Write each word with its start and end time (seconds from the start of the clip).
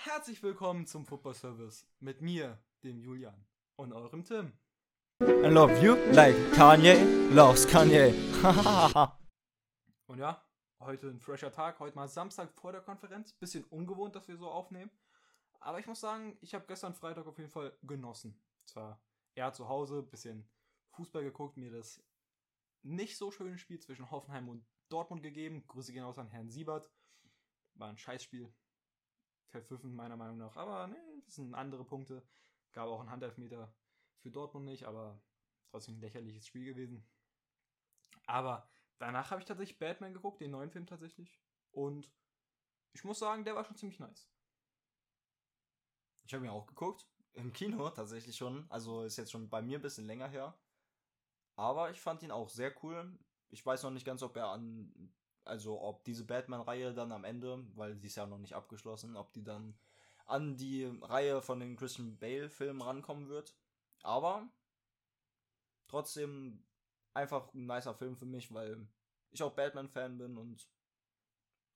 Herzlich 0.00 0.40
willkommen 0.44 0.86
zum 0.86 1.04
Football 1.04 1.34
Service 1.34 1.84
mit 1.98 2.22
mir, 2.22 2.62
dem 2.84 3.00
Julian 3.00 3.44
und 3.74 3.92
eurem 3.92 4.22
Tim. 4.24 4.52
I 5.20 5.48
love 5.48 5.76
you 5.84 5.96
like 6.12 6.36
Kanye 6.52 6.94
loves 7.32 7.66
Kanye. 7.66 8.14
Und 10.06 10.18
ja, 10.18 10.40
heute 10.78 11.08
ein 11.08 11.18
fresher 11.18 11.50
Tag, 11.50 11.80
heute 11.80 11.96
mal 11.96 12.06
Samstag 12.06 12.52
vor 12.52 12.70
der 12.70 12.80
Konferenz. 12.80 13.32
Bisschen 13.32 13.64
ungewohnt, 13.64 14.14
dass 14.14 14.28
wir 14.28 14.36
so 14.36 14.48
aufnehmen. 14.48 14.92
Aber 15.58 15.80
ich 15.80 15.88
muss 15.88 15.98
sagen, 15.98 16.38
ich 16.42 16.54
habe 16.54 16.64
gestern 16.68 16.94
Freitag 16.94 17.26
auf 17.26 17.36
jeden 17.36 17.50
Fall 17.50 17.76
genossen. 17.82 18.40
Zwar 18.66 19.02
eher 19.34 19.52
zu 19.52 19.68
Hause, 19.68 20.04
bisschen 20.04 20.48
Fußball 20.92 21.24
geguckt, 21.24 21.56
mir 21.56 21.72
das 21.72 22.00
nicht 22.84 23.16
so 23.16 23.32
schöne 23.32 23.58
Spiel 23.58 23.80
zwischen 23.80 24.12
Hoffenheim 24.12 24.48
und 24.48 24.64
Dortmund 24.90 25.24
gegeben. 25.24 25.66
Grüße 25.66 25.92
gehen 25.92 26.04
aus 26.04 26.20
an 26.20 26.28
Herrn 26.28 26.50
Siebert. 26.50 26.88
War 27.74 27.88
ein 27.88 27.98
Scheißspiel. 27.98 28.54
Verpfiffen 29.48 29.94
meiner 29.94 30.16
Meinung 30.16 30.38
nach. 30.38 30.56
Aber 30.56 30.86
nee, 30.86 31.22
das 31.24 31.36
sind 31.36 31.54
andere 31.54 31.84
Punkte. 31.84 32.22
Gab 32.72 32.88
auch 32.88 33.00
einen 33.00 33.10
Handelfmeter 33.10 33.74
für 34.18 34.30
Dortmund 34.30 34.66
nicht, 34.66 34.84
aber 34.84 35.20
trotzdem 35.70 35.96
ein 35.96 36.00
lächerliches 36.00 36.46
Spiel 36.46 36.64
gewesen. 36.64 37.06
Aber 38.26 38.68
danach 38.98 39.30
habe 39.30 39.40
ich 39.40 39.46
tatsächlich 39.46 39.78
Batman 39.78 40.14
geguckt, 40.14 40.40
den 40.40 40.50
neuen 40.50 40.70
Film 40.70 40.86
tatsächlich. 40.86 41.40
Und 41.70 42.10
ich 42.92 43.04
muss 43.04 43.18
sagen, 43.18 43.44
der 43.44 43.54
war 43.54 43.64
schon 43.64 43.76
ziemlich 43.76 43.98
nice. 43.98 44.30
Ich 46.24 46.34
habe 46.34 46.44
mir 46.44 46.52
auch 46.52 46.66
geguckt. 46.66 47.06
Im 47.32 47.52
Kino 47.52 47.88
tatsächlich 47.90 48.36
schon. 48.36 48.66
Also 48.70 49.04
ist 49.04 49.16
jetzt 49.16 49.30
schon 49.30 49.48
bei 49.48 49.62
mir 49.62 49.78
ein 49.78 49.82
bisschen 49.82 50.06
länger 50.06 50.28
her. 50.28 50.58
Aber 51.56 51.90
ich 51.90 52.00
fand 52.00 52.22
ihn 52.22 52.30
auch 52.30 52.48
sehr 52.48 52.74
cool. 52.82 53.18
Ich 53.50 53.64
weiß 53.64 53.82
noch 53.82 53.90
nicht 53.90 54.04
ganz, 54.04 54.22
ob 54.22 54.36
er 54.36 54.48
an. 54.48 55.12
Also 55.48 55.80
ob 55.80 56.04
diese 56.04 56.24
Batman-Reihe 56.24 56.92
dann 56.92 57.12
am 57.12 57.24
Ende, 57.24 57.64
weil 57.74 57.96
die 57.96 58.06
ist 58.06 58.16
ja 58.16 58.26
noch 58.26 58.38
nicht 58.38 58.54
abgeschlossen, 58.54 59.16
ob 59.16 59.32
die 59.32 59.42
dann 59.42 59.78
an 60.26 60.56
die 60.56 60.84
Reihe 61.02 61.40
von 61.40 61.58
den 61.60 61.76
Christian 61.76 62.18
Bale-Filmen 62.18 62.82
rankommen 62.82 63.28
wird. 63.28 63.56
Aber 64.02 64.46
trotzdem 65.88 66.62
einfach 67.14 67.52
ein 67.54 67.66
nicer 67.66 67.94
Film 67.94 68.16
für 68.16 68.26
mich, 68.26 68.52
weil 68.52 68.86
ich 69.30 69.42
auch 69.42 69.54
Batman-Fan 69.54 70.18
bin 70.18 70.36
und 70.36 70.68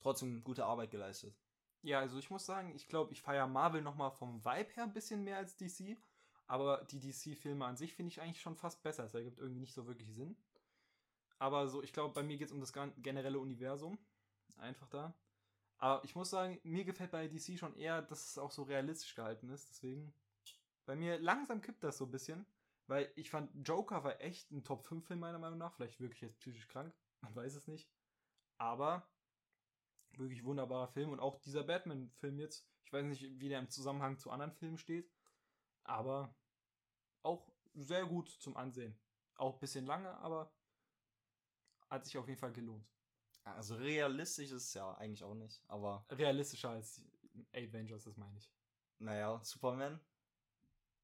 trotzdem 0.01 0.45
gute 0.45 0.67
Arbeit 0.67 0.91
geleistet. 0.91 1.35
Ja, 1.83 2.01
also 2.01 2.19
ich 2.19 2.31
muss 2.31 2.47
sagen, 2.47 2.75
ich 2.75 2.89
glaube, 2.89 3.13
ich 3.13 3.23
feiere 3.23 3.47
Marvel 3.47 3.83
nochmal 3.83 4.13
vom 4.13 4.45
Vibe 4.45 4.71
her 4.75 4.85
ein 4.85 4.93
bisschen 4.93 5.25
mehr 5.25 5.39
als 5.39 5.57
DC. 5.57 5.97
Aber 6.47 6.85
die 6.91 7.01
DC-Filme 7.01 7.65
an 7.65 7.77
sich 7.77 7.95
finde 7.95 8.11
ich 8.11 8.21
eigentlich 8.21 8.41
schon 8.41 8.57
fast 8.57 8.83
besser. 8.83 9.05
Es 9.05 9.15
ergibt 9.15 9.39
irgendwie 9.39 9.61
nicht 9.61 9.73
so 9.73 9.87
wirklich 9.87 10.13
Sinn. 10.13 10.37
Aber 11.43 11.67
so, 11.67 11.83
ich 11.83 11.93
glaube, 11.93 12.15
bei 12.15 12.23
mir 12.23 12.37
geht 12.37 12.47
es 12.47 12.53
um 12.53 12.61
das 12.61 12.73
generelle 12.73 13.41
Universum. 13.41 13.99
Einfach 14.59 14.87
da. 14.87 15.13
Aber 15.79 16.05
ich 16.05 16.15
muss 16.15 16.31
sagen, 16.31 16.61
mir 16.63 16.85
gefällt 16.85 17.11
bei 17.11 17.27
DC 17.27 17.59
schon 17.59 17.75
eher, 17.75 18.01
dass 18.01 18.29
es 18.29 18.39
auch 18.39 18.53
so 18.53 18.63
realistisch 18.63 19.17
gehalten 19.17 19.49
ist. 19.49 19.69
Deswegen, 19.69 20.15
bei 20.87 20.95
mir 20.95 21.19
langsam 21.19 21.61
kippt 21.61 21.83
das 21.83 21.99
so 21.99 22.05
ein 22.05 22.13
bisschen. 22.13 22.47
Weil 22.87 23.11
ich 23.17 23.29
fand, 23.29 23.51
Joker 23.67 24.05
war 24.05 24.21
echt 24.21 24.53
ein 24.53 24.63
Top-5-Film 24.63 25.19
meiner 25.19 25.41
Meinung 25.41 25.59
nach. 25.59 25.75
Vielleicht 25.75 25.99
wirklich 25.99 26.21
jetzt 26.21 26.39
psychisch 26.39 26.69
krank. 26.69 26.95
Man 27.23 27.35
weiß 27.35 27.57
es 27.57 27.67
nicht. 27.67 27.91
Aber 28.59 29.11
wirklich 30.13 30.45
wunderbarer 30.45 30.93
Film. 30.93 31.11
Und 31.11 31.19
auch 31.19 31.41
dieser 31.41 31.65
Batman-Film 31.65 32.39
jetzt. 32.39 32.71
Ich 32.85 32.93
weiß 32.93 33.05
nicht, 33.05 33.41
wie 33.41 33.49
der 33.49 33.59
im 33.59 33.69
Zusammenhang 33.69 34.17
zu 34.17 34.31
anderen 34.31 34.53
Filmen 34.53 34.79
steht. 34.79 35.11
Aber 35.83 36.37
auch 37.25 37.51
sehr 37.75 38.07
gut 38.07 38.29
zum 38.29 38.57
Ansehen. 38.57 38.97
Auch 39.35 39.55
ein 39.55 39.61
bisschen 39.61 39.87
lange, 39.87 40.17
aber 40.19 40.53
hat 41.93 42.07
sich 42.07 42.17
auf 42.17 42.27
jeden 42.27 42.41
Fall 42.41 42.53
gelohnt. 42.53 42.89
Also 43.45 43.75
realistisch 43.75 44.51
ist 44.51 44.69
es 44.69 44.75
ja 44.75 44.95
eigentlich 44.95 45.23
auch 45.23 45.35
nicht, 45.35 45.63
aber. 45.69 46.05
Realistischer 46.11 46.71
als 46.71 47.03
Avengers, 47.53 48.05
das 48.05 48.17
meine 48.17 48.39
ich. 48.39 48.51
Naja, 48.99 49.41
Superman. 49.45 50.01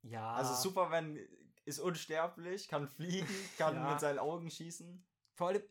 Ja. 0.02 0.34
Also 0.34 0.54
Superman 0.54 1.18
ist 1.64 1.78
unsterblich, 1.80 2.68
kann 2.68 2.88
fliegen, 2.88 3.28
kann 3.58 3.74
ja. 3.74 3.90
mit 3.90 4.00
seinen 4.00 4.18
Augen 4.18 4.50
schießen. 4.50 5.04
Vor 5.34 5.48
allem, 5.48 5.62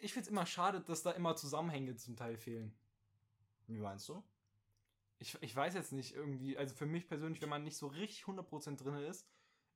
ich 0.00 0.12
finde 0.12 0.26
es 0.26 0.30
immer 0.30 0.44
schade, 0.44 0.80
dass 0.80 1.02
da 1.02 1.12
immer 1.12 1.36
Zusammenhänge 1.36 1.96
zum 1.96 2.16
Teil 2.16 2.36
fehlen. 2.36 2.76
Wie 3.66 3.78
meinst 3.78 4.08
du? 4.08 4.22
Ich, 5.18 5.40
ich 5.40 5.54
weiß 5.54 5.74
jetzt 5.74 5.92
nicht 5.92 6.14
irgendwie, 6.14 6.58
also 6.58 6.74
für 6.74 6.86
mich 6.86 7.08
persönlich, 7.08 7.40
wenn 7.40 7.48
man 7.48 7.64
nicht 7.64 7.76
so 7.76 7.86
richtig 7.86 8.24
100% 8.24 8.76
drin 8.76 8.96
ist, 9.04 9.26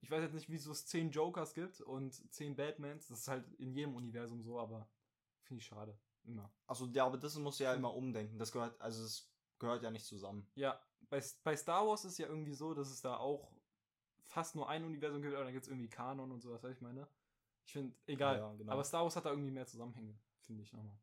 ich 0.03 0.11
weiß 0.11 0.23
jetzt 0.23 0.35
nicht, 0.35 0.51
wieso 0.51 0.73
es 0.73 0.87
10 0.87 1.11
Jokers 1.11 1.55
gibt 1.55 1.81
und 1.81 2.13
10 2.33 2.57
Batmans, 2.57 3.07
das 3.09 3.21
ist 3.21 3.29
halt 3.29 3.51
in 3.55 3.73
jedem 3.73 3.95
Universum 3.95 4.43
so, 4.43 4.59
aber 4.59 4.89
finde 5.43 5.61
ich 5.61 5.67
schade. 5.67 5.97
Immer. 6.25 6.53
Also 6.67 6.87
ja, 6.87 7.07
aber 7.07 7.19
das 7.19 7.37
muss 7.39 7.59
ja 7.59 7.73
immer 7.73 7.95
umdenken. 7.95 8.39
Das 8.39 8.53
gehört, 8.53 8.81
also 8.81 9.05
es 9.05 9.33
gehört 9.59 9.83
ja 9.83 9.91
nicht 9.91 10.05
zusammen. 10.05 10.47
Ja, 10.55 10.81
bei, 11.09 11.23
bei 11.45 11.57
Star 11.57 11.87
Wars 11.87 12.05
ist 12.05 12.19
ja 12.19 12.27
irgendwie 12.27 12.55
so, 12.55 12.75
dass 12.75 12.91
es 12.91 13.01
da 13.01 13.17
auch 13.17 13.53
fast 14.25 14.55
nur 14.55 14.69
ein 14.69 14.85
Universum 14.85 15.23
gibt, 15.23 15.35
aber 15.35 15.45
dann 15.45 15.53
gibt 15.53 15.65
es 15.65 15.71
irgendwie 15.71 15.89
Kanon 15.89 16.33
und 16.33 16.41
sowas, 16.41 16.63
was 16.63 16.73
ich 16.73 16.81
meine. 16.81 17.09
Ich 17.65 17.73
finde, 17.73 17.95
egal. 18.07 18.37
Ja, 18.37 18.49
ja, 18.49 18.55
genau. 18.55 18.73
Aber 18.73 18.85
Star 18.85 19.03
Wars 19.03 19.15
hat 19.15 19.25
da 19.25 19.31
irgendwie 19.31 19.51
mehr 19.51 19.67
Zusammenhänge, 19.67 20.19
finde 20.41 20.63
ich 20.63 20.73
nochmal. 20.73 20.99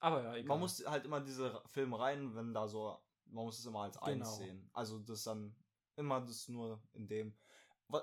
Aber 0.00 0.22
ja, 0.22 0.34
egal. 0.34 0.48
Man 0.48 0.60
muss 0.60 0.84
halt 0.84 1.04
immer 1.04 1.20
diese 1.20 1.62
Filme 1.66 1.98
rein, 1.98 2.34
wenn 2.34 2.52
da 2.52 2.66
so, 2.66 2.98
man 3.26 3.44
muss 3.44 3.58
es 3.58 3.66
immer 3.66 3.82
als 3.82 3.96
eins 3.98 4.18
genau. 4.18 4.36
sehen. 4.36 4.70
Also 4.72 4.98
das 4.98 5.22
dann 5.22 5.54
immer 5.96 6.20
das 6.20 6.48
nur 6.48 6.82
in 6.92 7.06
dem. 7.06 7.36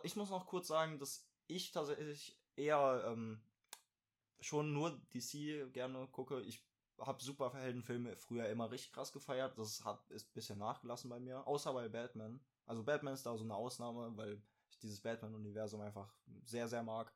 Ich 0.03 0.15
muss 0.15 0.29
noch 0.29 0.45
kurz 0.47 0.67
sagen, 0.67 0.99
dass 0.99 1.27
ich 1.47 1.71
tatsächlich 1.71 2.39
eher 2.55 3.03
ähm, 3.07 3.41
schon 4.39 4.73
nur 4.73 5.01
DC 5.13 5.73
gerne 5.73 6.07
gucke. 6.07 6.41
Ich 6.41 6.65
habe 6.99 7.23
Superheldenfilme 7.23 8.15
früher 8.17 8.47
immer 8.49 8.69
richtig 8.71 8.93
krass 8.93 9.11
gefeiert. 9.11 9.57
Das 9.57 9.83
hat 9.83 10.09
ist 10.11 10.29
ein 10.29 10.33
bisschen 10.33 10.59
nachgelassen 10.59 11.09
bei 11.09 11.19
mir, 11.19 11.45
außer 11.47 11.73
bei 11.73 11.89
Batman. 11.89 12.39
Also 12.65 12.83
Batman 12.83 13.13
ist 13.13 13.25
da 13.25 13.35
so 13.35 13.43
eine 13.43 13.55
Ausnahme, 13.55 14.15
weil 14.15 14.41
ich 14.69 14.79
dieses 14.79 15.01
Batman-Universum 15.01 15.81
einfach 15.81 16.13
sehr, 16.45 16.67
sehr 16.67 16.83
mag. 16.83 17.13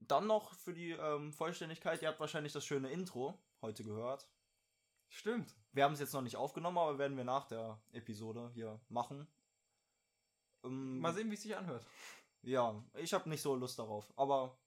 Dann 0.00 0.26
noch 0.26 0.54
für 0.54 0.74
die 0.74 0.90
ähm, 0.90 1.32
Vollständigkeit, 1.32 2.02
ihr 2.02 2.08
habt 2.08 2.20
wahrscheinlich 2.20 2.52
das 2.52 2.64
schöne 2.64 2.90
Intro 2.90 3.38
heute 3.62 3.84
gehört. 3.84 4.28
Stimmt. 5.08 5.54
Wir 5.72 5.84
haben 5.84 5.94
es 5.94 6.00
jetzt 6.00 6.12
noch 6.12 6.22
nicht 6.22 6.36
aufgenommen, 6.36 6.78
aber 6.78 6.98
werden 6.98 7.16
wir 7.16 7.24
nach 7.24 7.46
der 7.46 7.80
Episode 7.92 8.50
hier 8.54 8.80
machen. 8.88 9.28
Ähm, 10.64 11.00
Mal 11.00 11.14
sehen, 11.14 11.30
wie 11.30 11.34
es 11.34 11.42
sich 11.42 11.56
anhört. 11.56 11.86
Ja, 12.42 12.82
ich 12.94 13.12
habe 13.14 13.28
nicht 13.28 13.42
so 13.42 13.54
Lust 13.54 13.78
darauf, 13.78 14.12
aber 14.16 14.58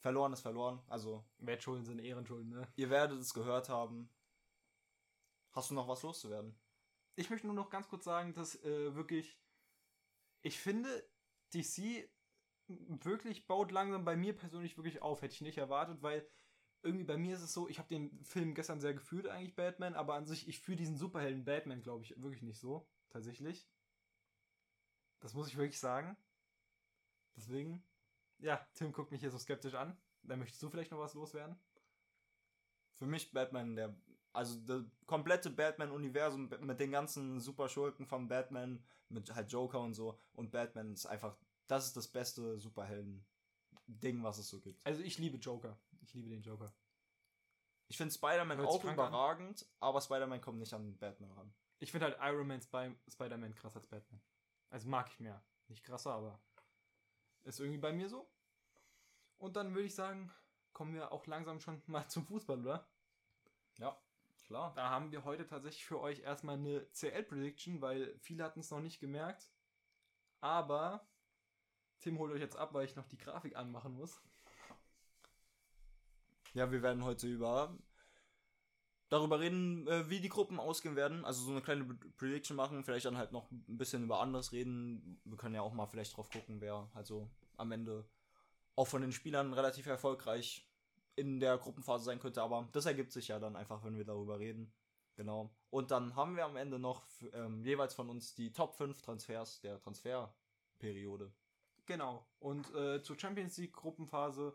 verloren 0.00 0.32
ist 0.32 0.40
verloren. 0.40 0.82
Also. 0.88 1.24
Wettschulden 1.38 1.84
sind 1.84 1.98
Ehrenschulden, 1.98 2.50
ne? 2.50 2.68
Ihr 2.76 2.90
werdet 2.90 3.20
es 3.20 3.34
gehört 3.34 3.68
haben. 3.68 4.10
Hast 5.52 5.70
du 5.70 5.74
noch 5.74 5.88
was 5.88 6.02
loszuwerden? 6.02 6.58
Ich 7.14 7.30
möchte 7.30 7.46
nur 7.46 7.56
noch 7.56 7.70
ganz 7.70 7.88
kurz 7.88 8.04
sagen, 8.04 8.34
dass 8.34 8.62
äh, 8.62 8.94
wirklich. 8.94 9.38
Ich 10.42 10.58
finde, 10.58 11.08
DC 11.54 12.08
wirklich 12.68 13.46
baut 13.46 13.70
langsam 13.72 14.04
bei 14.04 14.16
mir 14.16 14.36
persönlich 14.36 14.76
wirklich 14.76 15.02
auf. 15.02 15.22
Hätte 15.22 15.34
ich 15.34 15.40
nicht 15.40 15.58
erwartet, 15.58 16.02
weil 16.02 16.28
irgendwie 16.82 17.04
bei 17.04 17.16
mir 17.16 17.34
ist 17.34 17.42
es 17.42 17.52
so, 17.52 17.68
ich 17.68 17.78
habe 17.78 17.88
den 17.88 18.22
Film 18.24 18.54
gestern 18.54 18.80
sehr 18.80 18.94
gefühlt, 18.94 19.26
eigentlich 19.26 19.56
Batman, 19.56 19.94
aber 19.94 20.14
an 20.14 20.26
sich, 20.26 20.48
ich 20.48 20.60
fühle 20.60 20.76
diesen 20.76 20.96
Superhelden 20.96 21.44
Batman, 21.44 21.82
glaube 21.82 22.04
ich, 22.04 22.20
wirklich 22.20 22.42
nicht 22.42 22.58
so. 22.58 22.88
Tatsächlich. 23.08 23.68
Das 25.20 25.34
muss 25.34 25.48
ich 25.48 25.56
wirklich 25.56 25.78
sagen. 25.78 26.16
Deswegen, 27.36 27.84
ja, 28.38 28.66
Tim 28.74 28.92
guckt 28.92 29.12
mich 29.12 29.20
hier 29.20 29.30
so 29.30 29.38
skeptisch 29.38 29.74
an. 29.74 29.96
Da 30.22 30.36
möchtest 30.36 30.62
du 30.62 30.70
vielleicht 30.70 30.90
noch 30.90 30.98
was 30.98 31.14
loswerden? 31.14 31.58
Für 32.94 33.06
mich 33.06 33.30
Batman, 33.32 33.76
der, 33.76 33.94
also 34.32 34.58
das 34.60 34.84
komplette 35.06 35.50
Batman-Universum 35.50 36.50
mit 36.60 36.80
den 36.80 36.90
ganzen 36.90 37.40
Superschurken 37.40 38.06
von 38.06 38.28
Batman, 38.28 38.82
mit 39.08 39.34
halt 39.34 39.52
Joker 39.52 39.80
und 39.80 39.94
so, 39.94 40.18
und 40.32 40.50
Batman 40.50 40.92
ist 40.92 41.06
einfach, 41.06 41.36
das 41.66 41.86
ist 41.86 41.96
das 41.96 42.08
beste 42.08 42.58
Superhelden-Ding, 42.58 44.22
was 44.22 44.38
es 44.38 44.48
so 44.48 44.60
gibt. 44.60 44.84
Also 44.86 45.02
ich 45.02 45.18
liebe 45.18 45.36
Joker. 45.36 45.78
Ich 46.02 46.14
liebe 46.14 46.28
den 46.28 46.42
Joker. 46.42 46.72
Ich 47.88 47.96
finde 47.96 48.14
Spider-Man 48.14 48.60
auch 48.60 48.82
überragend, 48.82 49.62
an. 49.62 49.68
aber 49.80 50.00
Spider-Man 50.00 50.40
kommt 50.40 50.58
nicht 50.58 50.72
an 50.72 50.96
Batman 50.98 51.32
ran. 51.32 51.54
Ich 51.78 51.90
finde 51.90 52.06
halt 52.06 52.18
Iron 52.20 52.46
Man 52.46 52.60
Spy 52.60 52.94
Spider-Man 53.08 53.54
krasser 53.54 53.76
als 53.76 53.86
Batman. 53.86 54.20
Also 54.76 54.90
mag 54.90 55.08
ich 55.10 55.20
mehr. 55.20 55.42
Nicht 55.68 55.84
krasser, 55.84 56.12
aber 56.12 56.38
ist 57.44 57.60
irgendwie 57.60 57.78
bei 57.78 57.94
mir 57.94 58.10
so. 58.10 58.30
Und 59.38 59.56
dann 59.56 59.74
würde 59.74 59.86
ich 59.86 59.94
sagen, 59.94 60.30
kommen 60.74 60.92
wir 60.92 61.12
auch 61.12 61.26
langsam 61.26 61.60
schon 61.60 61.82
mal 61.86 62.06
zum 62.08 62.26
Fußball, 62.26 62.60
oder? 62.60 62.86
Ja, 63.78 63.98
klar. 64.44 64.74
Da 64.74 64.90
haben 64.90 65.12
wir 65.12 65.24
heute 65.24 65.46
tatsächlich 65.46 65.86
für 65.86 65.98
euch 65.98 66.20
erstmal 66.20 66.56
eine 66.56 66.86
CL-Prediction, 66.90 67.80
weil 67.80 68.18
viele 68.18 68.44
hatten 68.44 68.60
es 68.60 68.70
noch 68.70 68.82
nicht 68.82 69.00
gemerkt. 69.00 69.50
Aber 70.42 71.08
Tim 72.00 72.18
holt 72.18 72.34
euch 72.34 72.40
jetzt 72.40 72.56
ab, 72.56 72.74
weil 72.74 72.84
ich 72.84 72.96
noch 72.96 73.08
die 73.08 73.16
Grafik 73.16 73.56
anmachen 73.56 73.94
muss. 73.94 74.20
Ja, 76.52 76.70
wir 76.70 76.82
werden 76.82 77.02
heute 77.02 77.28
über 77.28 77.78
darüber 79.08 79.40
reden, 79.40 79.86
äh, 79.86 80.08
wie 80.10 80.20
die 80.20 80.28
Gruppen 80.28 80.58
ausgehen 80.58 80.96
werden. 80.96 81.24
Also 81.24 81.44
so 81.44 81.52
eine 81.52 81.62
kleine 81.62 81.84
Prediction 82.16 82.56
machen, 82.56 82.84
vielleicht 82.84 83.06
dann 83.06 83.18
halt 83.18 83.32
noch 83.32 83.50
ein 83.50 83.78
bisschen 83.78 84.02
über 84.02 84.20
anderes 84.20 84.52
reden. 84.52 85.20
Wir 85.24 85.36
können 85.36 85.54
ja 85.54 85.62
auch 85.62 85.72
mal 85.72 85.86
vielleicht 85.86 86.16
drauf 86.16 86.30
gucken, 86.30 86.60
wer 86.60 86.88
also 86.94 87.28
am 87.56 87.72
Ende 87.72 88.08
auch 88.74 88.86
von 88.86 89.02
den 89.02 89.12
Spielern 89.12 89.52
relativ 89.52 89.86
erfolgreich 89.86 90.68
in 91.14 91.40
der 91.40 91.56
Gruppenphase 91.58 92.04
sein 92.04 92.18
könnte. 92.18 92.42
Aber 92.42 92.68
das 92.72 92.86
ergibt 92.86 93.12
sich 93.12 93.28
ja 93.28 93.38
dann 93.38 93.56
einfach, 93.56 93.84
wenn 93.84 93.96
wir 93.96 94.04
darüber 94.04 94.38
reden. 94.38 94.72
Genau. 95.16 95.50
Und 95.70 95.90
dann 95.90 96.14
haben 96.14 96.36
wir 96.36 96.44
am 96.44 96.56
Ende 96.56 96.78
noch 96.78 97.06
ähm, 97.32 97.64
jeweils 97.64 97.94
von 97.94 98.10
uns 98.10 98.34
die 98.34 98.52
Top 98.52 98.74
5 98.74 99.00
Transfers 99.00 99.60
der 99.60 99.80
Transferperiode. 99.80 101.32
Genau. 101.86 102.26
Und 102.38 102.72
äh, 102.74 103.02
zur 103.02 103.18
Champions 103.18 103.56
League 103.56 103.72
Gruppenphase 103.72 104.54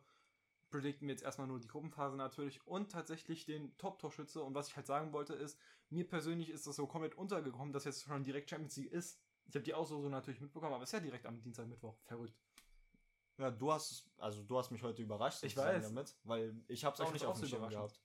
predikten 0.72 1.08
wir 1.08 1.14
jetzt 1.14 1.24
erstmal 1.24 1.48
nur 1.48 1.60
die 1.60 1.68
Gruppenphase 1.68 2.16
natürlich 2.16 2.66
und 2.66 2.92
tatsächlich 2.92 3.46
den 3.46 3.78
Top-Torschütze. 3.78 4.42
Und 4.42 4.56
was 4.56 4.70
ich 4.70 4.76
halt 4.76 4.88
sagen 4.88 5.14
wollte 5.14 5.34
ist, 5.34 5.60
mir 5.90 6.08
persönlich 6.08 6.50
ist 6.50 6.66
das 6.66 6.78
so 6.78 6.88
komplett 6.88 7.16
untergekommen, 7.16 7.74
dass 7.74 7.84
jetzt 7.84 8.04
schon 8.04 8.24
direkt 8.24 8.50
Champions 8.50 8.78
League 8.78 8.92
ist. 8.92 9.20
Ich 9.46 9.56
habe 9.56 9.64
die 9.64 9.74
Auslosung 9.74 10.12
natürlich 10.12 10.42
mitbekommen, 10.42 10.74
aber 10.74 10.84
es 10.84 10.90
ist 10.90 10.94
ja 10.94 11.00
direkt 11.00 11.26
am 11.26 11.42
Dienstag, 11.42 11.68
Mittwoch. 11.68 11.98
Verrückt. 12.06 12.40
Ja, 13.38 13.52
du 13.52 13.72
hast, 13.72 14.10
also 14.18 14.44
du 14.44 14.58
hast 14.58 14.72
mich 14.72 14.84
heute 14.84 15.02
überrascht. 15.02 15.44
Ich 15.44 15.58
weiß. 15.58 15.84
Damit, 15.84 16.16
weil 16.24 16.64
ich 16.68 16.86
habe 16.86 16.94
es 16.94 17.02
auch 17.02 17.12
nicht 17.12 17.26
auf 17.26 17.40
dem 17.40 17.48
Schirm 17.48 17.70
gehabt. 17.70 18.02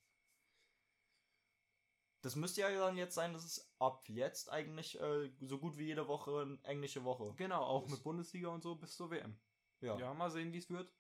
Das 2.23 2.35
müsste 2.35 2.63
ja 2.63 2.71
dann 2.71 2.97
jetzt 2.97 3.15
sein, 3.15 3.33
dass 3.33 3.45
es 3.45 3.73
ab 3.79 4.09
jetzt 4.09 4.51
eigentlich 4.51 4.99
äh, 4.99 5.31
so 5.43 5.59
gut 5.59 5.79
wie 5.79 5.85
jede 5.85 6.09
Woche 6.09 6.41
eine 6.41 6.59
englische 6.65 7.05
Woche. 7.05 7.35
Genau, 7.37 7.63
auch 7.63 7.85
ist. 7.85 7.93
mit 7.93 8.03
Bundesliga 8.03 8.49
und 8.49 8.63
so 8.63 8.75
bis 8.75 8.97
zur 8.97 9.11
WM. 9.11 9.39
Ja. 9.81 9.97
Ja, 9.99 10.15
mal 10.15 10.31
sehen, 10.31 10.53
wie 10.53 10.59
es 10.59 10.69
wird. 10.71 10.93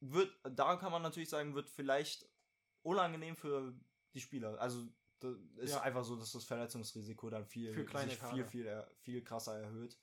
Wird, 0.00 0.30
da 0.44 0.76
kann 0.76 0.92
man 0.92 1.02
natürlich 1.02 1.28
sagen, 1.28 1.54
wird 1.54 1.68
vielleicht 1.68 2.28
unangenehm 2.82 3.36
für 3.36 3.74
die 4.14 4.20
Spieler. 4.20 4.60
Also 4.60 4.86
das 5.20 5.34
ist 5.56 5.70
ja. 5.72 5.80
einfach 5.80 6.04
so, 6.04 6.16
dass 6.16 6.32
das 6.32 6.44
Verletzungsrisiko 6.44 7.30
dann 7.30 7.46
viel, 7.46 7.74
sich 7.74 8.18
viel, 8.18 8.44
viel, 8.44 8.86
viel 9.00 9.24
krasser 9.24 9.58
erhöht. 9.58 9.98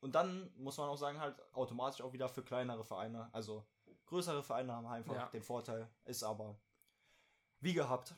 Und 0.00 0.14
dann 0.14 0.52
muss 0.56 0.76
man 0.76 0.88
auch 0.88 0.96
sagen, 0.96 1.18
halt 1.18 1.34
automatisch 1.54 2.02
auch 2.02 2.12
wieder 2.12 2.28
für 2.28 2.42
kleinere 2.42 2.84
Vereine. 2.84 3.28
Also 3.32 3.66
größere 4.06 4.42
Vereine 4.42 4.72
haben 4.72 4.86
einfach 4.86 5.14
ja. 5.14 5.26
den 5.28 5.42
Vorteil, 5.42 5.88
ist 6.04 6.22
aber 6.22 6.56
wie 7.60 7.74
gehabt. 7.74 8.14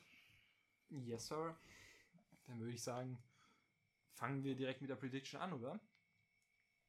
Yes, 0.89 1.27
Sir. 1.27 1.55
Dann 2.45 2.59
würde 2.59 2.73
ich 2.73 2.83
sagen, 2.83 3.17
fangen 4.11 4.43
wir 4.43 4.55
direkt 4.55 4.81
mit 4.81 4.89
der 4.89 4.95
Prediction 4.95 5.39
an, 5.39 5.53
oder? 5.53 5.79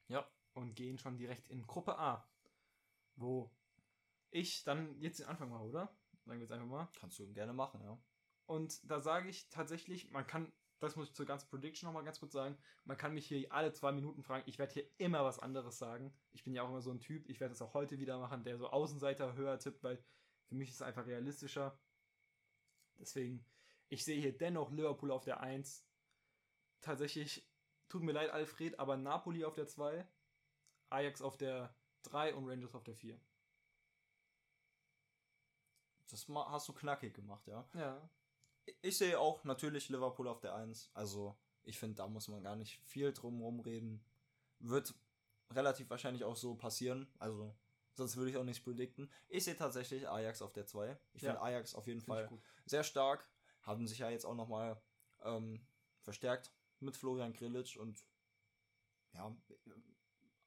Ja. 0.09 0.27
Und 0.55 0.75
gehen 0.75 0.99
schon 0.99 1.17
direkt 1.17 1.49
in 1.49 1.67
Gruppe 1.67 1.99
A. 1.99 2.27
Wo 3.17 3.51
ich 4.31 4.65
dann 4.65 5.01
jetzt 5.01 5.21
den 5.21 5.27
Anfang 5.27 5.51
mache, 5.51 5.65
oder? 5.65 5.97
Sagen 6.25 6.39
wir 6.39 6.45
jetzt 6.45 6.53
einfach 6.53 6.67
mal. 6.67 6.89
Kannst 6.99 7.19
du 7.19 7.33
gerne 7.33 7.53
machen, 7.53 7.81
ja. 7.83 7.99
Und 8.47 8.81
da 8.91 9.01
sage 9.01 9.29
ich 9.29 9.49
tatsächlich, 9.51 10.11
man 10.11 10.27
kann, 10.27 10.53
das 10.79 10.97
muss 10.97 11.09
ich 11.09 11.15
zur 11.15 11.27
ganzen 11.27 11.49
Prediction 11.49 11.87
nochmal 11.87 12.05
ganz 12.05 12.21
kurz 12.21 12.33
sagen, 12.33 12.57
man 12.85 12.97
kann 12.97 13.15
mich 13.15 13.27
hier 13.27 13.53
alle 13.53 13.73
zwei 13.73 13.93
Minuten 13.93 14.23
fragen. 14.23 14.45
Ich 14.47 14.59
werde 14.59 14.73
hier 14.73 14.91
immer 14.99 15.25
was 15.25 15.39
anderes 15.39 15.79
sagen. 15.79 16.15
Ich 16.33 16.45
bin 16.45 16.55
ja 16.55 16.63
auch 16.63 16.69
immer 16.69 16.81
so 16.81 16.91
ein 16.91 17.01
Typ, 17.01 17.29
ich 17.29 17.41
werde 17.41 17.53
es 17.53 17.63
auch 17.63 17.75
heute 17.75 17.99
wieder 17.99 18.19
machen, 18.19 18.45
der 18.45 18.57
so 18.57 18.69
Außenseiter 18.69 19.35
höher 19.35 19.59
tippt, 19.59 19.83
weil 19.83 20.03
für 20.47 20.55
mich 20.55 20.71
ist 20.71 20.77
es 20.77 20.83
einfach 20.83 21.07
realistischer. 21.07 21.79
Deswegen 22.99 23.45
ich 23.91 24.05
sehe 24.05 24.21
hier 24.21 24.37
dennoch 24.37 24.71
Liverpool 24.71 25.11
auf 25.11 25.25
der 25.25 25.41
1. 25.41 25.87
Tatsächlich, 26.81 27.49
tut 27.89 28.03
mir 28.03 28.13
leid, 28.13 28.31
Alfred, 28.31 28.79
aber 28.79 28.97
Napoli 28.97 29.45
auf 29.45 29.55
der 29.55 29.67
2, 29.67 30.07
Ajax 30.91 31.23
auf 31.23 31.39
der 31.39 31.75
3 32.03 32.35
und 32.35 32.47
Rangers 32.47 32.75
auf 32.75 32.85
der 32.85 32.95
4. 32.95 33.19
Das 36.11 36.27
hast 36.29 36.69
du 36.69 36.73
knackig 36.73 37.15
gemacht, 37.15 37.47
ja? 37.47 37.69
Ja. 37.75 38.11
Ich 38.83 38.99
sehe 38.99 39.19
auch 39.19 39.45
natürlich 39.45 39.89
Liverpool 39.89 40.29
auf 40.29 40.41
der 40.41 40.55
1. 40.55 40.91
Also, 40.95 41.39
ich 41.65 41.79
finde, 41.79 41.97
da 41.97 42.07
muss 42.07 42.29
man 42.29 42.43
gar 42.43 42.57
nicht 42.57 42.81
viel 42.85 43.13
drum 43.13 43.61
reden. 43.61 44.05
Wird 44.59 44.95
relativ 45.51 45.89
wahrscheinlich 45.91 46.25
auch 46.25 46.37
so 46.37 46.55
passieren. 46.55 47.09
Also, 47.19 47.55
sonst 47.95 48.17
würde 48.17 48.31
ich 48.31 48.37
auch 48.37 48.45
nichts 48.45 48.63
predikten. 48.63 49.11
Ich 49.29 49.45
sehe 49.45 49.57
tatsächlich 49.57 50.09
Ajax 50.09 50.43
auf 50.43 50.53
der 50.53 50.67
2. 50.67 50.99
Ich 51.15 51.23
ja. 51.23 51.31
finde 51.31 51.43
Ajax 51.43 51.75
auf 51.75 51.87
jeden 51.87 52.03
Fall 52.03 52.31
sehr 52.67 52.85
stark 52.85 53.29
haben 53.63 53.87
sich 53.87 53.99
ja 53.99 54.11
jetzt 54.11 54.25
auch 54.25 54.35
nochmal 54.35 54.81
ähm, 55.23 55.61
verstärkt 56.01 56.53
mit 56.81 56.97
Florian 56.97 57.35
Grillitsch 57.35 57.77
und 57.77 58.03
ja, 59.13 59.37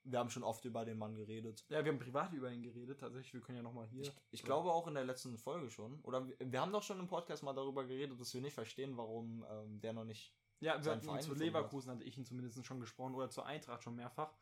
wir 0.03 0.19
haben 0.19 0.30
schon 0.30 0.44
oft 0.44 0.65
über 0.65 0.86
den 0.86 0.98
Mann 0.98 1.15
geredet. 1.15 1.63
Ja, 1.69 1.83
wir 1.83 1.92
haben 1.92 2.00
privat 2.00 2.33
über 2.33 2.51
ihn 2.51 2.63
geredet, 2.63 3.00
tatsächlich. 3.00 3.33
Wir 3.33 3.42
können 3.42 3.57
ja 3.57 3.63
nochmal 3.63 3.88
hier. 3.88 4.01
Ich, 4.01 4.13
ich 4.31 4.44
glaube 4.44 4.71
auch 4.71 4.88
in 4.88 4.94
der 4.94 5.06
letzten 5.06 5.38
Folge 5.38 5.69
schon. 5.69 6.00
Oder 6.01 6.27
wir, 6.27 6.36
wir, 6.39 6.62
haben 6.62 6.71
doch 6.71 6.83
schon 6.83 7.00
im 7.00 7.07
Podcast 7.07 7.44
mal 7.44 7.53
darüber 7.53 7.86
geredet, 7.86 8.19
dass 8.19 8.33
wir 8.33 8.42
nicht 8.42 8.53
verstehen, 8.53 8.98
warum 8.98 9.45
ähm, 9.50 9.80
der 9.80 9.94
noch 9.94 10.06
nicht. 10.06 10.33
Ja, 10.59 10.83
wir 10.83 10.92
hatten 10.92 11.21
zu 11.21 11.33
Leverkusen, 11.33 11.89
hat. 11.89 11.98
hatte 11.98 12.07
ich 12.07 12.18
ihn 12.18 12.25
zumindest 12.25 12.63
schon 12.65 12.80
gesprochen, 12.80 13.15
oder 13.15 13.30
zur 13.30 13.45
Eintracht 13.45 13.83
schon 13.83 13.95
mehrfach. 13.95 14.33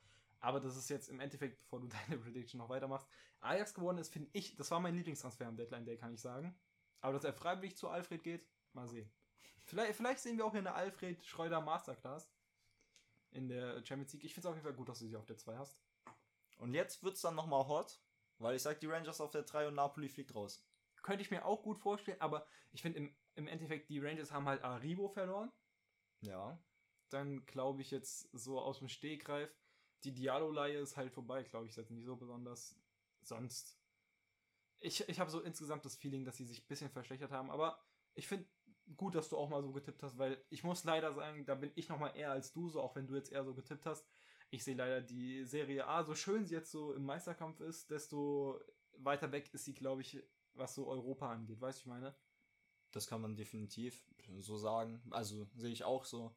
Aber 0.42 0.60
das 0.60 0.78
ist 0.78 0.90
jetzt 0.90 1.10
im 1.10 1.20
Endeffekt, 1.20 1.60
bevor 1.60 1.82
du 1.82 1.88
deine 2.08 2.20
Prediction 2.20 2.60
noch 2.60 2.70
weitermachst. 2.70 3.08
Ajax 3.42 3.74
geworden 3.74 3.98
ist, 3.98 4.12
finde 4.12 4.30
ich, 4.34 4.56
das 4.56 4.72
war 4.72 4.80
mein 4.80 4.96
Lieblingstransfer 4.96 5.48
am 5.48 5.58
Deadline 5.58 5.86
Day, 5.86 5.98
kann 5.98 6.14
ich 6.14 6.22
sagen. 6.22 6.58
Aber 7.02 7.14
dass 7.14 7.24
er 7.24 7.34
freiwillig 7.34 7.78
zu 7.78 7.88
Alfred 7.88 8.24
geht, 8.24 8.46
Mal 8.74 8.88
sehen. 8.88 9.12
Vielleicht, 9.66 9.96
vielleicht 9.96 10.20
sehen 10.20 10.38
wir 10.38 10.46
auch 10.46 10.52
hier 10.52 10.60
eine 10.60 10.74
Alfred 10.74 11.26
Schreuder 11.26 11.62
Masterclass 11.62 12.32
in 13.32 13.48
der 13.48 13.86
Champions 13.86 14.14
League. 14.14 14.24
Ich 14.24 14.34
finde 14.34 14.48
es 14.48 14.52
auf 14.52 14.56
jeden 14.56 14.66
Fall 14.66 14.76
gut, 14.76 14.90
dass 14.90 15.00
du 15.00 15.08
sie 15.08 15.16
auf 15.16 15.26
der 15.26 15.38
2 15.38 15.58
hast. 15.58 15.80
Und 16.58 16.74
jetzt 16.74 17.04
wird 17.04 17.16
es 17.16 17.22
dann 17.22 17.36
nochmal 17.36 17.68
hot, 17.68 18.02
weil 18.38 18.56
ich 18.56 18.62
sage, 18.62 18.80
die 18.80 18.88
Rangers 18.88 19.22
auf 19.22 19.32
der 19.32 19.44
3 19.44 19.68
und 19.68 19.76
Napoli 19.76 20.10
fliegt 20.10 20.36
raus. 20.36 20.66
Könnte 21.02 21.22
ich 21.22 21.32
mir 21.32 21.46
auch 21.46 21.64
gut 21.64 21.80
vorstellen, 21.80 22.20
aber 22.20 22.46
ich 22.72 22.82
finde 22.82 23.00
im, 23.00 23.16
im 23.36 23.48
Endeffekt, 23.48 23.90
die 23.90 24.00
Rangers 24.00 24.32
haben 24.32 24.48
halt 24.48 24.64
Aribo 24.64 25.08
verloren. 25.08 25.52
Ja. 26.22 26.62
Dann 27.10 27.46
glaube 27.46 27.82
ich 27.82 27.92
jetzt 27.92 28.30
so 28.34 28.60
aus 28.60 28.80
dem 28.80 28.90
Stegreif, 28.90 29.50
die 30.04 30.14
Diallo-Leihe 30.14 30.80
ist 30.80 30.98
halt 30.98 31.12
vorbei, 31.12 31.44
glaube 31.44 31.66
ich, 31.66 31.72
ist 31.72 31.78
jetzt 31.78 31.92
nicht 31.92 32.06
so 32.06 32.16
besonders. 32.16 32.78
Sonst. 33.22 33.78
Ich, 34.80 35.08
ich 35.10 35.20
habe 35.20 35.30
so 35.30 35.42
insgesamt 35.42 35.84
das 35.86 35.96
Feeling, 35.96 36.24
dass 36.24 36.38
sie 36.38 36.46
sich 36.46 36.64
ein 36.64 36.68
bisschen 36.68 36.90
verschlechtert 36.90 37.32
haben, 37.32 37.52
aber 37.52 37.84
ich 38.14 38.28
finde 38.28 38.48
gut, 38.98 39.16
dass 39.16 39.30
du 39.30 39.38
auch 39.38 39.50
mal 39.50 39.62
so 39.62 39.72
getippt 39.72 40.04
hast, 40.04 40.18
weil 40.18 40.44
ich 40.50 40.64
muss 40.64 40.84
leider 40.84 41.14
sagen, 41.14 41.46
da 41.46 41.56
bin 41.56 41.72
ich 41.76 41.90
noch 41.90 42.00
mal 42.00 42.10
eher 42.10 42.32
als 42.32 42.52
du, 42.52 42.70
so 42.70 42.82
auch 42.82 42.96
wenn 42.96 43.08
du 43.08 43.16
jetzt 43.16 43.32
eher 43.32 43.44
so 43.44 43.54
getippt 43.54 43.86
hast. 43.86 44.08
Ich 44.52 44.64
sehe 44.64 44.76
leider 44.76 45.02
die 45.02 45.46
Serie 45.46 45.88
A, 45.88 46.04
so 46.04 46.16
schön 46.16 46.46
sie 46.46 46.56
jetzt 46.56 46.72
so 46.72 46.94
im 46.94 47.06
Meisterkampf 47.06 47.60
ist, 47.60 47.92
desto 47.92 48.60
weiter 48.94 49.32
weg 49.32 49.54
ist 49.54 49.66
sie, 49.66 49.74
glaube 49.74 50.02
ich, 50.02 50.22
was 50.54 50.76
so 50.76 50.88
Europa 50.88 51.32
angeht. 51.32 51.62
Weißt 51.62 51.80
du, 51.80 51.82
ich 51.82 51.86
meine? 51.88 52.16
Das 52.92 53.08
kann 53.08 53.22
man 53.22 53.36
definitiv 53.36 54.04
so 54.40 54.58
sagen. 54.58 55.02
Also 55.12 55.48
sehe 55.56 55.72
ich 55.72 55.84
auch 55.84 56.06
so. 56.06 56.36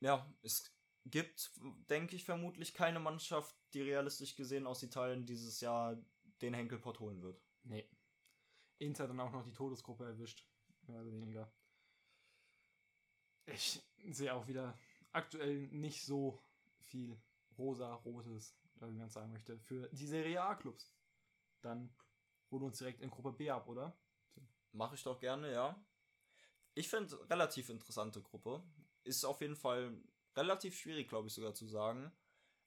Ja, 0.00 0.32
es 0.42 0.72
gibt, 1.04 1.50
denke 1.90 2.14
ich, 2.14 2.24
vermutlich 2.24 2.72
keine 2.72 3.00
Mannschaft, 3.00 3.56
die 3.74 3.82
realistisch 3.82 4.36
gesehen 4.36 4.68
aus 4.68 4.84
Italien 4.84 5.26
dieses 5.26 5.60
Jahr 5.60 6.00
den 6.40 6.54
Henkelpott 6.54 7.00
holen 7.00 7.20
wird. 7.20 7.42
Nee. 7.64 7.90
Inter 8.78 9.08
dann 9.08 9.18
auch 9.18 9.32
noch 9.32 9.42
die 9.42 9.52
Todesgruppe 9.52 10.04
erwischt 10.04 10.46
mehr 10.88 11.00
oder 11.00 11.12
weniger. 11.12 11.52
Ich 13.46 13.82
sehe 14.10 14.34
auch 14.34 14.46
wieder 14.46 14.78
aktuell 15.12 15.68
nicht 15.68 16.04
so 16.04 16.42
viel 16.80 17.20
rosa-rotes, 17.56 18.56
wie 18.80 18.92
man 18.92 19.10
sagen 19.10 19.32
möchte, 19.32 19.58
für 19.58 19.88
die 19.88 20.06
Serie 20.06 20.42
A-Clubs. 20.42 20.92
Dann 21.60 21.94
holen 22.50 22.62
wir 22.62 22.66
uns 22.66 22.78
direkt 22.78 23.00
in 23.00 23.10
Gruppe 23.10 23.32
B 23.32 23.50
ab, 23.50 23.68
oder? 23.68 23.96
Mache 24.72 24.94
ich 24.94 25.02
doch 25.02 25.18
gerne, 25.18 25.52
ja. 25.52 25.84
Ich 26.74 26.88
finde 26.88 27.28
relativ 27.30 27.68
interessante 27.70 28.22
Gruppe. 28.22 28.62
Ist 29.02 29.24
auf 29.24 29.40
jeden 29.40 29.56
Fall 29.56 30.00
relativ 30.36 30.78
schwierig, 30.78 31.08
glaube 31.08 31.28
ich 31.28 31.34
sogar 31.34 31.54
zu 31.54 31.66
sagen. 31.66 32.12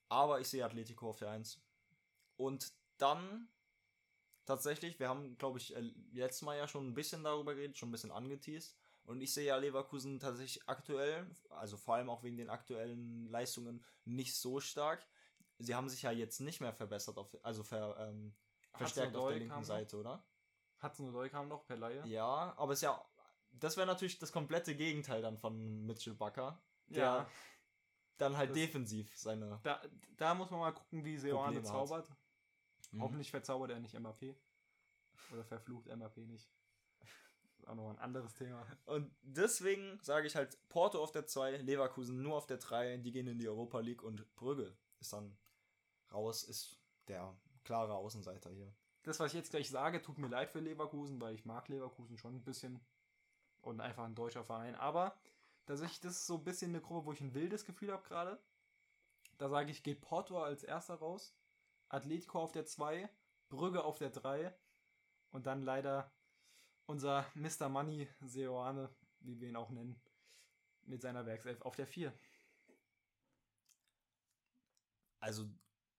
Aber 0.10 0.42
ich 0.42 0.50
sehe 0.50 0.66
Atletico 0.66 1.10
auf 1.10 1.20
der 1.20 1.30
1. 1.30 1.62
Und 2.36 2.74
dann 2.98 3.48
tatsächlich, 4.46 5.00
wir 5.00 5.10
haben, 5.10 5.38
glaube 5.38 5.60
ich, 5.60 5.76
äh, 5.76 5.92
letztes 6.14 6.44
Mal 6.44 6.58
ja 6.58 6.68
schon 6.68 6.88
ein 6.88 6.94
bisschen 6.94 7.24
darüber 7.24 7.56
geredet, 7.56 7.78
schon 7.78 7.90
ein 7.90 7.92
bisschen 7.94 8.12
angeteased. 8.12 8.76
Und 9.04 9.22
ich 9.22 9.34
sehe 9.34 9.46
ja 9.46 9.58
Leverkusen 9.58 10.20
tatsächlich 10.20 10.68
aktuell, 10.68 11.28
also 11.50 11.78
vor 11.78 11.96
allem 11.96 12.10
auch 12.10 12.24
wegen 12.24 12.38
den 12.38 12.50
aktuellen 12.50 13.28
Leistungen, 13.28 13.84
nicht 14.06 14.36
so 14.36 14.60
stark. 14.60 15.06
Sie 15.58 15.76
haben 15.76 15.90
sich 15.90 16.04
ja 16.04 16.12
jetzt 16.12 16.40
nicht 16.40 16.62
mehr 16.62 16.74
verbessert, 16.74 17.18
auf, 17.18 17.36
also 17.44 17.64
ver, 17.64 17.98
ähm, 18.00 18.34
verstärkt 18.74 19.16
auf 19.16 19.30
der 19.30 19.40
linken 19.40 19.64
Seite, 19.64 19.98
oder? 19.98 20.24
Hudson-Odoi 20.82 21.30
kam 21.30 21.48
noch 21.48 21.66
per 21.66 21.78
Laie. 21.78 22.06
Ja, 22.08 22.54
aber 22.58 22.74
ist 22.74 22.82
ja, 22.82 23.04
das 23.52 23.78
wäre 23.78 23.88
natürlich 23.88 24.18
das 24.18 24.32
komplette 24.32 24.76
Gegenteil 24.76 25.22
dann 25.22 25.38
von 25.38 25.86
Mitchell 25.86 26.14
Bucker. 26.14 26.62
Der 26.88 27.04
ja. 27.04 27.30
dann 28.18 28.38
halt 28.38 28.52
das, 28.52 28.56
defensiv 28.56 29.16
seine. 29.16 29.60
Da, 29.64 29.82
da 30.18 30.34
muss 30.34 30.50
man 30.50 30.60
mal 30.60 30.74
gucken, 30.74 31.04
wie 31.06 31.18
Seoane 31.18 31.62
zaubert. 31.64 32.10
Mhm. 32.92 33.02
Hoffentlich 33.02 33.32
verzaubert 33.32 33.72
er 33.72 33.80
nicht 33.80 34.00
MAP. 34.00 34.36
Oder 35.32 35.44
verflucht 35.44 35.88
MAP 35.96 36.18
nicht. 36.18 36.50
Ist 37.58 37.68
auch 37.68 37.76
noch 37.76 37.90
ein 37.90 38.00
anderes 38.00 38.34
Thema. 38.34 38.66
Und 38.86 39.14
deswegen 39.22 40.00
sage 40.02 40.28
ich 40.28 40.36
halt 40.36 40.58
Porto 40.70 41.02
auf 41.02 41.12
der 41.12 41.28
2, 41.28 41.58
Leverkusen 41.58 42.22
nur 42.22 42.36
auf 42.36 42.48
der 42.48 42.58
3, 42.58 42.98
die 42.98 43.12
gehen 43.12 43.28
in 43.28 43.40
die 43.40 43.48
Europa 43.48 43.80
League 43.80 44.04
und 44.04 44.34
Brügge 44.36 44.76
ist 45.00 45.14
dann 45.14 45.38
raus, 46.12 46.44
ist 46.44 46.80
der 47.08 47.36
klare 47.64 47.94
Außenseiter 47.96 48.52
hier. 48.52 48.74
Das, 49.04 49.20
was 49.20 49.32
ich 49.32 49.38
jetzt 49.38 49.52
gleich 49.52 49.70
sage, 49.70 50.02
tut 50.02 50.18
mir 50.18 50.28
leid 50.28 50.52
für 50.52 50.60
Leverkusen, 50.60 51.20
weil 51.20 51.34
ich 51.34 51.46
mag 51.46 51.68
Leverkusen 51.68 52.18
schon 52.18 52.36
ein 52.36 52.44
bisschen. 52.44 52.80
Und 53.62 53.80
einfach 53.80 54.06
ein 54.06 54.16
deutscher 54.16 54.44
Verein. 54.44 54.76
Aber 54.76 55.16
tatsächlich, 55.68 56.00
das 56.00 56.14
ist 56.14 56.28
so 56.28 56.38
ein 56.38 56.44
bisschen 56.44 56.72
eine 56.72 56.82
Gruppe, 56.82 57.06
wo 57.06 57.14
ich 57.14 57.22
ein 57.22 57.36
wildes 57.36 57.66
Gefühl 57.66 57.92
habe 57.92 58.04
gerade. 58.04 58.42
Da 59.38 59.50
sage 59.50 59.72
ich, 59.72 59.84
geht 59.84 60.02
Porto 60.02 60.42
als 60.42 60.64
erster 60.64 60.96
raus. 60.96 61.36
Atletico 61.94 62.40
auf 62.40 62.52
der 62.52 62.66
2, 62.66 63.10
Brügge 63.50 63.84
auf 63.84 63.98
der 63.98 64.10
3 64.10 64.54
und 65.32 65.46
dann 65.46 65.62
leider 65.64 66.12
unser 66.86 67.26
Mr. 67.36 67.70
Money 67.70 68.08
Seoane 68.22 68.90
wie 69.24 69.40
wir 69.40 69.50
ihn 69.50 69.56
auch 69.56 69.70
nennen, 69.70 70.02
mit 70.84 71.02
seiner 71.02 71.26
Werkself 71.26 71.62
auf 71.62 71.76
der 71.76 71.88
4. 71.88 72.14
Also, 75.20 75.48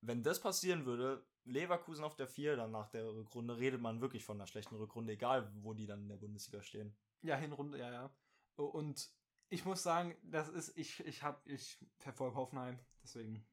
wenn 0.00 0.22
das 0.22 0.40
passieren 0.40 0.84
würde, 0.84 1.24
Leverkusen 1.44 2.04
auf 2.04 2.16
der 2.16 2.26
4, 2.26 2.56
dann 2.56 2.72
nach 2.72 2.88
der 2.88 3.06
Rückrunde, 3.06 3.56
redet 3.56 3.80
man 3.80 4.00
wirklich 4.00 4.24
von 4.24 4.36
einer 4.36 4.46
schlechten 4.46 4.76
Rückrunde, 4.76 5.12
egal 5.12 5.52
wo 5.62 5.74
die 5.74 5.86
dann 5.86 6.02
in 6.02 6.08
der 6.08 6.16
Bundesliga 6.16 6.62
stehen. 6.62 6.96
Ja, 7.22 7.36
Hinrunde, 7.36 7.78
ja, 7.78 7.90
ja. 7.90 8.16
Und 8.56 9.10
ich 9.48 9.64
muss 9.64 9.82
sagen, 9.82 10.16
das 10.22 10.48
ist, 10.48 10.76
ich, 10.76 11.00
ich 11.00 11.22
hab, 11.22 11.46
ich 11.46 11.78
verfolge 11.98 12.36
Hoffenheim, 12.36 12.78
deswegen. 13.02 13.46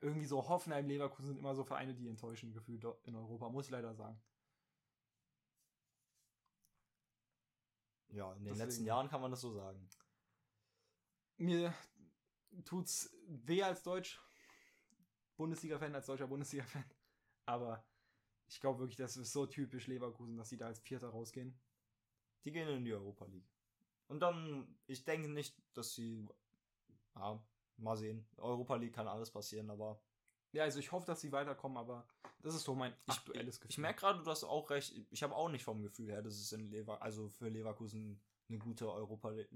Irgendwie 0.00 0.26
so 0.26 0.48
Hoffenheim, 0.48 0.88
Leverkusen 0.88 1.28
sind 1.28 1.38
immer 1.38 1.54
so 1.54 1.64
Vereine, 1.64 1.94
die 1.94 2.08
enttäuschen 2.08 2.52
gefühlt 2.52 2.84
in 3.04 3.14
Europa, 3.14 3.48
muss 3.48 3.66
ich 3.66 3.70
leider 3.70 3.94
sagen. 3.94 4.20
Ja, 8.08 8.32
in 8.32 8.44
den 8.44 8.56
deswegen. 8.56 8.58
letzten 8.58 8.84
Jahren 8.84 9.08
kann 9.08 9.20
man 9.20 9.30
das 9.30 9.40
so 9.40 9.52
sagen. 9.52 9.88
Mir 11.38 11.74
tut's 12.64 13.10
weh 13.26 13.62
als 13.62 13.82
Deutsch, 13.82 14.20
Bundesliga-Fan, 15.36 15.94
als 15.94 16.06
deutscher 16.06 16.26
Bundesliga-Fan. 16.26 16.84
Aber 17.46 17.84
ich 18.48 18.60
glaube 18.60 18.80
wirklich, 18.80 18.96
das 18.96 19.16
ist 19.16 19.32
so 19.32 19.46
typisch 19.46 19.86
Leverkusen, 19.86 20.36
dass 20.36 20.48
sie 20.48 20.56
da 20.56 20.66
als 20.66 20.80
Vierter 20.80 21.08
rausgehen. 21.08 21.58
Die 22.44 22.52
gehen 22.52 22.68
in 22.68 22.84
die 22.84 22.94
Europa 22.94 23.26
League. 23.26 23.50
Und 24.08 24.20
dann, 24.20 24.78
ich 24.86 25.04
denke 25.04 25.28
nicht, 25.28 25.60
dass 25.74 25.94
sie, 25.94 26.28
ja, 27.16 27.44
mal 27.78 27.96
sehen. 27.96 28.26
Europa 28.36 28.76
League 28.76 28.94
kann 28.94 29.08
alles 29.08 29.30
passieren, 29.30 29.70
aber. 29.70 30.00
Ja, 30.52 30.64
also 30.64 30.78
ich 30.78 30.92
hoffe, 30.92 31.06
dass 31.06 31.20
sie 31.20 31.32
weiterkommen, 31.32 31.76
aber 31.76 32.06
das 32.40 32.54
ist 32.54 32.64
so 32.64 32.74
mein 32.74 32.94
aktuelles 33.06 33.60
Gefühl. 33.60 33.72
Ich 33.72 33.78
merke 33.78 34.00
gerade, 34.00 34.22
du 34.22 34.30
hast 34.30 34.44
auch 34.44 34.70
recht. 34.70 34.94
Ich 35.10 35.22
habe 35.22 35.34
auch 35.34 35.48
nicht 35.48 35.64
vom 35.64 35.82
Gefühl 35.82 36.10
her, 36.10 36.22
dass 36.22 36.34
es 36.34 36.52
in 36.52 36.70
Lever 36.70 37.02
also 37.02 37.28
für 37.28 37.48
Leverkusen 37.48 38.20
eine 38.48 38.58
gute 38.58 38.90
Europa 38.90 39.32
äh, 39.32 39.46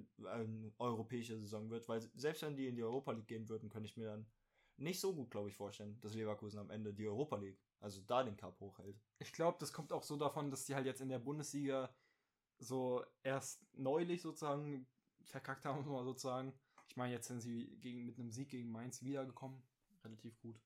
europäische 0.79 1.39
Saison 1.39 1.71
wird, 1.71 1.89
weil 1.89 2.01
selbst 2.01 2.43
wenn 2.43 2.57
die 2.57 2.67
in 2.67 2.77
die 2.77 2.83
Europa 2.83 3.13
League 3.13 3.29
gehen 3.29 3.49
würden, 3.49 3.69
könnte 3.69 3.89
ich 3.89 3.97
mir 3.97 4.07
dann 4.07 4.27
nicht 4.77 4.99
so 4.99 5.15
gut, 5.15 5.31
glaube 5.31 5.49
ich, 5.49 5.55
vorstellen, 5.55 6.01
dass 6.01 6.15
Leverkusen 6.15 6.59
am 6.59 6.71
Ende 6.71 6.93
die 6.93 7.07
Europa 7.07 7.37
League, 7.37 7.61
also 7.81 8.01
da 8.03 8.25
den 8.25 8.37
Cup 8.37 8.59
hochhält. 8.61 8.99
Ich 9.19 9.33
glaube, 9.33 9.59
das 9.61 9.73
kommt 9.73 9.93
auch 9.93 10.03
so 10.03 10.17
davon, 10.17 10.51
dass 10.51 10.65
die 10.65 10.75
halt 10.75 10.87
jetzt 10.87 11.01
in 11.01 11.09
der 11.09 11.19
Bundesliga 11.19 11.95
so 12.59 13.05
erst 13.23 13.63
neulich 13.75 14.23
sozusagen 14.23 14.87
verkackt 15.23 15.65
haben, 15.65 15.87
mal 15.91 16.05
sozusagen. 16.05 16.53
Ich 16.91 16.97
meine, 16.97 17.13
jetzt 17.13 17.29
sind 17.29 17.41
sie 17.41 17.79
gegen, 17.79 18.05
mit 18.05 18.19
einem 18.19 18.33
Sieg 18.33 18.49
gegen 18.49 18.73
Mainz 18.73 19.05
wiedergekommen. 19.05 19.63
Relativ 20.03 20.37
gut. 20.41 20.61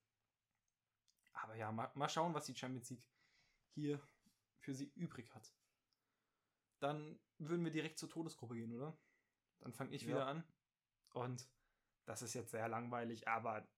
Aber 1.34 1.54
ja, 1.54 1.70
mal, 1.70 1.90
mal 1.94 2.08
schauen, 2.08 2.32
was 2.32 2.46
die 2.46 2.54
Champions 2.54 2.88
League 2.88 3.04
hier 3.74 4.00
für 4.60 4.72
sie 4.72 4.90
übrig 4.94 5.34
hat. 5.34 5.54
Dann 6.80 7.20
würden 7.36 7.62
wir 7.62 7.72
direkt 7.72 7.98
zur 7.98 8.08
Todesgruppe 8.08 8.54
gehen, 8.54 8.74
oder? 8.74 8.96
Dann 9.60 9.74
fange 9.74 9.94
ich 9.94 10.02
ja. 10.02 10.08
wieder 10.08 10.26
an. 10.26 10.44
Und 11.12 11.46
das 12.06 12.22
ist 12.22 12.32
jetzt 12.32 12.52
sehr 12.52 12.68
langweilig, 12.68 13.28
aber 13.28 13.68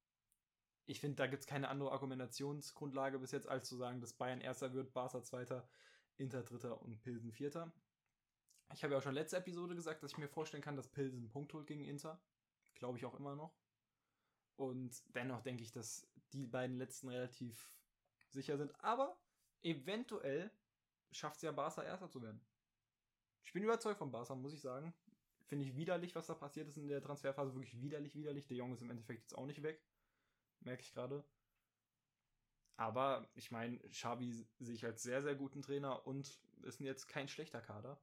ich 0.84 1.00
finde, 1.00 1.16
da 1.16 1.26
gibt 1.26 1.40
es 1.40 1.48
keine 1.48 1.68
andere 1.68 1.90
Argumentationsgrundlage 1.90 3.18
bis 3.18 3.32
jetzt, 3.32 3.48
als 3.48 3.68
zu 3.68 3.76
sagen, 3.76 4.00
dass 4.00 4.12
Bayern 4.12 4.40
Erster 4.40 4.72
wird, 4.72 4.92
Barca 4.92 5.20
Zweiter, 5.24 5.68
Inter 6.16 6.44
Dritter 6.44 6.80
und 6.80 7.00
Pilsen 7.00 7.32
Vierter. 7.32 7.72
Ich 8.72 8.84
habe 8.84 8.92
ja 8.92 8.98
auch 8.98 9.02
schon 9.02 9.14
letzte 9.14 9.36
Episode 9.36 9.74
gesagt, 9.74 10.04
dass 10.04 10.12
ich 10.12 10.18
mir 10.18 10.28
vorstellen 10.28 10.62
kann, 10.62 10.76
dass 10.76 10.86
Pilsen 10.86 11.18
einen 11.18 11.28
Punkt 11.28 11.52
holt 11.52 11.66
gegen 11.66 11.84
Inter. 11.84 12.22
Glaube 12.76 12.98
ich 12.98 13.04
auch 13.04 13.14
immer 13.14 13.34
noch. 13.34 13.54
Und 14.56 15.02
dennoch 15.14 15.42
denke 15.42 15.62
ich, 15.62 15.72
dass 15.72 16.06
die 16.32 16.46
beiden 16.46 16.78
letzten 16.78 17.08
relativ 17.08 17.70
sicher 18.30 18.56
sind. 18.56 18.72
Aber 18.82 19.18
eventuell 19.62 20.50
schafft 21.10 21.36
es 21.36 21.42
ja 21.42 21.52
Barca 21.52 21.82
Erster 21.82 22.08
zu 22.08 22.22
werden. 22.22 22.40
Ich 23.44 23.52
bin 23.52 23.62
überzeugt 23.62 23.98
von 23.98 24.10
Barca, 24.10 24.34
muss 24.34 24.54
ich 24.54 24.60
sagen. 24.60 24.94
Finde 25.44 25.64
ich 25.64 25.76
widerlich, 25.76 26.14
was 26.14 26.26
da 26.26 26.34
passiert 26.34 26.68
ist 26.68 26.76
in 26.76 26.88
der 26.88 27.02
Transferphase. 27.02 27.54
Wirklich 27.54 27.80
widerlich, 27.80 28.16
widerlich. 28.16 28.46
Der 28.46 28.56
Junge 28.56 28.74
ist 28.74 28.82
im 28.82 28.90
Endeffekt 28.90 29.22
jetzt 29.22 29.36
auch 29.36 29.46
nicht 29.46 29.62
weg 29.62 29.80
merke 30.66 30.82
ich 30.82 30.92
gerade. 30.92 31.24
Aber 32.76 33.26
ich 33.34 33.50
meine, 33.50 33.78
Xavi 33.88 34.46
sehe 34.58 34.74
ich 34.74 34.84
als 34.84 35.02
sehr, 35.02 35.22
sehr 35.22 35.34
guten 35.34 35.62
Trainer 35.62 36.06
und 36.06 36.38
ist 36.62 36.80
jetzt 36.80 37.08
kein 37.08 37.28
schlechter 37.28 37.62
Kader. 37.62 37.98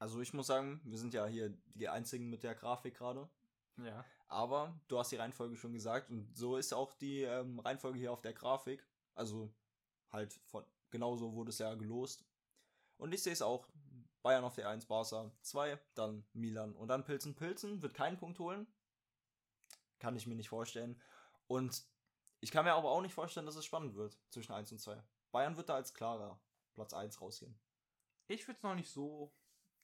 Also 0.00 0.20
ich 0.22 0.32
muss 0.32 0.46
sagen, 0.46 0.80
wir 0.82 0.98
sind 0.98 1.12
ja 1.12 1.26
hier 1.26 1.54
die 1.74 1.88
einzigen 1.88 2.30
mit 2.30 2.42
der 2.42 2.54
Grafik 2.54 2.96
gerade. 2.96 3.28
Ja. 3.76 4.04
Aber 4.28 4.80
du 4.88 4.98
hast 4.98 5.12
die 5.12 5.16
Reihenfolge 5.16 5.56
schon 5.56 5.74
gesagt 5.74 6.10
und 6.10 6.34
so 6.34 6.56
ist 6.56 6.72
auch 6.72 6.94
die 6.94 7.22
ähm, 7.22 7.60
Reihenfolge 7.60 7.98
hier 7.98 8.10
auf 8.10 8.22
der 8.22 8.32
Grafik. 8.32 8.84
Also 9.14 9.52
halt 10.10 10.32
von 10.46 10.64
genauso 10.88 11.34
wurde 11.34 11.50
es 11.50 11.58
ja 11.58 11.74
gelost. 11.74 12.24
Und 12.96 13.12
ich 13.12 13.22
sehe 13.22 13.34
es 13.34 13.42
auch. 13.42 13.68
Bayern 14.22 14.44
auf 14.44 14.54
der 14.54 14.68
1, 14.68 14.84
Barca 14.84 15.30
2, 15.40 15.78
dann 15.94 16.26
Milan 16.34 16.74
und 16.74 16.88
dann 16.88 17.04
Pilzen. 17.04 17.34
Pilzen 17.34 17.80
wird 17.80 17.94
keinen 17.94 18.18
Punkt 18.18 18.38
holen, 18.38 18.66
kann 19.98 20.14
ich 20.14 20.26
mir 20.26 20.34
nicht 20.34 20.50
vorstellen. 20.50 21.00
Und 21.46 21.82
ich 22.40 22.50
kann 22.50 22.66
mir 22.66 22.74
aber 22.74 22.90
auch 22.90 23.00
nicht 23.00 23.14
vorstellen, 23.14 23.46
dass 23.46 23.56
es 23.56 23.64
spannend 23.64 23.94
wird 23.94 24.18
zwischen 24.28 24.52
1 24.52 24.72
und 24.72 24.78
2. 24.78 25.02
Bayern 25.32 25.56
wird 25.56 25.70
da 25.70 25.76
als 25.76 25.94
klarer 25.94 26.38
Platz 26.74 26.92
1 26.92 27.18
rausgehen. 27.22 27.58
Ich 28.28 28.46
würde 28.46 28.58
es 28.58 28.62
noch 28.62 28.74
nicht 28.74 28.90
so 28.90 29.32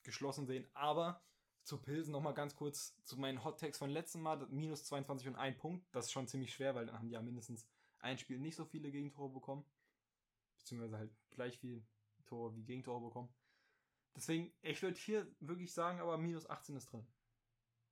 geschlossen 0.07 0.47
sehen, 0.47 0.67
aber 0.73 1.21
zu 1.63 1.79
Pilsen 1.79 2.13
nochmal 2.13 2.35
ganz 2.35 2.55
kurz 2.55 2.97
zu 3.05 3.19
meinen 3.19 3.43
Hot 3.45 3.59
Takes 3.59 3.79
von 3.79 3.91
letztem 3.91 4.23
Mal. 4.23 4.47
Minus 4.49 4.85
22 4.85 5.29
und 5.29 5.37
1 5.37 5.59
Punkt. 5.59 5.85
Das 5.93 6.07
ist 6.07 6.13
schon 6.13 6.29
ziemlich 6.29 6.55
schwer, 6.55 6.75
weil 6.75 6.87
dann 6.87 6.97
haben 6.97 7.09
die 7.09 7.15
ja 7.15 7.23
mindestens 7.23 7.67
ein 7.99 8.19
Spiel 8.19 8.39
nicht 8.39 8.55
so 8.55 8.65
viele 8.65 8.91
Gegentore 8.91 9.31
bekommen. 9.31 9.65
Beziehungsweise 10.59 10.97
halt 10.97 11.11
gleich 11.31 11.59
viel 11.59 11.85
Tore 12.25 12.55
wie 12.55 12.63
Gegentore 12.63 13.01
bekommen. 13.01 13.29
Deswegen, 14.15 14.53
ich 14.63 14.81
würde 14.81 14.97
hier 14.97 15.27
wirklich 15.41 15.73
sagen, 15.73 16.01
aber 16.01 16.17
minus 16.17 16.49
18 16.49 16.77
ist 16.77 16.93
drin. 16.93 17.07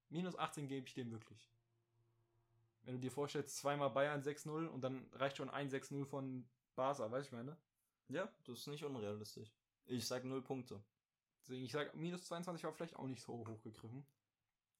Minus 0.08 0.36
18 0.36 0.68
gebe 0.68 0.86
ich 0.86 0.94
dem 0.94 1.10
wirklich. 1.10 1.50
Wenn 2.82 2.94
du 2.94 3.00
dir 3.00 3.10
vorstellst, 3.10 3.58
zweimal 3.58 3.90
Bayern 3.90 4.22
6-0 4.22 4.66
und 4.66 4.82
dann 4.82 5.08
reicht 5.12 5.38
schon 5.38 5.50
ein 5.50 5.68
6-0 5.68 6.04
von 6.04 6.48
Barca, 6.76 7.10
weißt 7.10 7.32
du, 7.32 7.36
ich 7.36 7.44
meine? 7.44 7.56
Ja, 8.08 8.32
das 8.44 8.60
ist 8.60 8.66
nicht 8.68 8.84
unrealistisch. 8.84 9.52
Ich 9.86 10.06
sag 10.06 10.24
0 10.24 10.42
Punkte. 10.42 10.82
Deswegen, 11.44 11.64
ich 11.64 11.72
sag, 11.72 11.94
minus 11.94 12.24
22 12.24 12.64
war 12.64 12.72
vielleicht 12.72 12.96
auch 12.96 13.06
nicht 13.06 13.22
so 13.22 13.34
hoch 13.34 13.62
gegriffen. 13.62 14.06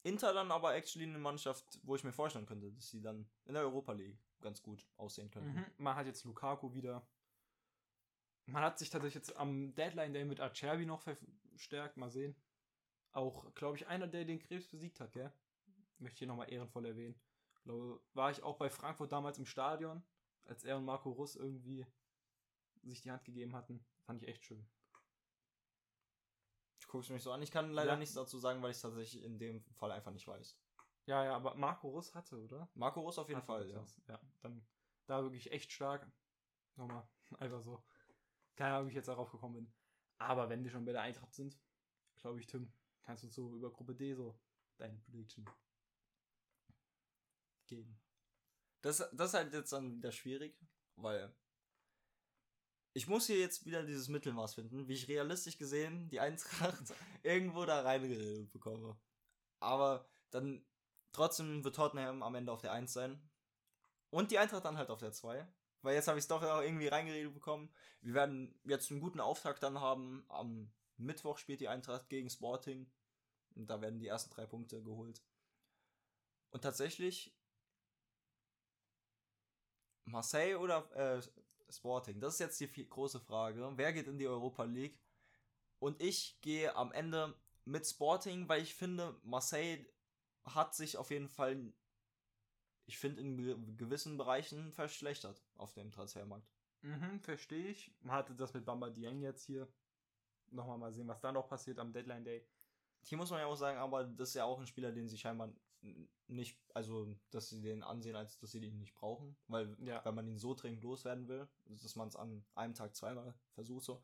Inter 0.03 0.35
dann 0.35 0.51
aber 0.51 0.75
actually 0.75 1.07
eine 1.07 1.19
Mannschaft, 1.19 1.79
wo 1.83 1.95
ich 1.95 2.05
mir 2.05 2.13
vorstellen 2.13 2.47
könnte, 2.47 2.73
dass 2.73 2.91
sie 2.91 3.01
dann 3.01 3.27
in 3.45 3.55
der 3.55 3.63
Europa 3.63 3.93
League 3.93 4.19
ganz 4.41 4.63
gut 4.63 4.87
aussehen 4.97 5.31
könnten. 5.31 5.55
Mhm. 5.55 5.65
Man 5.79 5.97
hat 5.97 6.07
jetzt 6.07 6.25
Lukaku 6.25 6.75
wieder. 6.75 7.07
Man 8.47 8.63
hat 8.63 8.79
sich 8.79 8.91
tatsächlich 8.91 9.15
jetzt 9.15 9.37
am 9.37 9.75
Deadline 9.75 10.13
Day 10.13 10.25
mit 10.25 10.41
Acerbi 10.41 10.85
noch 10.85 11.01
verstärkt. 11.01 11.97
Mal 11.97 12.11
sehen. 12.11 12.37
Auch, 13.13 13.55
glaube 13.55 13.77
ich, 13.77 13.87
einer, 13.87 14.07
der 14.07 14.25
den 14.25 14.41
Krebs 14.41 14.69
besiegt 14.69 15.01
hat, 15.01 15.13
gell? 15.13 15.33
Möchte 15.99 16.17
ich 16.17 16.19
hier 16.19 16.29
nochmal 16.29 16.53
ehrenvoll 16.53 16.85
erwähnen 16.85 17.19
glaube, 17.65 18.01
war 18.13 18.31
ich 18.31 18.43
auch 18.43 18.57
bei 18.57 18.71
Frankfurt 18.71 19.13
damals 19.13 19.39
im 19.39 19.47
Stadion, 19.47 20.03
als 20.45 20.65
er 20.65 20.77
und 20.77 20.85
Marco 20.85 21.11
Russ 21.11 21.35
irgendwie 21.35 21.85
sich 22.83 23.01
die 23.01 23.11
Hand 23.11 23.25
gegeben 23.25 23.57
hatten. 23.57 23.85
Fand 24.05 24.23
ich 24.23 24.29
echt 24.29 24.45
schön. 24.45 24.67
Du 26.85 26.89
guckst 26.89 27.11
mich 27.11 27.23
so 27.23 27.33
an. 27.33 27.43
Ich 27.43 27.51
kann 27.51 27.73
leider 27.73 27.93
ja. 27.93 27.97
nichts 27.97 28.15
dazu 28.15 28.39
sagen, 28.39 28.63
weil 28.63 28.71
ich 28.71 28.77
es 28.77 28.83
tatsächlich 28.83 29.25
in 29.25 29.39
dem 29.39 29.65
Fall 29.73 29.91
einfach 29.91 30.13
nicht 30.13 30.29
weiß. 30.29 30.57
Ja, 31.07 31.25
ja, 31.25 31.37
aber 31.37 31.55
Marco 31.55 31.89
Russ 31.89 32.15
hatte, 32.15 32.39
oder? 32.43 32.69
Marco 32.75 33.01
Russ 33.01 33.19
auf 33.19 33.29
jeden 33.29 33.39
hatte 33.39 33.47
Fall, 33.47 33.69
ja. 33.69 33.85
Ja, 34.09 34.21
dann 34.41 34.65
da 35.07 35.23
wirklich 35.23 35.51
echt 35.51 35.73
stark. 35.73 36.11
Nochmal, 36.77 37.07
einfach 37.39 37.61
so. 37.61 37.83
Keine 38.57 38.75
Ahnung, 38.75 38.87
wie 38.87 38.91
ich 38.91 38.97
jetzt 38.97 39.09
darauf 39.09 39.31
gekommen 39.31 39.55
bin. 39.55 39.73
Aber 40.19 40.49
wenn 40.49 40.63
wir 40.63 40.71
schon 40.71 40.85
bei 40.85 40.93
der 40.93 41.03
Eintracht 41.03 41.35
sind, 41.35 41.59
glaube 42.17 42.41
ich, 42.41 42.47
Tim, 42.47 42.73
kannst 43.03 43.25
du 43.25 43.29
so 43.29 43.55
über 43.55 43.73
Gruppe 43.73 43.95
D 43.95 44.15
so 44.15 44.39
deine 44.77 44.99
Prediction 44.99 45.45
geben. 47.67 47.99
Das, 48.83 48.99
das 49.13 49.29
ist 49.29 49.35
halt 49.35 49.53
jetzt 49.53 49.73
dann 49.73 49.97
wieder 49.97 50.13
schwierig, 50.13 50.59
weil 50.97 51.35
ich 52.95 53.09
muss 53.09 53.27
hier 53.27 53.39
jetzt 53.39 53.67
wieder 53.67 53.83
dieses 53.83 54.09
Mittelmaß 54.09 54.55
finden, 54.55 54.87
wie 54.87 54.95
ich 54.95 55.09
realistisch 55.09 55.59
gesehen 55.59 56.09
die 56.09 56.21
Eintracht 56.21 56.95
irgendwo 57.25 57.65
da 57.65 57.83
reingeredet 57.83 58.53
bekomme. 58.53 58.97
Aber 59.59 60.09
dann 60.31 60.65
trotzdem 61.13 61.65
wird 61.65 61.75
Tottenham 61.75 62.23
am 62.23 62.37
Ende 62.37 62.53
auf 62.53 62.61
der 62.61 62.73
1 62.73 62.93
sein. 62.93 63.21
Und 64.11 64.31
die 64.31 64.39
Eintracht 64.39 64.65
dann 64.65 64.79
halt 64.79 64.91
auf 64.91 65.01
der 65.01 65.13
2. 65.13 65.47
Weil 65.83 65.97
jetzt 65.97 66.07
habe 66.07 66.19
ich 66.19 66.25
es 66.25 66.29
doch 66.29 66.43
auch 66.43 66.63
irgendwie 66.63 66.87
reingeredet 66.87 67.35
bekommen. 67.35 67.69
Wir 68.01 68.15
werden 68.15 68.59
jetzt 68.65 68.91
einen 68.91 69.01
guten 69.01 69.21
Auftakt 69.21 69.65
dann 69.65 69.81
haben. 69.81 70.25
Am 70.29 70.73
Mittwoch 70.97 71.39
spielt 71.39 71.61
die 71.61 71.69
Eintracht 71.69 72.09
gegen 72.09 72.31
Sporting. 72.31 72.89
Und 73.57 73.69
da 73.69 73.81
werden 73.81 73.99
die 73.99 74.07
ersten 74.07 74.33
drei 74.33 74.47
Punkte 74.47 74.83
geholt. 74.83 75.21
Und 76.51 76.63
tatsächlich 76.63 77.37
Marseille 80.05 80.57
oder 80.59 80.91
äh, 80.95 81.23
Sporting? 81.71 82.21
Das 82.21 82.35
ist 82.35 82.41
jetzt 82.41 82.61
die 82.61 82.89
große 82.89 83.21
Frage. 83.21 83.73
Wer 83.77 83.93
geht 83.93 84.07
in 84.07 84.19
die 84.19 84.29
Europa 84.29 84.65
League? 84.65 84.99
Und 85.79 86.01
ich 86.01 86.41
gehe 86.41 86.75
am 86.77 86.93
Ende 86.93 87.35
mit 87.65 87.87
Sporting, 87.87 88.49
weil 88.49 88.63
ich 88.63 88.75
finde, 88.75 89.19
Marseille 89.23 89.85
hat 90.45 90.75
sich 90.75 90.97
auf 90.97 91.11
jeden 91.11 91.29
Fall, 91.29 91.73
ich 92.87 92.99
finde, 92.99 93.23
in 93.23 93.77
gewissen 93.77 94.17
Bereichen 94.17 94.73
verschlechtert 94.73 95.43
auf 95.57 95.73
dem 95.75 95.91
Transfermarkt. 95.91 96.49
Mhm, 96.83 97.21
verstehe 97.21 97.69
ich. 97.69 97.95
Man 98.01 98.17
hatte 98.17 98.35
das 98.35 98.53
mit 98.53 98.65
Bamba 98.65 98.91
Dieng 98.91 99.23
jetzt 99.23 99.45
hier 99.45 99.67
nochmal 100.51 100.79
mal 100.79 100.93
sehen, 100.93 101.09
was 101.09 101.21
da 101.21 101.33
noch 101.33 101.49
passiert 101.49 101.79
am 101.79 101.93
Deadline 101.93 102.25
Day. 102.25 102.47
Hier 103.03 103.19
muss 103.19 103.31
man 103.31 103.41
ja 103.41 103.47
auch 103.47 103.57
sagen, 103.57 103.79
aber 103.79 104.05
das 104.05 104.29
ist 104.31 104.35
ja 104.35 104.45
auch 104.45 104.59
ein 104.61 104.67
Spieler, 104.67 104.93
den 104.93 105.09
sie 105.09 105.19
scheinbar 105.19 105.53
nicht, 106.27 106.59
also 106.73 107.15
dass 107.31 107.51
sie 107.51 107.61
den 107.61 107.83
ansehen, 107.83 108.17
als 108.17 108.39
dass 108.39 108.53
sie 108.53 108.61
den 108.61 108.79
nicht 108.79 108.95
brauchen, 108.95 109.37
weil 109.49 109.77
ja. 109.81 110.05
wenn 110.05 110.15
man 110.15 110.27
ihn 110.27 110.39
so 110.39 110.55
dringend 110.55 110.83
loswerden 110.83 111.29
will, 111.29 111.49
dass 111.67 111.97
man 111.97 112.09
es 112.09 112.17
an 112.17 112.45
einem 112.55 112.75
Tag 112.75 112.95
zweimal 112.95 113.35
versucht 113.53 113.85
so. 113.85 114.03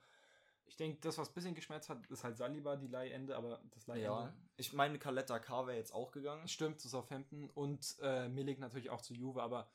Ich 0.67 0.77
denke, 0.77 1.01
das, 1.01 1.19
was 1.19 1.31
ein 1.31 1.35
bisschen 1.35 1.55
geschmerzt 1.57 1.89
hat, 1.89 2.07
ist 2.07 2.23
halt 2.23 2.37
Saliba, 2.37 2.77
die 2.77 2.87
Leihende, 2.87 3.37
aber 3.37 3.61
das 3.71 3.89
Leihende. 3.89 4.07
Ja, 4.07 4.35
ich 4.57 4.73
meine, 4.73 5.01
Caletta 5.01 5.41
K 5.41 5.67
wäre 5.67 5.77
jetzt 5.77 5.93
auch 5.93 6.13
gegangen. 6.13 6.47
Stimmt, 6.47 6.81
zu 6.81 6.89
Southampton 6.89 7.51
und 7.51 7.97
äh, 8.03 8.29
Milik 8.29 8.61
natürlich 8.61 8.91
auch 8.91 9.01
zu 9.01 9.15
Juve, 9.15 9.43
aber 9.43 9.69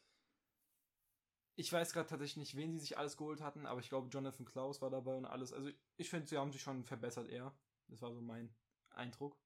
ich 1.58 1.72
weiß 1.72 1.94
gerade 1.94 2.08
tatsächlich 2.08 2.38
nicht, 2.38 2.56
wen 2.56 2.74
sie 2.74 2.80
sich 2.80 2.98
alles 2.98 3.18
geholt 3.18 3.42
hatten, 3.42 3.66
aber 3.66 3.80
ich 3.80 3.90
glaube, 3.90 4.10
Jonathan 4.10 4.46
Klaus 4.46 4.82
war 4.82 4.90
dabei 4.90 5.16
und 5.16 5.26
alles. 5.26 5.54
Also 5.54 5.70
ich 5.98 6.10
finde, 6.10 6.28
sie 6.28 6.38
haben 6.38 6.52
sich 6.52 6.62
schon 6.62 6.84
verbessert 6.84 7.30
eher. 7.30 7.54
Das 7.88 8.02
war 8.02 8.14
so 8.14 8.22
mein 8.22 8.54
Eindruck. 8.90 9.38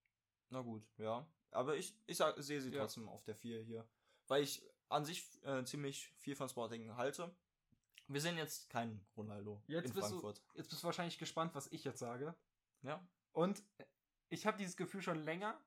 Na 0.49 0.61
gut, 0.61 0.83
ja. 0.97 1.27
Aber 1.51 1.75
ich, 1.75 1.95
ich 2.05 2.17
sehe 2.17 2.61
sie 2.61 2.71
ja. 2.71 2.81
trotzdem 2.81 3.07
auf 3.09 3.23
der 3.23 3.35
4 3.35 3.61
hier. 3.61 3.87
Weil 4.27 4.43
ich 4.43 4.63
an 4.89 5.05
sich 5.05 5.27
äh, 5.43 5.63
ziemlich 5.63 6.11
viel 6.17 6.35
von 6.35 6.49
Sporting 6.49 6.95
halte. 6.95 7.35
Wir 8.07 8.21
sehen 8.21 8.37
jetzt 8.37 8.69
keinen 8.69 9.05
Ronaldo 9.15 9.61
jetzt 9.67 9.95
in 9.95 10.01
Frankfurt. 10.01 10.39
Du, 10.39 10.57
jetzt 10.57 10.69
bist 10.69 10.81
du 10.81 10.85
wahrscheinlich 10.85 11.19
gespannt, 11.19 11.53
was 11.53 11.67
ich 11.71 11.83
jetzt 11.83 11.99
sage. 11.99 12.35
Ja. 12.81 13.07
Und 13.33 13.63
ich 14.29 14.47
habe 14.47 14.57
dieses 14.57 14.77
Gefühl 14.77 15.01
schon 15.01 15.23
länger. 15.23 15.59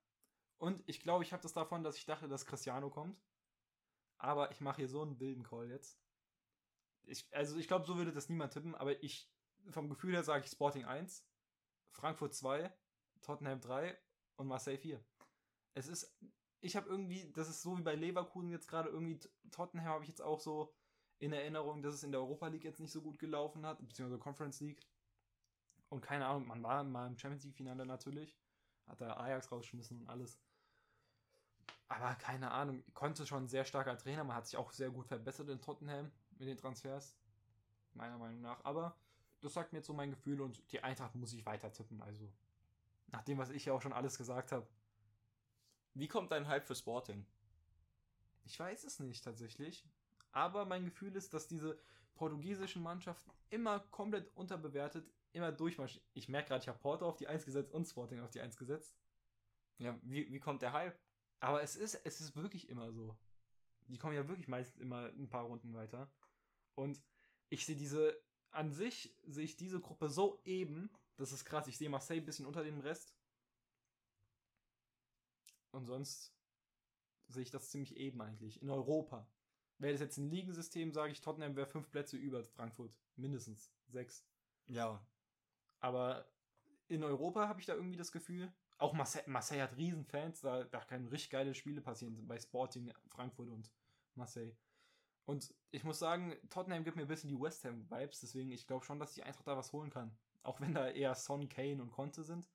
Und 0.59 0.83
ich 0.87 1.01
glaube, 1.01 1.25
ich 1.25 1.33
habe 1.33 1.43
das 1.43 1.53
davon, 1.53 1.85
dass 1.85 1.97
ich 1.97 2.05
dachte, 2.05 2.29
dass 2.29 2.47
Cristiano 2.47 2.91
kommt. 2.91 3.21
Aber 4.19 4.51
ich 4.51 4.61
mache 4.61 4.77
hier 4.77 4.89
so 4.89 5.03
einen 5.03 5.19
wilden 5.19 5.43
Call 5.43 5.69
jetzt. 5.69 6.01
Ich, 7.05 7.27
also 7.35 7.57
ich 7.57 7.67
glaube, 7.67 7.85
so 7.85 7.97
würde 7.97 8.13
das 8.13 8.29
niemand 8.29 8.53
tippen, 8.53 8.77
aber 8.77 9.03
ich, 9.03 9.29
vom 9.71 9.89
Gefühl 9.89 10.13
her 10.13 10.23
sage 10.23 10.45
ich 10.45 10.51
Sporting 10.51 10.85
1, 10.85 11.27
Frankfurt 11.91 12.33
2, 12.33 12.73
Tottenham 13.21 13.61
3 13.61 13.99
und 14.37 14.47
Marseille 14.47 14.79
4 14.79 15.05
es 15.75 15.89
ist, 15.89 16.15
ich 16.61 16.77
habe 16.77 16.89
irgendwie, 16.89 17.31
das 17.33 17.49
ist 17.49 17.63
so 17.63 17.77
wie 17.79 17.83
bei 17.83 17.95
Leverkusen 17.95 18.51
jetzt 18.51 18.69
gerade 18.69 18.89
irgendwie, 18.89 19.19
Tottenham 19.51 19.87
habe 19.87 20.05
ich 20.05 20.09
jetzt 20.09 20.23
auch 20.23 20.41
so 20.41 20.73
in 21.19 21.33
Erinnerung, 21.33 21.83
dass 21.83 21.95
es 21.95 22.03
in 22.03 22.13
der 22.13 22.21
Europa 22.21 22.49
League 22.49 22.65
jetzt 22.65 22.81
nicht 22.81 22.93
so 22.93 23.01
gut 23.01 23.19
gelaufen 23.19 23.65
hat, 23.65 23.79
beziehungsweise 23.87 24.19
Conference 24.19 24.61
League. 24.61 24.85
Und 25.89 26.01
keine 26.01 26.27
Ahnung, 26.27 26.47
man 26.47 26.63
war 26.63 26.83
mal 26.85 27.07
im 27.07 27.19
Champions 27.19 27.45
League-Finale 27.45 27.87
natürlich, 27.87 28.39
hat 28.87 29.01
da 29.01 29.17
Ajax 29.17 29.53
rausgeschmissen 29.53 30.01
und 30.01 30.09
alles. 30.09 30.41
Aber 31.89 32.15
keine 32.15 32.51
Ahnung, 32.51 32.83
konnte 32.95 33.27
schon 33.27 33.45
ein 33.45 33.49
sehr 33.49 33.65
starker 33.65 33.97
Trainer, 33.99 34.25
man 34.25 34.37
hat 34.37 34.47
sich 34.47 34.57
auch 34.57 34.73
sehr 34.73 34.91
gut 34.91 35.07
verbessert 35.07 35.49
in 35.49 35.61
Tottenham 35.61 36.11
mit 36.39 36.49
den 36.49 36.57
Transfers, 36.57 37.17
meiner 37.93 38.19
Meinung 38.19 38.41
nach. 38.41 38.65
Aber 38.65 38.97
das 39.41 39.53
sagt 39.53 39.73
mir 39.73 39.79
jetzt 39.79 39.87
so 39.87 39.93
mein 39.93 40.11
Gefühl 40.11 40.41
und 40.41 40.73
die 40.73 40.83
Eintracht 40.83 41.15
muss 41.15 41.35
ich 41.35 41.45
weiter 41.45 41.73
tippen, 41.73 42.01
also 42.03 42.33
nach 43.09 43.23
dem, 43.23 43.39
was 43.39 43.51
ich 43.51 43.67
ja 43.67 43.75
auch 43.75 43.83
schon 43.83 43.93
alles 43.93 44.17
gesagt 44.17 44.53
habe, 44.53 44.67
wie 45.95 46.09
kommt 46.09 46.33
dein 46.33 46.49
Hype 46.49 46.67
für 46.67 46.75
Sporting? 46.75 47.27
Ich 48.45 48.59
weiß 48.59 48.85
es 48.85 49.01
nicht 49.01 49.25
tatsächlich. 49.25 49.85
Aber 50.33 50.65
mein 50.65 50.85
Gefühl 50.85 51.15
ist, 51.15 51.35
dass 51.35 51.47
diese 51.47 51.79
portugiesischen 52.15 52.83
Mannschaften 52.83 53.31
immer 53.51 53.81
komplett 53.81 54.35
unterbewertet, 54.35 55.11
immer 55.33 55.53
durchmarschieren. 55.53 56.07
Ich 56.15 56.29
merke 56.29 56.49
gerade, 56.49 56.63
ich 56.63 56.69
habe 56.69 56.79
Porto 56.79 57.07
auf 57.07 57.17
die 57.17 57.29
1 57.29 57.45
gesetzt 57.45 57.73
und 57.73 57.87
Sporting 57.87 58.21
auf 58.21 58.31
die 58.31 58.41
1 58.41 58.57
gesetzt. 58.57 58.97
Ja, 59.79 59.99
wie, 60.03 60.31
wie 60.33 60.41
kommt 60.41 60.63
der 60.63 60.73
Hype? 60.73 60.99
Aber 61.41 61.63
es 61.63 61.77
ist, 61.77 61.95
es 62.05 62.21
ist 62.21 62.37
wirklich 62.37 62.69
immer 62.69 62.93
so. 62.93 63.17
Die 63.89 63.99
kommen 63.99 64.15
ja 64.15 64.29
wirklich 64.29 64.49
meistens 64.49 64.81
immer 64.81 65.07
ein 65.07 65.29
paar 65.29 65.45
Runden 65.45 65.75
weiter. 65.75 66.11
Und 66.75 67.03
ich 67.49 67.67
sehe 67.67 67.77
diese, 67.77 68.17
an 68.51 68.73
sich 68.73 69.15
sehe 69.25 69.45
ich 69.45 69.57
diese 69.57 69.81
Gruppe 69.81 70.09
so 70.09 70.41
eben, 70.45 70.91
das 71.17 71.33
ist 71.33 71.45
krass. 71.45 71.67
Ich 71.67 71.77
sehe 71.77 71.91
Marseille 71.91 72.21
ein 72.21 72.25
bisschen 72.25 72.47
unter 72.47 72.63
dem 72.63 72.81
Rest. 72.81 73.15
Und 75.73 75.87
sonst 75.87 76.33
sehe 77.29 77.43
ich 77.43 77.51
das 77.51 77.71
ziemlich 77.71 77.97
eben 77.97 78.21
eigentlich. 78.23 78.63
In 78.63 78.71
Europa. 78.71 79.27
Wäre 79.79 79.93
das 79.93 80.01
jetzt 80.01 80.19
ein 80.19 80.31
Ligensystem, 80.31 80.93
sage 80.93 81.13
ich, 81.13 81.21
Tottenham 81.21 81.57
wäre 81.57 81.67
fünf 81.67 81.91
Plätze 81.91 82.17
über 82.17 82.45
Frankfurt. 82.45 82.97
Mindestens. 83.17 83.73
Sechs. 83.89 84.25
Ja. 84.69 85.05
Aber 85.81 86.31
in 86.89 87.03
Europa 87.03 87.49
habe 87.49 87.61
ich 87.61 87.67
da 87.67 87.75
irgendwie 87.75 87.97
das 87.97 88.13
Gefühl, 88.13 88.53
auch 88.79 88.93
Marseille, 88.93 89.25
Marseille 89.29 89.63
hat 89.63 89.77
Riesenfans, 89.77 90.41
da, 90.41 90.65
da 90.65 90.81
können 90.81 91.07
richtig 91.09 91.31
geile 91.31 91.55
Spiele 91.55 91.81
passieren 91.81 92.27
bei 92.27 92.39
Sporting, 92.39 92.93
Frankfurt 93.09 93.49
und 93.49 93.71
Marseille. 94.15 94.57
Und 95.25 95.55
ich 95.71 95.85
muss 95.85 96.01
sagen, 96.01 96.37
Tottenham 96.51 96.83
gibt 96.85 96.97
mir 96.97 97.03
ein 97.03 97.09
bisschen 97.09 97.31
die 97.31 97.41
West 97.41 97.65
Ham-Vibes, 97.65 98.21
deswegen 98.21 98.51
ich 98.51 98.67
glaube 98.67 98.85
schon, 98.85 98.99
dass 98.99 99.15
die 99.15 99.23
Eintracht 99.23 99.47
da 99.47 99.57
was 99.57 99.73
holen 99.73 99.91
kann. 99.91 100.17
Auch 100.43 100.61
wenn 100.61 100.75
da 100.75 100.89
eher 100.89 101.15
Son, 101.15 101.49
Kane 101.49 101.81
und 101.81 101.93
Conte 101.93 102.25
sind. 102.25 102.49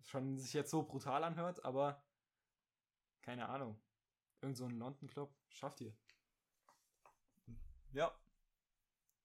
Schon 0.00 0.38
sich 0.38 0.54
jetzt 0.54 0.70
so 0.70 0.82
brutal 0.82 1.22
anhört, 1.22 1.64
aber 1.64 2.02
keine 3.22 3.48
Ahnung. 3.48 3.80
Irgend 4.40 4.56
so 4.56 4.64
ein 4.66 4.78
London 4.78 5.08
Club 5.08 5.34
schafft 5.48 5.80
ihr. 5.80 5.96
Ja. 7.92 8.12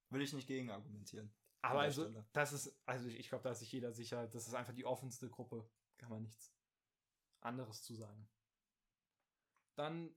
Will 0.09 0.21
ich 0.21 0.33
nicht 0.33 0.47
gegen 0.47 0.69
argumentieren. 0.69 1.33
Aber 1.61 1.81
also, 1.81 2.03
Stelle. 2.03 2.25
das 2.31 2.53
ist, 2.53 2.79
also 2.85 3.07
ich, 3.09 3.19
ich 3.19 3.29
glaube, 3.29 3.43
da 3.43 3.51
ist 3.51 3.59
sich 3.59 3.71
jeder 3.71 3.91
sicher, 3.91 4.27
das 4.27 4.47
ist 4.47 4.53
einfach 4.53 4.73
die 4.73 4.85
offenste 4.85 5.29
Gruppe. 5.29 5.69
Kann 5.97 6.11
man 6.11 6.21
nichts 6.21 6.53
anderes 7.41 7.83
zu 7.83 7.95
sagen. 7.95 8.29
Dann 9.75 10.15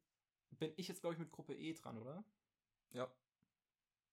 bin 0.50 0.72
ich 0.76 0.88
jetzt, 0.88 1.00
glaube 1.00 1.14
ich, 1.14 1.18
mit 1.18 1.32
Gruppe 1.32 1.54
E 1.54 1.72
dran, 1.72 1.98
oder? 1.98 2.24
Ja. 2.90 3.10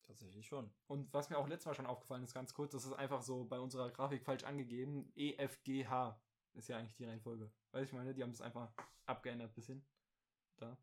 Tatsächlich 0.03 0.47
schon. 0.47 0.73
Und 0.88 1.13
was 1.13 1.30
mir 1.30 1.38
auch 1.38 1.47
letztes 1.47 1.65
Mal 1.65 1.73
schon 1.73 1.86
aufgefallen 1.86 2.23
ist, 2.23 2.34
ganz 2.34 2.53
kurz, 2.53 2.71
das 2.71 2.86
ist 2.86 2.93
einfach 2.93 3.21
so 3.21 3.43
bei 3.43 3.60
unserer 3.60 3.91
Grafik 3.91 4.23
falsch 4.23 4.45
angegeben. 4.45 5.12
E, 5.15 5.36
F, 5.36 5.62
G, 5.63 5.86
H 5.86 6.17
ist 6.57 6.67
ja 6.67 6.77
eigentlich 6.77 6.95
die 6.95 7.05
Reihenfolge. 7.05 7.51
Weiß 7.71 7.87
ich 7.87 7.93
meine, 7.93 8.13
die 8.13 8.23
haben 8.23 8.31
es 8.31 8.41
einfach 8.41 8.71
abgeändert 9.05 9.53
bisschen. 9.53 9.85
Da. 10.57 10.77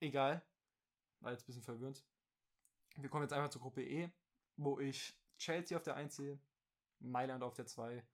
Egal. 0.00 0.42
War 1.20 1.32
jetzt 1.32 1.42
ein 1.42 1.46
bisschen 1.46 1.62
verwirrend. 1.62 2.04
Wir 2.96 3.08
kommen 3.08 3.24
jetzt 3.24 3.32
einfach 3.32 3.50
zur 3.50 3.62
Gruppe 3.62 3.82
E, 3.82 4.10
wo 4.56 4.78
ich 4.80 5.18
Chelsea 5.38 5.76
auf 5.76 5.82
der 5.82 5.96
1 5.96 6.16
sehe, 6.16 6.38
Mailand 6.98 7.42
auf 7.42 7.54
der 7.54 7.66
2, 7.66 8.04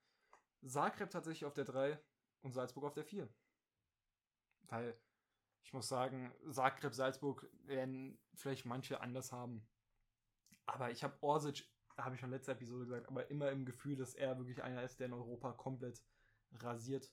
Zagreb 0.65 1.11
tatsächlich 1.11 1.45
auf 1.45 1.55
der 1.55 1.65
3 1.65 1.99
und 2.43 2.53
Salzburg 2.53 2.85
auf 2.85 2.95
der 2.95 3.05
4. 3.05 3.29
Weil 4.63 4.99
ich 5.63 5.73
muss 5.73 5.89
sagen, 5.89 6.33
Zagreb, 6.51 6.95
Salzburg 6.95 7.49
werden 7.65 8.19
vielleicht 8.35 8.67
manche 8.67 9.01
anders 9.01 9.33
haben. 9.33 9.67
Aber 10.67 10.91
ich 10.91 11.03
habe 11.03 11.17
Orsic, 11.23 11.69
habe 11.97 12.15
ich 12.15 12.21
schon 12.21 12.31
letzte 12.31 12.53
Episode 12.53 12.85
gesagt, 12.85 13.09
aber 13.09 13.31
immer 13.31 13.51
im 13.51 13.65
Gefühl, 13.65 13.97
dass 13.97 14.15
er 14.15 14.39
wirklich 14.39 14.63
einer 14.63 14.83
ist, 14.83 15.01
der 15.01 15.07
in 15.07 15.13
Europa 15.13 15.53
komplett 15.53 16.03
rasiert. 16.63 17.13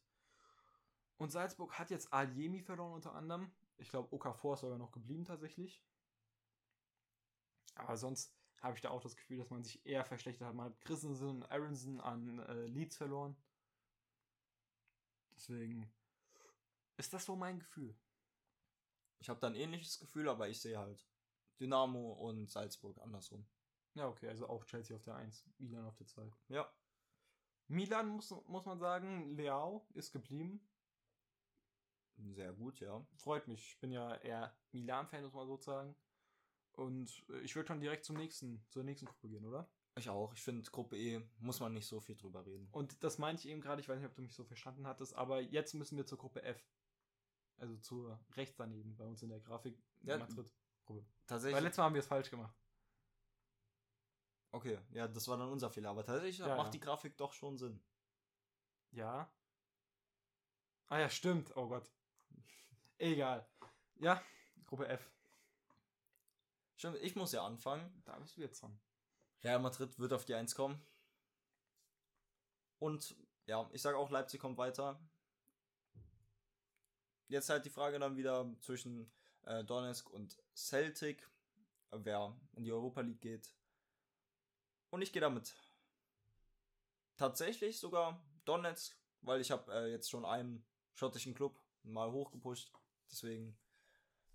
Und 1.18 1.32
Salzburg 1.32 1.78
hat 1.78 1.90
jetzt 1.90 2.12
Aljemi 2.12 2.62
verloren 2.62 2.94
unter 2.94 3.14
anderem. 3.14 3.52
Ich 3.78 3.90
glaube, 3.90 4.14
Okafor 4.14 4.56
ist 4.56 4.62
sogar 4.62 4.78
noch 4.78 4.92
geblieben 4.92 5.26
tatsächlich. 5.26 5.84
Aber 7.76 7.98
sonst 7.98 8.36
habe 8.62 8.76
ich 8.76 8.82
da 8.82 8.90
auch 8.90 9.02
das 9.02 9.16
Gefühl, 9.16 9.38
dass 9.38 9.50
man 9.50 9.64
sich 9.64 9.86
eher 9.86 10.06
verschlechtert 10.06 10.48
hat. 10.48 10.56
Man 10.56 10.68
hat 10.68 10.82
Christensen 10.82 11.30
und 11.30 11.52
Aronson 11.52 12.00
an 12.00 12.40
äh, 12.40 12.66
Leeds 12.68 12.98
verloren. 12.98 13.36
Deswegen 15.36 15.92
ist 16.98 17.14
das 17.14 17.26
so 17.26 17.36
mein 17.36 17.60
Gefühl. 17.60 17.96
Ich 19.20 19.30
habe 19.30 19.40
da 19.40 19.48
ein 19.48 19.56
ähnliches 19.56 20.00
Gefühl, 20.00 20.30
aber 20.30 20.48
ich 20.48 20.62
sehe 20.62 20.78
halt 20.78 21.06
Dynamo 21.60 22.14
und 22.14 22.50
Salzburg 22.50 22.98
andersrum. 23.00 23.46
Ja, 23.96 24.08
okay, 24.08 24.28
also 24.30 24.48
auch 24.48 24.66
Chelsea 24.66 24.96
auf 24.96 25.04
der 25.04 25.16
1, 25.16 25.46
Milan 25.60 25.86
auf 25.86 25.96
der 25.96 26.08
2. 26.08 26.32
Ja. 26.50 26.72
Milan 27.68 28.10
muss, 28.10 28.32
muss 28.48 28.66
man 28.66 28.80
sagen, 28.80 29.36
Leao 29.36 29.88
ist 29.94 30.12
geblieben. 30.12 30.68
Sehr 32.18 32.54
gut, 32.54 32.80
ja. 32.80 33.06
Freut 33.16 33.48
mich. 33.48 33.74
Ich 33.74 33.80
bin 33.80 33.92
ja 33.92 34.16
eher 34.16 34.56
Milan-Fan, 34.72 35.24
muss 35.24 35.34
man 35.34 35.48
so 35.48 35.58
sagen. 35.58 35.96
Und 36.74 37.24
äh, 37.30 37.40
ich 37.40 37.56
würde 37.56 37.68
schon 37.68 37.82
direkt 37.82 38.06
zum 38.06 38.18
nächsten, 38.18 38.66
zur 38.70 38.84
nächsten 38.84 39.06
Gruppe 39.06 39.30
gehen, 39.30 39.46
oder? 39.46 39.70
Ich 39.96 40.10
auch. 40.10 40.34
Ich 40.34 40.42
finde, 40.42 40.70
Gruppe 40.72 40.98
E 40.98 41.22
muss 41.40 41.60
man 41.60 41.74
nicht 41.74 41.88
so 41.88 42.00
viel 42.00 42.16
drüber 42.16 42.46
reden. 42.46 42.68
Und 42.72 43.04
das 43.04 43.20
meinte 43.20 43.42
ich 43.42 43.50
eben 43.50 43.62
gerade, 43.62 43.80
ich 43.82 43.90
weiß 43.90 44.00
nicht, 44.00 44.10
ob 44.10 44.16
du 44.16 44.22
mich 44.22 44.34
so 44.34 44.44
verstanden 44.44 44.88
hattest, 44.88 45.16
aber 45.16 45.40
jetzt 45.42 45.74
müssen 45.74 45.98
wir 45.98 46.06
zur 46.06 46.18
Gruppe 46.18 46.42
F. 46.44 46.68
Also 47.58 47.78
zur 47.78 48.20
rechts 48.32 48.56
daneben, 48.58 48.96
bei 48.96 49.06
uns 49.06 49.22
in 49.22 49.30
der 49.30 49.40
Grafik. 49.40 49.78
Ja, 50.02 50.18
Madrid-Gruppe. 50.18 51.06
Tatsächlich. 51.28 51.56
Weil 51.56 51.64
letztes 51.64 51.78
Mal 51.78 51.86
haben 51.86 51.94
wir 51.94 52.00
es 52.00 52.08
falsch 52.08 52.32
gemacht. 52.32 52.56
Okay, 54.54 54.78
ja, 54.92 55.08
das 55.08 55.28
war 55.28 55.36
dann 55.36 55.50
unser 55.50 55.72
Fehler. 55.72 55.90
Aber 55.90 56.06
tatsächlich 56.06 56.38
ja, 56.38 56.56
macht 56.56 56.68
ja. 56.68 56.72
die 56.74 56.80
Grafik 56.80 57.18
doch 57.18 57.34
schon 57.34 57.58
Sinn. 57.58 57.84
Ja. 58.92 59.28
Ah 60.90 61.00
ja, 61.00 61.10
stimmt. 61.10 61.58
Oh 61.58 61.68
Gott. 61.68 61.92
Egal. 63.00 63.50
Ja, 63.96 64.22
Gruppe 64.68 64.88
F. 64.88 65.12
Stimmt, 66.76 66.98
ich 67.02 67.16
muss 67.16 67.32
ja 67.32 67.44
anfangen. 67.44 68.04
Da 68.06 68.20
bist 68.20 68.38
du 68.38 68.42
jetzt 68.42 68.62
dran. 68.62 68.80
Real 69.44 69.60
Madrid 69.60 69.98
wird 69.98 70.14
auf 70.14 70.26
die 70.26 70.36
1 70.36 70.54
kommen. 70.54 70.80
Und 72.78 73.16
ja, 73.48 73.68
ich 73.74 73.82
sage 73.82 73.98
auch, 73.98 74.12
Leipzig 74.12 74.40
kommt 74.40 74.60
weiter. 74.60 75.00
Jetzt 77.28 77.50
halt 77.50 77.66
die 77.66 77.72
Frage 77.72 77.98
dann 77.98 78.18
wieder 78.18 78.56
zwischen 78.62 79.12
äh, 79.46 79.64
Donetsk 79.64 80.12
und 80.12 80.38
Celtic, 80.56 81.28
wer 81.90 82.38
in 82.54 82.66
die 82.66 82.72
Europa 82.72 83.02
League 83.02 83.22
geht. 83.22 83.52
Und 84.94 85.02
ich 85.02 85.12
gehe 85.12 85.22
damit 85.24 85.56
tatsächlich 87.18 87.80
sogar 87.80 88.24
Donetsk, 88.46 88.96
weil 89.22 89.42
ich 89.42 89.50
habe 89.50 89.74
äh, 89.74 89.90
jetzt 89.90 90.08
schon 90.12 90.24
einen 90.24 90.64
schottischen 90.94 91.34
Club 91.34 91.60
mal 91.82 92.12
hochgepusht. 92.12 92.72
Deswegen 93.10 93.58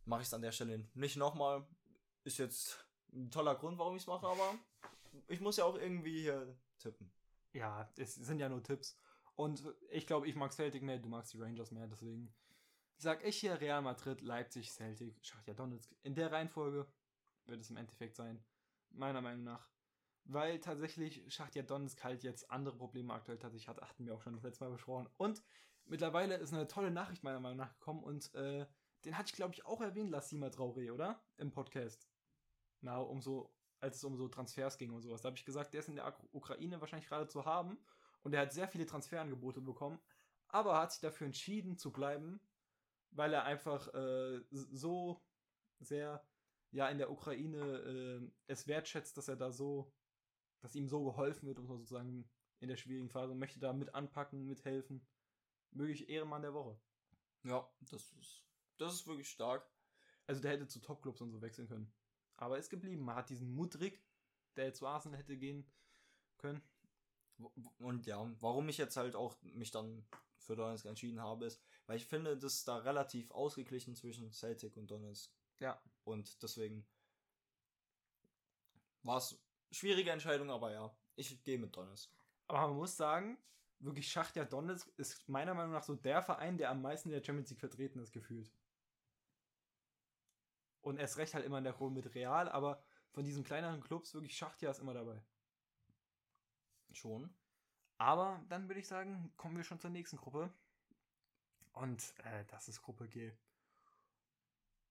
mache 0.04 0.22
ich 0.22 0.26
es 0.26 0.34
an 0.34 0.42
der 0.42 0.50
Stelle 0.50 0.84
nicht 0.94 1.14
nochmal. 1.14 1.64
Ist 2.24 2.38
jetzt 2.38 2.84
ein 3.12 3.30
toller 3.30 3.54
Grund, 3.54 3.78
warum 3.78 3.94
ich 3.94 4.02
es 4.02 4.08
mache, 4.08 4.26
aber 4.26 4.58
ich 5.28 5.40
muss 5.40 5.58
ja 5.58 5.64
auch 5.64 5.76
irgendwie 5.76 6.22
hier 6.22 6.58
tippen. 6.78 7.08
Ja, 7.52 7.88
es 7.96 8.16
sind 8.16 8.40
ja 8.40 8.48
nur 8.48 8.64
Tipps. 8.64 8.98
Und 9.36 9.62
ich 9.90 10.08
glaube, 10.08 10.26
ich 10.26 10.34
mag 10.34 10.52
Celtic 10.52 10.82
mehr, 10.82 10.98
du 10.98 11.08
magst 11.08 11.34
die 11.34 11.40
Rangers 11.40 11.70
mehr, 11.70 11.86
deswegen 11.86 12.34
sag 12.96 13.24
ich 13.24 13.38
hier 13.38 13.60
Real 13.60 13.80
Madrid, 13.80 14.22
Leipzig, 14.22 14.72
Celtic, 14.72 15.24
Schachtja 15.24 15.54
Donetsk. 15.54 15.94
In 16.02 16.16
der 16.16 16.32
Reihenfolge 16.32 16.84
wird 17.46 17.60
es 17.60 17.70
im 17.70 17.76
Endeffekt 17.76 18.16
sein, 18.16 18.44
meiner 18.90 19.20
Meinung 19.20 19.44
nach. 19.44 19.77
Weil 20.30 20.60
tatsächlich 20.60 21.24
Schachtja 21.32 21.62
Donetsk 21.62 22.04
halt 22.04 22.22
jetzt 22.22 22.50
andere 22.50 22.76
Probleme 22.76 23.14
aktuell 23.14 23.38
tatsächlich 23.38 23.66
hat, 23.66 23.82
achten 23.82 24.04
wir 24.04 24.14
auch 24.14 24.20
schon 24.20 24.34
das 24.34 24.42
letzte 24.42 24.64
Mal 24.64 24.70
besprochen. 24.70 25.08
Und 25.16 25.42
mittlerweile 25.86 26.36
ist 26.36 26.52
eine 26.52 26.68
tolle 26.68 26.90
Nachricht 26.90 27.24
meiner 27.24 27.40
Meinung 27.40 27.56
nach 27.56 27.72
gekommen 27.72 28.04
und 28.04 28.34
äh, 28.34 28.66
den 29.06 29.16
hatte 29.16 29.30
ich 29.30 29.36
glaube 29.36 29.54
ich 29.54 29.64
auch 29.64 29.80
erwähnt, 29.80 30.10
Lassima 30.10 30.48
Traoré, 30.48 30.92
oder? 30.92 31.22
Im 31.38 31.50
Podcast. 31.50 32.10
Na, 32.82 32.98
um 32.98 33.22
so, 33.22 33.54
als 33.80 33.96
es 33.96 34.04
um 34.04 34.16
so 34.16 34.28
Transfers 34.28 34.76
ging 34.76 34.92
und 34.92 35.00
sowas. 35.00 35.22
Da 35.22 35.28
habe 35.28 35.38
ich 35.38 35.46
gesagt, 35.46 35.72
der 35.72 35.80
ist 35.80 35.88
in 35.88 35.96
der 35.96 36.14
Ukraine 36.32 36.78
wahrscheinlich 36.80 37.08
gerade 37.08 37.28
zu 37.28 37.46
haben 37.46 37.78
und 38.22 38.34
er 38.34 38.42
hat 38.42 38.52
sehr 38.52 38.68
viele 38.68 38.84
Transferangebote 38.84 39.62
bekommen, 39.62 39.98
aber 40.48 40.78
hat 40.78 40.92
sich 40.92 41.00
dafür 41.00 41.26
entschieden 41.26 41.78
zu 41.78 41.90
bleiben, 41.90 42.38
weil 43.12 43.32
er 43.32 43.44
einfach 43.44 43.88
äh, 43.94 44.42
so 44.50 45.22
sehr 45.80 46.22
ja 46.70 46.88
in 46.88 46.98
der 46.98 47.10
Ukraine 47.10 47.58
äh, 47.58 48.30
es 48.46 48.66
wertschätzt, 48.66 49.16
dass 49.16 49.28
er 49.28 49.36
da 49.36 49.50
so, 49.50 49.90
dass 50.60 50.74
ihm 50.74 50.88
so 50.88 51.04
geholfen 51.04 51.46
wird, 51.46 51.58
um 51.58 51.66
sozusagen 51.66 52.28
in 52.60 52.68
der 52.68 52.76
schwierigen 52.76 53.08
Phase 53.08 53.32
und 53.32 53.38
möchte 53.38 53.60
da 53.60 53.72
mit 53.72 53.94
anpacken, 53.94 54.46
mithelfen. 54.46 55.06
Möglich 55.70 56.08
Ehrenmann 56.08 56.42
der 56.42 56.54
Woche. 56.54 56.78
Ja, 57.44 57.68
das 57.80 58.12
ist, 58.12 58.44
das 58.78 58.94
ist 58.94 59.06
wirklich 59.06 59.28
stark. 59.28 59.68
Also 60.26 60.40
der 60.42 60.52
hätte 60.52 60.66
zu 60.66 60.80
Topclubs 60.80 61.20
und 61.20 61.30
so 61.30 61.40
wechseln 61.40 61.68
können. 61.68 61.92
Aber 62.36 62.58
ist 62.58 62.70
geblieben. 62.70 63.04
Man 63.04 63.16
hat 63.16 63.30
diesen 63.30 63.54
Mudrik, 63.54 64.02
der 64.56 64.66
jetzt 64.66 64.78
zu 64.78 64.86
Arsenal 64.86 65.18
hätte 65.18 65.36
gehen 65.36 65.70
können. 66.38 66.62
Und 67.78 68.06
ja, 68.06 68.28
warum 68.40 68.68
ich 68.68 68.78
jetzt 68.78 68.96
halt 68.96 69.14
auch 69.14 69.36
mich 69.42 69.70
dann 69.70 70.04
für 70.38 70.56
Donetsk 70.56 70.86
entschieden 70.86 71.20
habe, 71.20 71.46
ist, 71.46 71.60
weil 71.86 71.96
ich 71.96 72.06
finde, 72.06 72.36
das 72.36 72.54
ist 72.54 72.68
da 72.68 72.78
relativ 72.78 73.30
ausgeglichen 73.30 73.94
zwischen 73.94 74.32
Celtic 74.32 74.76
und 74.76 74.90
Donetsk. 74.90 75.32
Ja. 75.60 75.80
Und 76.04 76.42
deswegen 76.42 76.86
war 79.02 79.18
es 79.18 79.40
schwierige 79.70 80.10
Entscheidung, 80.10 80.50
aber 80.50 80.72
ja, 80.72 80.94
ich 81.16 81.42
gehe 81.44 81.58
mit 81.58 81.76
Donetsk. 81.76 82.10
Aber 82.46 82.68
man 82.68 82.76
muss 82.76 82.96
sagen, 82.96 83.38
wirklich 83.80 84.10
Schachtja 84.10 84.44
Donetsk 84.44 84.88
ist 84.96 85.28
meiner 85.28 85.54
Meinung 85.54 85.72
nach 85.72 85.82
so 85.82 85.94
der 85.94 86.22
Verein, 86.22 86.58
der 86.58 86.70
am 86.70 86.82
meisten 86.82 87.08
in 87.08 87.14
der 87.14 87.24
Champions 87.24 87.50
League 87.50 87.60
vertreten 87.60 88.00
ist, 88.00 88.12
gefühlt. 88.12 88.52
Und 90.80 90.98
erst 90.98 91.18
recht 91.18 91.34
halt 91.34 91.44
immer 91.44 91.58
in 91.58 91.64
der 91.64 91.72
Gruppe 91.72 91.94
mit 91.94 92.14
Real, 92.14 92.48
aber 92.48 92.82
von 93.10 93.24
diesen 93.24 93.44
kleineren 93.44 93.82
Clubs 93.82 94.14
wirklich 94.14 94.36
Schachtja 94.36 94.70
ist 94.70 94.80
immer 94.80 94.94
dabei. 94.94 95.22
Schon. 96.92 97.34
Aber 97.98 98.42
dann 98.48 98.68
würde 98.68 98.80
ich 98.80 98.88
sagen, 98.88 99.32
kommen 99.36 99.56
wir 99.56 99.64
schon 99.64 99.80
zur 99.80 99.90
nächsten 99.90 100.16
Gruppe. 100.16 100.52
Und 101.72 102.14
äh, 102.24 102.44
das 102.46 102.68
ist 102.68 102.82
Gruppe 102.82 103.08
G. 103.08 103.32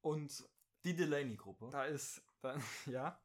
Und 0.01 0.47
die 0.83 0.95
Delaney-Gruppe. 0.95 1.69
Da 1.71 1.85
ist, 1.85 2.21
da, 2.41 2.57
ja, 2.85 3.19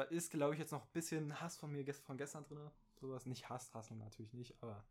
da 0.00 0.06
ist, 0.06 0.30
glaube 0.30 0.54
ich, 0.54 0.58
jetzt 0.58 0.72
noch 0.72 0.82
ein 0.82 0.92
bisschen 0.92 1.38
Hass 1.42 1.58
von 1.58 1.70
mir 1.70 1.84
von 1.92 2.16
gestern 2.16 2.42
drin. 2.44 2.70
Sowas. 2.94 3.26
Nicht 3.26 3.50
Hass, 3.50 3.74
Hassen 3.74 3.98
natürlich 3.98 4.32
nicht, 4.32 4.56
aber 4.62 4.82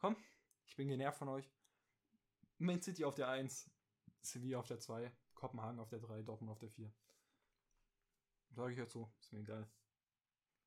komm, 0.00 0.16
ich 0.66 0.76
bin 0.76 0.88
genervt 0.88 1.16
von 1.16 1.30
euch. 1.30 1.50
Main 2.58 2.82
City 2.82 3.04
auf 3.06 3.14
der 3.14 3.28
1, 3.28 3.70
Sevilla 4.20 4.58
auf 4.58 4.66
der 4.66 4.78
2, 4.78 5.10
Kopenhagen 5.34 5.80
auf 5.80 5.88
der 5.88 5.98
3, 5.98 6.22
Dortmund 6.22 6.52
auf 6.52 6.58
der 6.58 6.68
4. 6.68 6.92
Sage 8.50 8.72
ich 8.72 8.78
jetzt 8.78 8.92
so, 8.92 9.10
ist 9.18 9.32
mir 9.32 9.40
egal. 9.40 9.66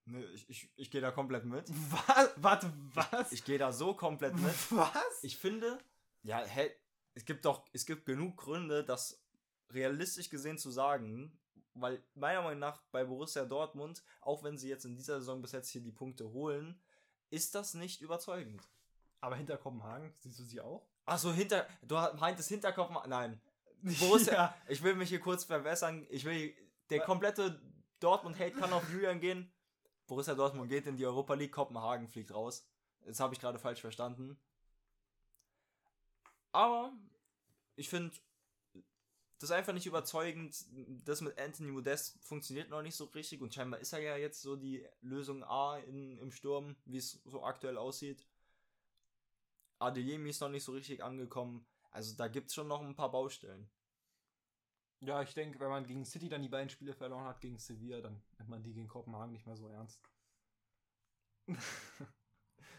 Ne, 0.05 0.25
ich, 0.25 0.49
ich, 0.49 0.71
ich 0.75 0.89
gehe 0.89 1.01
da 1.01 1.11
komplett 1.11 1.45
mit. 1.45 1.69
Was? 1.91 2.33
Warte, 2.37 2.73
was? 2.95 3.31
Ich 3.31 3.43
gehe 3.43 3.59
da 3.59 3.71
so 3.71 3.93
komplett 3.93 4.33
mit. 4.35 4.71
Was? 4.71 5.23
Ich 5.23 5.37
finde, 5.37 5.77
ja, 6.23 6.43
hä, 6.43 6.71
es 7.13 7.25
gibt 7.25 7.45
doch, 7.45 7.63
es 7.73 7.85
gibt 7.85 8.07
genug 8.07 8.37
Gründe, 8.37 8.83
das 8.83 9.23
realistisch 9.69 10.31
gesehen 10.31 10.57
zu 10.57 10.71
sagen, 10.71 11.37
weil 11.75 12.01
meiner 12.15 12.41
Meinung 12.41 12.59
nach 12.59 12.81
bei 12.91 13.03
Borussia 13.03 13.45
Dortmund, 13.45 14.03
auch 14.21 14.43
wenn 14.43 14.57
sie 14.57 14.69
jetzt 14.69 14.85
in 14.85 14.95
dieser 14.95 15.19
Saison 15.19 15.41
bis 15.41 15.51
jetzt 15.51 15.69
hier 15.69 15.81
die 15.81 15.91
Punkte 15.91 16.31
holen, 16.31 16.79
ist 17.29 17.55
das 17.55 17.73
nicht 17.73 18.01
überzeugend. 18.01 18.67
Aber 19.21 19.35
hinter 19.35 19.57
Kopenhagen, 19.57 20.13
siehst 20.19 20.39
du 20.39 20.43
sie 20.43 20.61
auch? 20.61 20.87
Achso, 21.05 21.31
hinter, 21.31 21.67
du 21.81 21.95
meintest 22.17 22.49
hinter 22.49 22.71
Kopenhagen, 22.71 23.09
nein. 23.09 23.41
Borussia, 23.99 24.33
ja. 24.33 24.55
ich 24.67 24.81
will 24.81 24.95
mich 24.95 25.09
hier 25.09 25.19
kurz 25.19 25.43
verbessern, 25.43 26.07
ich 26.09 26.25
will, 26.25 26.53
der 26.89 27.01
komplette 27.01 27.61
Dortmund-Hate 27.99 28.53
kann 28.55 28.73
auf 28.73 28.89
Julian 28.89 29.19
gehen, 29.19 29.51
Borussia 30.07 30.35
Dortmund 30.35 30.69
geht 30.69 30.87
in 30.87 30.97
die 30.97 31.05
Europa 31.05 31.33
League, 31.33 31.51
Kopenhagen 31.51 32.07
fliegt 32.07 32.33
raus. 32.33 32.67
Das 33.05 33.19
habe 33.19 33.33
ich 33.33 33.39
gerade 33.39 33.59
falsch 33.59 33.81
verstanden. 33.81 34.39
Aber 36.51 36.93
ich 37.75 37.89
finde 37.89 38.15
das 39.39 39.49
ist 39.49 39.55
einfach 39.55 39.73
nicht 39.73 39.85
überzeugend. 39.85 40.55
Das 41.03 41.21
mit 41.21 41.37
Anthony 41.37 41.71
Modest 41.71 42.17
funktioniert 42.23 42.69
noch 42.69 42.81
nicht 42.81 42.95
so 42.95 43.05
richtig 43.05 43.41
und 43.41 43.53
scheinbar 43.53 43.79
ist 43.79 43.93
er 43.93 43.99
ja 43.99 44.15
jetzt 44.15 44.41
so 44.41 44.55
die 44.55 44.87
Lösung 45.01 45.43
A 45.43 45.77
in, 45.77 46.17
im 46.17 46.31
Sturm, 46.31 46.75
wie 46.85 46.97
es 46.97 47.21
so 47.25 47.43
aktuell 47.43 47.77
aussieht. 47.77 48.25
Adeyemi 49.79 50.29
ist 50.29 50.39
noch 50.39 50.49
nicht 50.49 50.63
so 50.63 50.71
richtig 50.71 51.03
angekommen. 51.03 51.65
Also 51.91 52.15
da 52.15 52.27
gibt 52.27 52.47
es 52.47 52.55
schon 52.55 52.67
noch 52.67 52.81
ein 52.81 52.95
paar 52.95 53.11
Baustellen. 53.11 53.69
Ja, 55.01 55.21
ich 55.21 55.33
denke, 55.33 55.59
wenn 55.59 55.69
man 55.69 55.85
gegen 55.85 56.05
City 56.05 56.29
dann 56.29 56.41
die 56.41 56.49
beiden 56.49 56.69
Spiele 56.69 56.93
verloren 56.93 57.25
hat, 57.25 57.41
gegen 57.41 57.59
Sevilla, 57.59 58.01
dann 58.01 58.21
nimmt 58.37 58.49
man 58.49 58.63
die 58.63 58.73
gegen 58.73 58.87
Kopenhagen 58.87 59.33
nicht 59.33 59.45
mehr 59.45 59.57
so 59.57 59.67
ernst. 59.67 60.01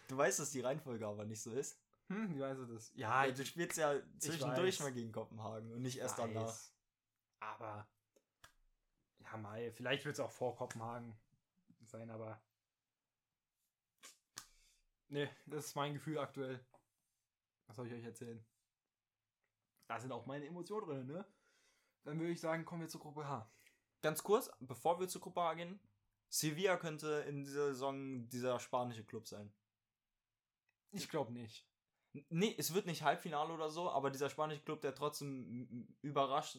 du 0.09 0.17
weißt, 0.17 0.39
dass 0.41 0.51
die 0.51 0.61
Reihenfolge 0.61 1.07
aber 1.07 1.25
nicht 1.27 1.43
so 1.43 1.53
ist. 1.53 1.79
Hm, 2.09 2.35
wie 2.35 2.41
weißt 2.41 2.61
du 2.61 2.67
das? 2.67 2.93
Ja, 2.95 3.25
ja 3.25 3.33
du 3.33 3.45
spielst 3.45 3.79
ja 3.79 4.01
zwischendurch 4.19 4.81
mal 4.81 4.93
gegen 4.93 5.13
Kopenhagen 5.13 5.73
und 5.73 5.83
nicht 5.83 5.99
erst 5.99 6.19
danach. 6.19 6.57
Aber 7.41 7.89
ja, 9.19 9.37
Mai, 9.37 9.73
vielleicht 9.73 10.05
wird 10.05 10.15
es 10.15 10.21
auch 10.21 10.31
vor 10.31 10.57
Kopenhagen 10.57 11.19
sein, 11.85 12.11
aber 12.11 12.41
nee, 15.09 15.29
das 15.47 15.67
ist 15.67 15.75
mein 15.75 15.95
Gefühl 15.95 16.19
aktuell. 16.19 16.65
Was 17.67 17.77
soll 17.77 17.89
ich 17.89 17.95
euch 17.95 18.05
erzählen? 18.05 18.45
Da 19.89 19.99
sind 20.01 20.13
auch 20.13 20.27
meine 20.27 20.47
Emotionen 20.47 20.87
drin, 20.87 21.07
ne? 21.07 21.27
Dann 22.05 22.19
würde 22.21 22.33
ich 22.33 22.41
sagen, 22.41 22.65
kommen 22.65 22.83
wir 22.83 22.89
zur 22.89 23.01
Gruppe 23.01 23.27
H. 23.27 23.51
Ganz 24.03 24.23
kurz, 24.23 24.51
bevor 24.61 25.01
wir 25.01 25.09
zur 25.09 25.21
Gruppe 25.21 25.41
H 25.41 25.55
gehen, 25.55 25.81
Sevilla 26.29 26.77
könnte 26.77 27.25
in 27.29 27.43
dieser 27.45 27.69
Saison 27.69 28.29
dieser 28.29 28.61
spanische 28.61 29.05
Club 29.05 29.27
sein. 29.27 29.53
Ich 30.93 31.09
glaube 31.09 31.33
nicht. 31.33 31.67
Nee, 32.29 32.55
es 32.59 32.75
wird 32.75 32.87
nicht 32.87 33.03
Halbfinale 33.03 33.53
oder 33.53 33.71
so, 33.71 33.91
aber 33.91 34.11
dieser 34.11 34.31
spanische 34.31 34.63
Club, 34.63 34.81
der 34.81 34.95
trotzdem 34.95 35.89
überrascht, 36.03 36.59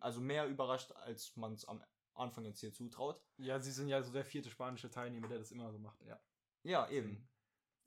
also 0.00 0.20
mehr 0.20 0.46
überrascht, 0.46 0.92
als 0.92 1.36
man 1.36 1.54
es 1.54 1.64
am 1.64 1.82
Anfang 2.14 2.44
jetzt 2.44 2.60
hier 2.60 2.72
zutraut. 2.72 3.22
Ja, 3.38 3.58
sie 3.58 3.72
sind 3.72 3.88
ja 3.88 4.02
so 4.02 4.12
der 4.12 4.24
vierte 4.24 4.50
spanische 4.50 4.90
Teilnehmer, 4.90 5.28
der 5.28 5.38
das 5.38 5.52
immer 5.52 5.70
so 5.72 5.78
macht, 5.78 6.00
ja. 6.02 6.20
Ja, 6.62 6.88
eben. 6.90 7.28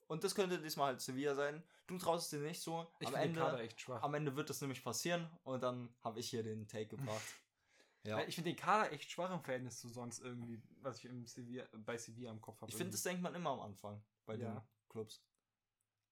Und 0.07 0.23
das 0.23 0.35
könnte 0.35 0.61
diesmal 0.61 0.87
halt 0.87 1.01
Sevilla 1.01 1.35
sein. 1.35 1.63
Du 1.87 1.97
traust 1.97 2.25
es 2.25 2.29
dir 2.39 2.45
nicht 2.45 2.61
so. 2.61 2.87
Ich 2.99 3.07
am 3.07 3.15
Ende, 3.15 3.39
den 3.39 3.59
echt 3.59 3.81
schwach. 3.81 4.01
Am 4.03 4.13
Ende 4.13 4.35
wird 4.35 4.49
das 4.49 4.61
nämlich 4.61 4.83
passieren 4.83 5.29
und 5.43 5.63
dann 5.63 5.93
habe 6.01 6.19
ich 6.19 6.29
hier 6.29 6.43
den 6.43 6.67
Take 6.67 6.87
gebracht. 6.87 7.23
ja. 8.03 8.19
Ich 8.25 8.35
finde 8.35 8.51
den 8.51 8.57
Kader 8.57 8.91
echt 8.91 9.09
schwach 9.09 9.31
im 9.31 9.41
Verhältnis 9.41 9.79
zu 9.79 9.89
sonst 9.89 10.19
irgendwie, 10.19 10.61
was 10.81 10.97
ich 10.99 11.05
im 11.05 11.25
Sevilla, 11.25 11.65
bei 11.71 11.97
Sevilla 11.97 12.31
im 12.31 12.41
Kopf 12.41 12.61
habe. 12.61 12.71
Ich 12.71 12.77
finde, 12.77 12.91
das 12.91 13.03
denkt 13.03 13.21
man 13.21 13.33
immer 13.35 13.51
am 13.51 13.61
Anfang 13.61 14.03
bei 14.25 14.35
ja. 14.35 14.53
den 14.53 14.61
Clubs. 14.89 15.23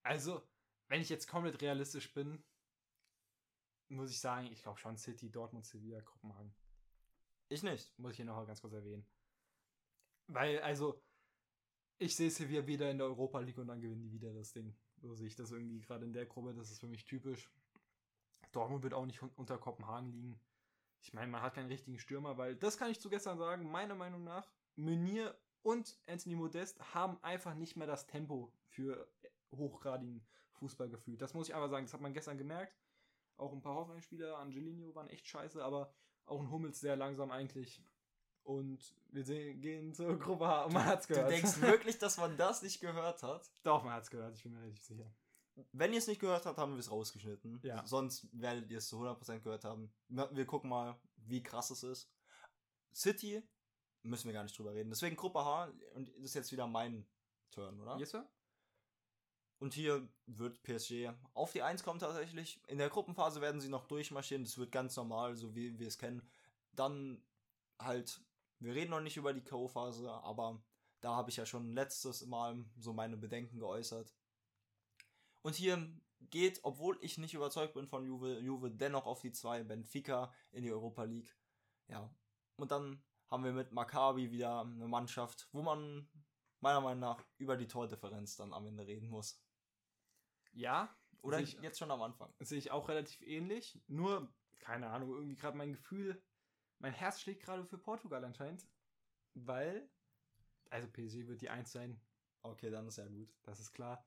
Also, 0.03 0.41
wenn 0.91 1.01
ich 1.01 1.07
jetzt 1.07 1.29
komplett 1.29 1.61
realistisch 1.61 2.13
bin, 2.13 2.43
muss 3.87 4.11
ich 4.11 4.19
sagen, 4.19 4.47
ich 4.51 4.61
glaube 4.61 4.77
schon 4.77 4.97
City, 4.97 5.31
Dortmund, 5.31 5.65
Sevilla, 5.65 6.01
Kopenhagen. 6.01 6.53
Ich 7.47 7.63
nicht. 7.63 7.97
Muss 7.97 8.11
ich 8.11 8.17
hier 8.17 8.25
noch 8.25 8.45
ganz 8.45 8.59
kurz 8.59 8.73
erwähnen. 8.73 9.05
Weil, 10.27 10.59
also, 10.59 11.01
ich 11.97 12.13
sehe 12.13 12.29
Sevilla 12.29 12.67
wieder 12.67 12.91
in 12.91 12.97
der 12.97 13.07
Europa 13.07 13.39
League 13.39 13.57
und 13.57 13.67
dann 13.67 13.79
gewinnen 13.79 14.01
die 14.01 14.11
wieder 14.11 14.33
das 14.33 14.51
Ding. 14.51 14.75
So 14.97 15.15
sehe 15.15 15.27
ich 15.27 15.35
das 15.37 15.51
irgendwie 15.51 15.79
gerade 15.79 16.03
in 16.03 16.11
der 16.11 16.25
Gruppe, 16.25 16.53
das 16.53 16.69
ist 16.69 16.81
für 16.81 16.89
mich 16.89 17.05
typisch. 17.05 17.49
Dortmund 18.51 18.83
wird 18.83 18.93
auch 18.93 19.05
nicht 19.05 19.21
unter 19.37 19.57
Kopenhagen 19.57 20.11
liegen. 20.11 20.41
Ich 21.01 21.13
meine, 21.13 21.31
man 21.31 21.41
hat 21.41 21.53
keinen 21.53 21.69
richtigen 21.69 21.99
Stürmer, 21.99 22.37
weil 22.37 22.57
das 22.57 22.77
kann 22.77 22.91
ich 22.91 22.99
zu 22.99 23.09
gestern 23.09 23.37
sagen, 23.37 23.71
meiner 23.71 23.95
Meinung 23.95 24.25
nach, 24.25 24.51
Meunier 24.75 25.39
und 25.61 25.97
Anthony 26.05 26.35
Modest 26.35 26.93
haben 26.93 27.17
einfach 27.23 27.55
nicht 27.55 27.77
mehr 27.77 27.87
das 27.87 28.07
Tempo 28.07 28.51
für 28.67 29.09
hochgradigen 29.53 30.27
Fußball 30.61 30.89
gefühlt. 30.89 31.21
Das 31.21 31.33
muss 31.33 31.49
ich 31.49 31.55
einfach 31.55 31.69
sagen, 31.69 31.85
das 31.85 31.93
hat 31.93 32.01
man 32.01 32.13
gestern 32.13 32.37
gemerkt. 32.37 32.79
Auch 33.37 33.51
ein 33.51 33.61
paar 33.61 33.75
Hoffenheim-Spieler, 33.75 34.37
Angelino 34.37 34.93
waren 34.93 35.07
echt 35.09 35.27
scheiße, 35.27 35.63
aber 35.63 35.91
auch 36.25 36.39
ein 36.39 36.51
Hummels 36.51 36.79
sehr 36.79 36.95
langsam 36.95 37.31
eigentlich. 37.31 37.83
Und 38.43 38.95
wir 39.09 39.23
sehen, 39.23 39.59
gehen 39.61 39.93
zur 39.93 40.17
Gruppe 40.19 40.47
H 40.47 40.65
und 40.65 40.73
man 40.73 40.85
hat's 40.85 41.07
gehört. 41.07 41.31
Du 41.31 41.33
denkst 41.33 41.61
wirklich, 41.61 41.97
dass 41.97 42.17
man 42.17 42.37
das 42.37 42.61
nicht 42.61 42.79
gehört 42.79 43.23
hat? 43.23 43.51
Doch, 43.63 43.83
man 43.83 43.93
hat's 43.93 44.09
gehört, 44.09 44.35
ich 44.35 44.43
bin 44.43 44.53
mir 44.53 44.61
relativ 44.61 44.83
sicher. 44.83 45.11
Wenn 45.71 45.93
ihr 45.93 45.99
es 45.99 46.07
nicht 46.07 46.21
gehört 46.21 46.45
habt, 46.45 46.57
haben 46.57 46.73
wir 46.73 46.79
es 46.79 46.91
rausgeschnitten. 46.91 47.59
Ja. 47.63 47.85
Sonst 47.85 48.27
werdet 48.31 48.69
ihr 48.69 48.77
es 48.77 48.87
zu 48.87 48.97
100% 48.97 49.39
gehört 49.39 49.63
haben. 49.63 49.91
Wir 50.07 50.29
wir 50.31 50.45
gucken 50.45 50.69
mal, 50.69 50.99
wie 51.17 51.43
krass 51.43 51.71
es 51.71 51.83
ist. 51.83 52.11
City 52.93 53.43
müssen 54.03 54.27
wir 54.27 54.33
gar 54.33 54.43
nicht 54.43 54.57
drüber 54.57 54.73
reden. 54.73 54.89
Deswegen 54.89 55.15
Gruppe 55.15 55.39
H 55.43 55.71
und 55.93 56.09
das 56.09 56.25
ist 56.25 56.35
jetzt 56.35 56.51
wieder 56.51 56.67
mein 56.67 57.07
Turn, 57.51 57.79
oder? 57.79 57.97
Yes, 57.97 58.11
sir? 58.11 58.29
Und 59.61 59.75
hier 59.75 60.09
wird 60.25 60.63
PSG 60.63 61.11
auf 61.35 61.51
die 61.51 61.61
1 61.61 61.83
kommen 61.83 61.99
tatsächlich. 61.99 62.59
In 62.65 62.79
der 62.79 62.89
Gruppenphase 62.89 63.41
werden 63.41 63.61
sie 63.61 63.69
noch 63.69 63.85
durchmarschieren. 63.85 64.43
Das 64.43 64.57
wird 64.57 64.71
ganz 64.71 64.95
normal, 64.95 65.35
so 65.35 65.53
wie 65.53 65.77
wir 65.77 65.87
es 65.87 65.99
kennen. 65.99 66.27
Dann 66.71 67.23
halt, 67.77 68.21
wir 68.57 68.73
reden 68.73 68.89
noch 68.89 69.01
nicht 69.01 69.17
über 69.17 69.33
die 69.33 69.43
K.O.-Phase, 69.43 70.09
aber 70.23 70.63
da 70.99 71.15
habe 71.15 71.29
ich 71.29 71.37
ja 71.37 71.45
schon 71.45 71.73
letztes 71.73 72.25
Mal 72.25 72.65
so 72.79 72.91
meine 72.91 73.17
Bedenken 73.17 73.59
geäußert. 73.59 74.15
Und 75.43 75.53
hier 75.53 75.87
geht, 76.21 76.61
obwohl 76.63 76.97
ich 77.01 77.19
nicht 77.19 77.35
überzeugt 77.35 77.75
bin 77.75 77.87
von 77.87 78.03
Juve, 78.03 78.39
Juve 78.39 78.71
dennoch 78.71 79.05
auf 79.05 79.21
die 79.21 79.31
2, 79.31 79.63
Benfica 79.65 80.33
in 80.51 80.63
die 80.63 80.71
Europa 80.71 81.03
League. 81.03 81.37
Ja. 81.87 82.11
Und 82.55 82.71
dann 82.71 83.03
haben 83.27 83.43
wir 83.43 83.53
mit 83.53 83.73
Maccabi 83.73 84.31
wieder 84.31 84.61
eine 84.61 84.87
Mannschaft, 84.87 85.49
wo 85.51 85.61
man 85.61 86.09
meiner 86.61 86.81
Meinung 86.81 87.01
nach 87.01 87.23
über 87.37 87.57
die 87.57 87.67
Tordifferenz 87.67 88.37
dann 88.37 88.53
am 88.53 88.65
Ende 88.65 88.87
reden 88.87 89.07
muss. 89.07 89.39
Ja. 90.53 90.95
Oder 91.21 91.39
ich, 91.39 91.53
jetzt 91.61 91.77
schon 91.79 91.91
am 91.91 92.01
Anfang. 92.01 92.33
sehe 92.39 92.57
ich 92.57 92.71
auch 92.71 92.89
relativ 92.89 93.21
ähnlich. 93.21 93.79
Nur, 93.87 94.33
keine 94.59 94.89
Ahnung, 94.89 95.11
irgendwie 95.11 95.35
gerade 95.35 95.57
mein 95.57 95.73
Gefühl, 95.73 96.21
mein 96.79 96.93
Herz 96.93 97.21
schlägt 97.21 97.43
gerade 97.43 97.63
für 97.65 97.77
Portugal 97.77 98.23
anscheinend. 98.25 98.67
Weil, 99.33 99.89
also 100.69 100.87
PSG 100.87 101.27
wird 101.27 101.41
die 101.41 101.49
1 101.49 101.71
sein, 101.71 102.01
Okay, 102.43 102.71
dann 102.71 102.87
ist 102.87 102.97
ja 102.97 103.07
gut. 103.07 103.29
das 103.43 103.59
ist 103.59 103.71
klar. 103.71 104.05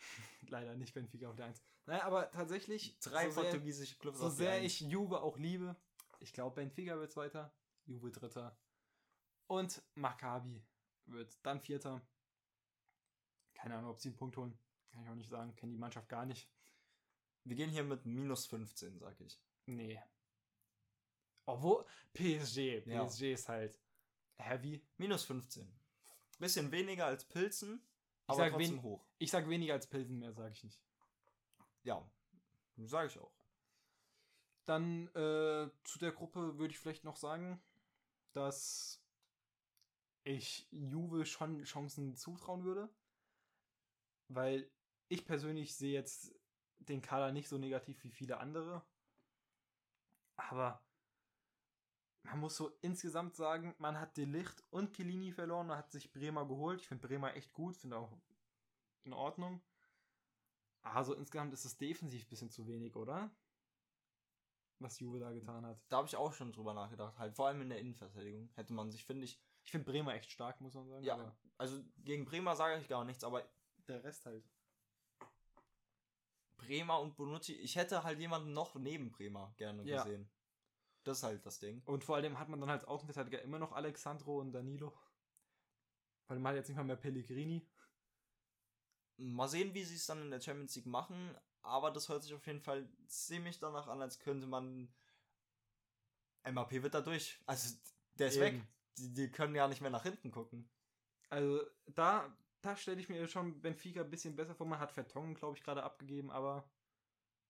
Leider 0.48 0.76
nicht 0.76 0.94
Benfica 0.94 1.28
auf 1.28 1.36
der 1.36 1.46
1. 1.46 1.62
Naja, 1.86 2.04
aber 2.04 2.30
tatsächlich, 2.30 2.98
Drei 3.00 3.26
so 3.26 3.42
sehr, 3.42 3.50
portugiesische 3.50 3.98
Clubs 3.98 4.18
so 4.18 4.28
sehr 4.28 4.52
Eins. 4.52 4.66
ich 4.66 4.80
Juve 4.80 5.20
auch 5.20 5.36
liebe, 5.38 5.76
ich 6.20 6.32
glaube 6.32 6.54
Benfica 6.54 6.96
wird 6.96 7.12
Zweiter, 7.12 7.54
Juve 7.84 8.10
Dritter 8.10 8.56
und 9.46 9.82
Maccabi 9.94 10.64
wird 11.06 11.36
dann 11.44 11.60
Vierter. 11.60 12.00
Keine 13.54 13.76
Ahnung, 13.76 13.90
ob 13.90 14.00
sie 14.00 14.08
einen 14.08 14.16
Punkt 14.16 14.36
holen. 14.36 14.58
Kann 14.94 15.02
ich 15.02 15.10
auch 15.10 15.14
nicht 15.16 15.30
sagen. 15.30 15.54
Kenne 15.56 15.72
die 15.72 15.78
Mannschaft 15.78 16.08
gar 16.08 16.24
nicht. 16.24 16.48
Wir 17.42 17.56
gehen 17.56 17.70
hier 17.70 17.82
mit 17.82 18.06
minus 18.06 18.46
15, 18.46 18.98
sag 19.00 19.20
ich. 19.20 19.40
Nee. 19.66 20.00
Obwohl, 21.46 21.84
PSG. 22.14 22.86
Ja. 22.86 23.04
PSG 23.04 23.32
ist 23.32 23.48
halt 23.48 23.78
heavy. 24.36 24.82
Minus 24.96 25.24
15. 25.24 25.68
Bisschen 26.38 26.70
weniger 26.70 27.06
als 27.06 27.24
Pilzen, 27.24 27.74
Ich 27.74 28.28
aber 28.28 28.36
sag 28.38 28.52
trotzdem 28.52 28.82
hoch. 28.82 29.04
Ich 29.18 29.30
sag 29.30 29.48
weniger 29.48 29.74
als 29.74 29.88
Pilsen, 29.88 30.18
mehr 30.18 30.32
sage 30.32 30.52
ich 30.52 30.64
nicht. 30.64 30.80
Ja, 31.82 32.08
sage 32.76 33.08
ich 33.08 33.18
auch. 33.18 33.34
Dann 34.64 35.08
äh, 35.08 35.70
zu 35.82 35.98
der 35.98 36.12
Gruppe 36.12 36.56
würde 36.56 36.72
ich 36.72 36.78
vielleicht 36.78 37.04
noch 37.04 37.16
sagen, 37.16 37.60
dass 38.32 39.02
ich 40.22 40.66
Juve 40.70 41.26
schon 41.26 41.62
Chancen 41.64 42.16
zutrauen 42.16 42.64
würde. 42.64 42.88
Weil 44.28 44.70
ich 45.08 45.26
persönlich 45.26 45.74
sehe 45.74 45.92
jetzt 45.92 46.34
den 46.78 47.02
Kader 47.02 47.32
nicht 47.32 47.48
so 47.48 47.58
negativ 47.58 48.02
wie 48.04 48.10
viele 48.10 48.38
andere. 48.38 48.84
Aber 50.36 50.82
man 52.24 52.40
muss 52.40 52.56
so 52.56 52.76
insgesamt 52.80 53.36
sagen, 53.36 53.74
man 53.78 53.98
hat 53.98 54.16
Delicht 54.16 54.62
und 54.70 54.94
Chiellini 54.94 55.32
verloren, 55.32 55.66
man 55.66 55.78
hat 55.78 55.90
sich 55.90 56.12
Bremer 56.12 56.46
geholt. 56.46 56.80
Ich 56.80 56.88
finde 56.88 57.06
Bremer 57.06 57.34
echt 57.34 57.52
gut, 57.52 57.76
finde 57.76 57.98
auch 57.98 58.16
in 59.04 59.12
Ordnung. 59.12 59.62
Also 60.82 61.14
insgesamt 61.14 61.52
ist 61.52 61.64
es 61.64 61.76
defensiv 61.76 62.24
ein 62.24 62.28
bisschen 62.28 62.50
zu 62.50 62.66
wenig, 62.66 62.96
oder? 62.96 63.30
Was 64.80 64.98
Juve 64.98 65.18
da 65.18 65.32
getan 65.32 65.64
hat. 65.64 65.80
Da 65.88 65.98
habe 65.98 66.08
ich 66.08 66.16
auch 66.16 66.32
schon 66.32 66.52
drüber 66.52 66.74
nachgedacht. 66.74 67.18
Halt, 67.18 67.34
vor 67.34 67.46
allem 67.46 67.62
in 67.62 67.68
der 67.70 67.78
Innenverteidigung 67.78 68.50
hätte 68.54 68.72
man 68.72 68.90
sich, 68.90 69.04
finde 69.04 69.24
ich, 69.24 69.40
Ich 69.64 69.70
finde 69.70 69.90
Bremer 69.90 70.14
echt 70.14 70.30
stark, 70.30 70.60
muss 70.60 70.74
man 70.74 70.88
sagen. 70.88 71.04
Ja. 71.04 71.36
also 71.56 71.82
gegen 71.98 72.24
Bremer 72.24 72.54
sage 72.56 72.80
ich 72.80 72.88
gar 72.88 73.04
nichts, 73.04 73.24
aber 73.24 73.48
der 73.86 74.02
Rest 74.04 74.26
halt. 74.26 74.44
Bremer 76.66 77.00
und 77.00 77.16
Bonucci, 77.16 77.54
ich 77.54 77.76
hätte 77.76 78.02
halt 78.02 78.18
jemanden 78.18 78.52
noch 78.52 78.74
neben 78.74 79.10
Bremer 79.10 79.52
gerne 79.56 79.82
Ja. 79.84 80.02
gesehen. 80.02 80.28
Das 81.04 81.18
ist 81.18 81.22
halt 81.24 81.44
das 81.44 81.58
Ding. 81.58 81.82
Und 81.84 82.02
vor 82.04 82.16
allem 82.16 82.38
hat 82.38 82.48
man 82.48 82.60
dann 82.60 82.70
als 82.70 82.84
Außenverteidiger 82.84 83.42
immer 83.42 83.58
noch 83.58 83.72
Alexandro 83.72 84.40
und 84.40 84.52
Danilo. 84.52 84.96
Weil 86.26 86.38
man 86.38 86.50
hat 86.50 86.56
jetzt 86.56 86.68
nicht 86.68 86.76
mal 86.76 86.84
mehr 86.84 86.96
Pellegrini. 86.96 87.68
Mal 89.16 89.48
sehen, 89.48 89.74
wie 89.74 89.84
sie 89.84 89.96
es 89.96 90.06
dann 90.06 90.22
in 90.22 90.30
der 90.30 90.40
Champions 90.40 90.74
League 90.76 90.86
machen, 90.86 91.36
aber 91.62 91.90
das 91.90 92.08
hört 92.08 92.22
sich 92.22 92.34
auf 92.34 92.46
jeden 92.46 92.60
Fall 92.62 92.88
ziemlich 93.06 93.58
danach 93.58 93.86
an, 93.86 94.00
als 94.00 94.18
könnte 94.18 94.46
man. 94.46 94.92
MAP 96.50 96.72
wird 96.82 96.94
da 96.94 97.00
durch. 97.00 97.38
Also, 97.46 97.76
der 98.14 98.28
ist 98.28 98.36
Eben. 98.36 98.58
weg. 98.60 98.66
Die, 98.98 99.12
die 99.12 99.30
können 99.30 99.54
ja 99.54 99.66
nicht 99.68 99.80
mehr 99.80 99.90
nach 99.90 100.02
hinten 100.02 100.30
gucken. 100.30 100.68
Also 101.30 101.60
da, 101.86 102.36
da 102.64 102.76
stelle 102.76 103.00
ich 103.00 103.08
mir 103.08 103.26
schon 103.28 103.60
Benfica 103.60 104.02
ein 104.02 104.10
bisschen 104.10 104.36
besser 104.36 104.54
vor. 104.54 104.66
Man 104.66 104.78
hat 104.80 104.92
Vertongen, 104.92 105.34
glaube 105.34 105.56
ich, 105.56 105.62
gerade 105.62 105.82
abgegeben, 105.82 106.30
aber 106.30 106.68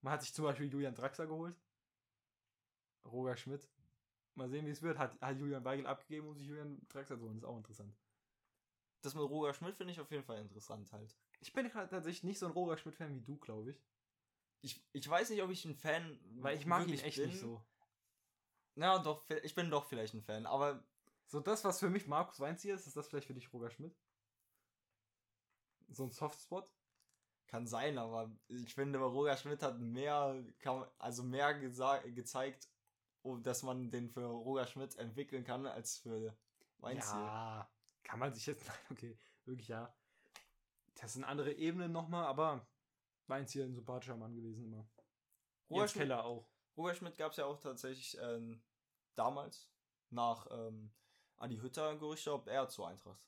man 0.01 0.13
hat 0.13 0.23
sich 0.23 0.35
zum 0.35 0.45
Beispiel 0.45 0.71
Julian 0.71 0.95
Draxler 0.95 1.27
geholt. 1.27 1.57
Roger 3.07 3.37
Schmidt. 3.37 3.69
Mal 4.35 4.49
sehen, 4.49 4.67
wie 4.67 4.71
es 4.71 4.83
wird. 4.83 4.99
Hat, 4.99 5.21
hat 5.21 5.39
Julian 5.39 5.65
Weigel 5.65 5.87
abgegeben, 5.87 6.29
um 6.29 6.35
sich 6.35 6.47
Julian 6.47 6.87
Draxler 6.89 7.19
zu 7.19 7.25
holen. 7.25 7.37
ist 7.37 7.45
auch 7.45 7.57
interessant. 7.57 7.95
Das 9.03 9.15
mit 9.15 9.23
Roger 9.23 9.55
Schmidt 9.55 9.77
finde 9.77 9.93
ich 9.93 10.01
auf 10.01 10.11
jeden 10.11 10.25
Fall 10.25 10.41
interessant 10.41 10.91
halt. 10.93 11.15
Ich 11.41 11.53
bin 11.53 11.69
gerade 11.69 11.89
tatsächlich 11.89 12.25
nicht 12.25 12.39
so 12.39 12.47
ein 12.47 12.53
Roger 12.53 12.77
Schmidt-Fan 12.79 13.15
wie 13.15 13.21
du, 13.21 13.37
glaube 13.37 13.71
ich. 13.73 13.83
Ich, 14.63 14.83
ich 14.93 15.09
weiß 15.09 15.31
nicht, 15.31 15.43
ob 15.43 15.51
ich 15.51 15.65
ein 15.67 15.77
Fan. 15.77 16.19
Weil 16.41 16.57
ich 16.57 16.65
mag 16.67 16.89
ihn 16.89 16.99
echt 16.99 17.19
bin. 17.19 17.29
nicht 17.29 17.39
so. 17.39 17.63
Ja, 18.77 18.99
doch, 18.99 19.29
ich 19.43 19.55
bin 19.55 19.71
doch 19.71 19.85
vielleicht 19.85 20.15
ein 20.15 20.23
Fan, 20.23 20.47
aber 20.47 20.83
So 21.27 21.41
das, 21.41 21.65
was 21.65 21.81
für 21.81 21.91
mich 21.91 22.07
Markus 22.07 22.41
Weinzieher 22.41 22.75
ist, 22.75 22.87
ist 22.87 22.97
das 22.97 23.09
vielleicht 23.09 23.27
für 23.27 23.35
dich 23.35 23.53
Roger 23.53 23.71
Schmidt? 23.71 23.95
So 25.95 26.05
ein 26.05 26.11
Softspot? 26.11 26.71
kann 27.55 27.69
sein, 27.69 27.99
aber 27.99 28.33
ich 28.49 28.75
finde, 28.75 28.99
Roger 28.99 29.37
Schmidt 29.37 29.63
hat 29.63 29.79
mehr, 29.79 30.45
kann, 30.59 30.85
also 30.99 31.23
mehr 31.23 31.55
gezeigt, 31.55 32.69
oh, 33.23 33.37
dass 33.37 33.63
man 33.63 33.93
den 33.93 34.11
für 34.11 34.27
Roger 34.27 34.67
Schmidt 34.67 34.97
entwickeln 34.97 35.45
kann, 35.45 35.65
als 35.65 35.99
für 35.99 36.37
Weinziel. 36.79 37.21
Ja, 37.21 37.71
kann 38.03 38.19
man 38.19 38.35
sich 38.35 38.47
jetzt. 38.47 38.69
Okay, 38.91 39.17
wirklich 39.45 39.69
ja. 39.69 39.95
Das 40.97 41.13
sind 41.13 41.23
andere 41.23 41.53
Ebenen 41.53 41.93
nochmal, 41.93 42.25
aber 42.25 42.67
Weinzieher 43.29 43.67
ein 43.67 43.75
sympathischer 43.75 44.17
Mann 44.17 44.35
gewesen 44.35 44.65
immer. 44.65 44.89
Roger 45.71 45.87
Schmidt, 45.87 46.03
Keller 46.03 46.25
auch. 46.25 46.49
Roger 46.77 46.95
Schmidt 46.97 47.17
gab 47.17 47.31
es 47.31 47.37
ja 47.37 47.47
auch 47.47 47.61
tatsächlich 47.61 48.19
ähm, 48.21 48.65
damals 49.15 49.71
nach 50.11 50.49
ähm, 50.51 50.93
Adi 51.37 51.59
Hütter 51.59 51.97
Gerüchte, 51.97 52.33
ob 52.33 52.49
er 52.49 52.69
zur 52.69 52.89
Eintracht. 52.89 53.23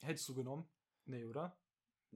Hättest 0.00 0.28
du 0.30 0.34
genommen? 0.34 0.66
Nee, 1.08 1.24
oder? 1.24 1.56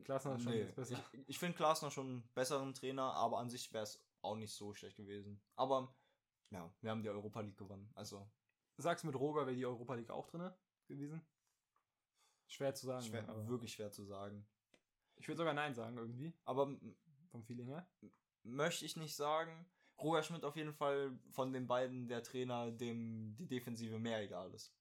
Glasner 0.05 0.37
ist 0.37 0.43
schon 0.43 0.53
Nee, 0.53 0.61
jetzt 0.61 0.77
besser. 0.77 1.05
Ich, 1.13 1.29
ich 1.29 1.39
finde 1.39 1.57
Glasner 1.57 1.91
schon 1.91 2.07
einen 2.07 2.29
besseren 2.35 2.73
Trainer, 2.75 3.13
aber 3.15 3.39
an 3.39 3.51
sich 3.51 3.73
wäre 3.73 3.85
es 3.85 4.03
auch 4.23 4.37
nicht 4.37 4.53
so 4.53 4.73
schlecht 4.75 4.97
gewesen. 4.97 5.43
Aber 5.57 5.95
ja, 6.51 6.73
wir 6.81 6.91
haben 6.91 7.03
die 7.03 7.11
Europa 7.11 7.41
League 7.41 7.59
gewonnen. 7.59 7.91
Also 7.95 8.31
Sagst 8.79 9.05
du 9.05 9.07
mit 9.09 9.17
Roger 9.17 9.47
wäre 9.47 9.55
die 9.57 9.67
Europa 9.67 9.95
League 9.95 10.11
auch 10.11 10.27
drin 10.27 10.51
gewesen? 10.89 11.21
Schwer 12.47 12.75
zu 12.75 12.87
sagen. 12.87 13.05
schwer, 13.05 13.29
aber 13.29 13.47
wirklich 13.49 13.73
schwer 13.73 13.91
zu 13.93 14.05
sagen. 14.05 14.47
ich 15.17 15.29
würde 15.29 15.39
sogar 15.39 15.55
Nein 15.55 15.75
sagen, 15.75 15.97
irgendwie. 15.97 16.33
Aber 16.45 16.75
Vom 17.31 17.45
Feeling 17.45 17.69
her. 17.69 17.87
möchte 18.43 18.85
ich 18.85 18.97
nicht 18.97 19.15
sagen. 19.15 19.67
Roger 19.99 20.23
Schmidt 20.23 20.45
auf 20.45 20.57
jeden 20.57 20.73
Fall 20.73 21.17
von 21.31 21.53
den 21.53 21.67
beiden 21.67 22.09
der 22.09 22.23
Trainer, 22.23 22.71
dem 22.73 23.37
die 23.37 23.47
Defensive 23.47 23.99
mehr 23.99 24.21
egal 24.23 24.53
ist. 24.53 24.75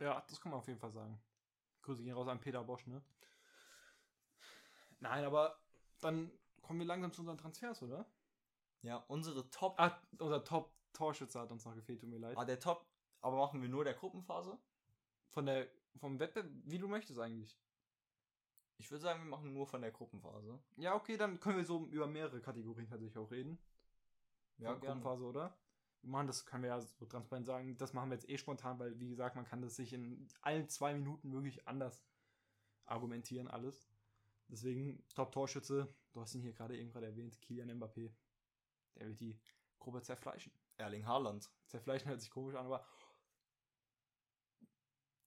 Ja, 0.00 0.24
das 0.28 0.40
kann 0.40 0.50
man 0.50 0.58
auf 0.58 0.66
jeden 0.66 0.80
Fall 0.80 0.90
sagen. 0.90 1.22
Grüße 1.82 2.02
gehen 2.02 2.14
raus 2.14 2.26
an 2.28 2.40
Peter 2.40 2.64
Bosch, 2.64 2.86
ne? 2.86 3.04
Nein, 5.04 5.22
aber 5.26 5.58
dann 6.00 6.30
kommen 6.62 6.78
wir 6.78 6.86
langsam 6.86 7.12
zu 7.12 7.20
unseren 7.20 7.36
Transfers, 7.36 7.82
oder? 7.82 8.06
Ja, 8.80 8.96
unsere 9.08 9.50
Top. 9.50 9.78
Ah, 9.78 10.00
unser 10.18 10.42
Top-Torschütze 10.42 11.38
hat 11.38 11.50
uns 11.50 11.66
noch 11.66 11.74
gefehlt, 11.74 12.00
tut 12.00 12.08
mir 12.08 12.18
leid. 12.18 12.38
Ah, 12.38 12.44
der 12.46 12.58
Top. 12.58 12.86
Aber 13.20 13.36
machen 13.36 13.60
wir 13.60 13.68
nur 13.68 13.84
der 13.84 13.92
Gruppenphase? 13.92 14.58
Von 15.28 15.44
der, 15.44 15.68
vom 15.96 16.18
Wettbewerb, 16.18 16.50
wie 16.64 16.78
du 16.78 16.88
möchtest 16.88 17.18
eigentlich. 17.20 17.58
Ich 18.78 18.90
würde 18.90 19.02
sagen, 19.02 19.20
wir 19.20 19.28
machen 19.28 19.52
nur 19.52 19.66
von 19.66 19.82
der 19.82 19.92
Gruppenphase. 19.92 20.58
Ja, 20.76 20.94
okay, 20.94 21.18
dann 21.18 21.38
können 21.38 21.58
wir 21.58 21.66
so 21.66 21.86
über 21.88 22.06
mehrere 22.06 22.40
Kategorien 22.40 22.88
tatsächlich 22.88 23.18
auch 23.18 23.30
reden. 23.30 23.58
Ja, 24.56 24.70
Von 24.70 24.80
gerne. 24.80 25.00
Gruppenphase, 25.00 25.24
oder? 25.24 25.58
Wir 26.00 26.10
machen 26.10 26.28
das, 26.28 26.46
können 26.46 26.62
wir 26.62 26.70
ja 26.70 26.80
so 26.80 27.04
transparent 27.04 27.44
sagen, 27.44 27.76
das 27.76 27.92
machen 27.92 28.08
wir 28.08 28.16
jetzt 28.16 28.28
eh 28.30 28.38
spontan, 28.38 28.78
weil, 28.78 28.98
wie 28.98 29.10
gesagt, 29.10 29.36
man 29.36 29.44
kann 29.44 29.60
das 29.60 29.76
sich 29.76 29.92
in 29.92 30.26
allen 30.40 30.68
zwei 30.70 30.94
Minuten 30.94 31.30
wirklich 31.32 31.68
anders 31.68 32.06
argumentieren, 32.86 33.48
alles. 33.48 33.86
Deswegen, 34.48 35.02
Top-Torschütze, 35.14 35.88
du 36.12 36.20
hast 36.20 36.34
ihn 36.34 36.42
hier 36.42 36.52
gerade 36.52 36.76
eben 36.78 36.90
gerade 36.90 37.06
erwähnt, 37.06 37.40
Kilian 37.40 37.70
Mbappé. 37.70 38.12
Der 38.96 39.08
wird 39.08 39.20
die 39.20 39.40
Gruppe 39.78 40.02
zerfleischen. 40.02 40.52
Erling 40.76 41.06
Haaland. 41.06 41.50
Zerfleischen 41.66 42.08
hört 42.08 42.20
sich 42.20 42.30
komisch 42.30 42.54
an, 42.54 42.66
aber 42.66 42.86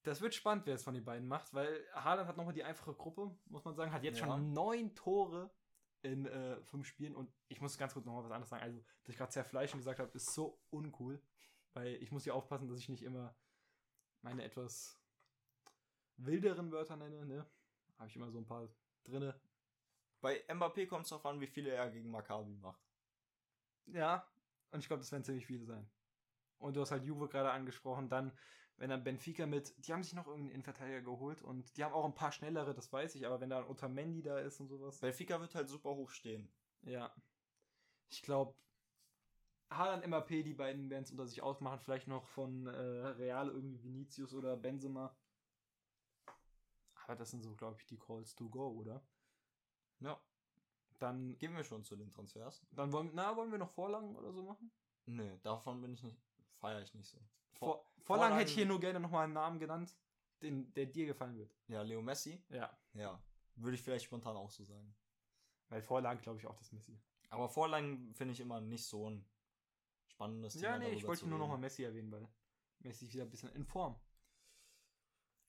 Das 0.04 0.22
wird 0.22 0.34
spannend, 0.34 0.66
wer 0.66 0.76
es 0.76 0.84
von 0.84 0.94
den 0.94 1.04
beiden 1.04 1.28
macht, 1.28 1.54
weil 1.54 1.86
Haaland 1.94 2.30
hat 2.30 2.38
nochmal 2.38 2.54
die 2.54 2.64
einfache 2.64 2.94
Gruppe, 2.94 3.38
muss 3.48 3.66
man 3.66 3.76
sagen, 3.76 3.92
hat 3.92 4.04
jetzt 4.04 4.20
Ja. 4.20 4.28
schon 4.28 4.54
neun 4.54 4.96
Tore 4.96 5.52
in 6.02 6.26
äh, 6.26 6.62
fünf 6.64 6.88
Spielen 6.88 7.14
und 7.16 7.30
ich 7.50 7.60
muss 7.60 7.78
ganz 7.78 7.94
kurz 7.94 8.06
nochmal 8.06 8.24
was 8.24 8.32
anderes 8.32 8.50
sagen. 8.50 8.64
Also, 8.64 8.80
dass 9.04 9.10
ich 9.10 9.18
gerade 9.18 9.32
zerfleischen 9.32 9.80
gesagt 9.80 10.00
habe, 10.00 10.12
ist 10.14 10.34
so 10.34 10.62
uncool, 10.70 11.22
weil 11.74 11.96
ich 12.02 12.12
muss 12.12 12.24
hier 12.24 12.36
aufpassen, 12.36 12.70
dass 12.70 12.80
ich 12.80 12.88
nicht 12.88 13.04
immer 13.04 13.36
meine 14.22 14.44
etwas 14.44 14.98
wilderen 16.16 16.72
Wörter 16.72 16.96
nenne, 16.96 17.26
ne? 17.26 17.46
Habe 17.98 18.10
ich 18.10 18.16
immer 18.16 18.32
so 18.32 18.38
ein 18.40 18.46
paar 18.46 18.70
drinne. 19.08 19.40
Bei 20.22 20.44
Mbappé 20.48 20.88
kommt 20.88 21.04
es 21.04 21.10
darauf 21.10 21.26
an, 21.26 21.40
wie 21.40 21.48
viele 21.48 21.72
er 21.72 21.90
gegen 21.90 22.12
Maccabi 22.12 22.56
macht. 22.56 22.82
Ja, 23.88 24.28
und 24.72 24.80
ich 24.80 24.88
glaube, 24.88 25.02
das 25.02 25.12
werden 25.12 25.24
ziemlich 25.24 25.46
viele 25.46 25.66
sein. 25.66 25.90
Und 26.58 26.76
du 26.76 26.82
hast 26.82 26.92
halt 26.92 27.04
Juve 27.06 27.28
gerade 27.28 27.52
angesprochen, 27.52 28.10
dann, 28.10 28.32
wenn 28.78 28.90
dann 28.90 29.04
Benfica 29.04 29.46
mit, 29.46 29.74
die 29.86 29.94
haben 29.94 30.04
sich 30.04 30.14
noch 30.14 30.28
irgendeinen 30.28 30.52
Innenverteidiger 30.56 31.02
geholt 31.02 31.42
und 31.42 31.78
die 31.78 31.84
haben 31.84 31.94
auch 31.94 32.06
ein 32.06 32.16
paar 32.16 32.32
schnellere, 32.32 32.74
das 32.74 32.92
weiß 32.92 33.16
ich, 33.16 33.26
aber 33.26 33.40
wenn 33.40 33.50
da 33.50 33.60
ein 33.60 33.68
Otamendi 33.70 34.24
da 34.24 34.40
ist 34.40 34.60
und 34.60 34.68
sowas. 34.68 35.00
Benfica 35.00 35.40
wird 35.40 35.56
halt 35.56 35.70
super 35.70 35.92
hoch 35.92 36.10
stehen. 36.10 36.52
Ja. 36.82 37.14
Ich 38.10 38.24
glaube, 38.24 38.56
Haaland, 39.70 40.08
MAP, 40.08 40.30
die 40.30 40.54
beiden 40.54 40.90
werden 40.90 41.04
es 41.04 41.12
unter 41.12 41.28
sich 41.28 41.42
ausmachen. 41.42 41.80
Vielleicht 41.80 42.08
noch 42.08 42.26
von 42.28 42.68
äh, 42.68 42.72
Real 42.72 43.50
irgendwie 43.50 43.84
Vinicius 43.84 44.34
oder 44.34 44.56
Benzema. 44.56 45.16
Aber 47.08 47.16
das 47.16 47.32
sind 47.32 47.42
so, 47.42 47.56
glaube 47.56 47.78
ich, 47.80 47.86
die 47.86 47.98
Calls 47.98 48.36
to 48.36 48.50
go, 48.50 48.68
oder? 48.70 49.02
Ja. 50.02 50.20
Dann, 51.00 51.38
Gehen 51.38 51.56
wir 51.56 51.64
schon 51.64 51.84
zu 51.84 51.96
den 51.96 52.12
Transfers? 52.12 52.66
dann 52.72 52.92
wollen, 52.92 53.12
na, 53.14 53.36
wollen 53.36 53.52
wir 53.52 53.58
noch 53.60 53.70
Vorlagen 53.72 54.16
oder 54.16 54.32
so 54.34 54.44
machen? 54.44 54.72
Nö, 55.06 55.38
davon 55.42 55.80
bin 55.82 55.94
ich 55.94 56.04
nicht, 56.04 56.20
feiere 56.54 56.82
ich 56.82 56.94
nicht 56.94 57.10
so. 57.10 57.18
Vor, 57.54 57.76
Vor- 57.76 57.86
Vorlagen 58.04 58.36
hätte 58.36 58.50
ich 58.50 58.56
Vorlagen- 58.56 58.56
hier 58.56 58.66
nur 58.66 58.80
gerne 58.80 59.00
nochmal 59.00 59.24
einen 59.26 59.34
Namen 59.34 59.60
genannt, 59.60 59.96
den, 60.42 60.74
der 60.74 60.86
dir 60.88 61.06
gefallen 61.06 61.38
wird. 61.38 61.56
Ja, 61.68 61.82
Leo 61.82 62.02
Messi? 62.02 62.44
Ja. 62.50 62.76
Ja. 62.94 63.22
Würde 63.56 63.76
ich 63.76 63.82
vielleicht 63.82 64.06
spontan 64.06 64.36
auch 64.36 64.52
so 64.52 64.64
sagen. 64.66 64.96
Weil 65.70 65.82
Vorlagen, 65.82 66.22
glaube 66.22 66.40
ich, 66.40 66.46
auch 66.48 66.56
das 66.58 66.72
Messi. 66.72 67.00
Aber 67.30 67.48
Vorlagen 67.50 68.14
finde 68.16 68.34
ich 68.34 68.40
immer 68.40 68.60
nicht 68.62 68.86
so 68.86 69.10
ein 69.10 69.26
spannendes 70.08 70.54
Thema. 70.54 70.74
Ja, 70.74 70.78
nee, 70.80 70.90
ich 70.92 71.06
wollte 71.08 71.28
nur 71.28 71.40
nochmal 71.40 71.58
Messi 71.58 71.84
erwähnen, 71.84 72.12
weil 72.12 72.28
Messi 72.80 73.06
ist 73.06 73.14
wieder 73.14 73.24
ein 73.24 73.30
bisschen 73.30 73.50
in 73.54 73.66
Form. 73.66 74.00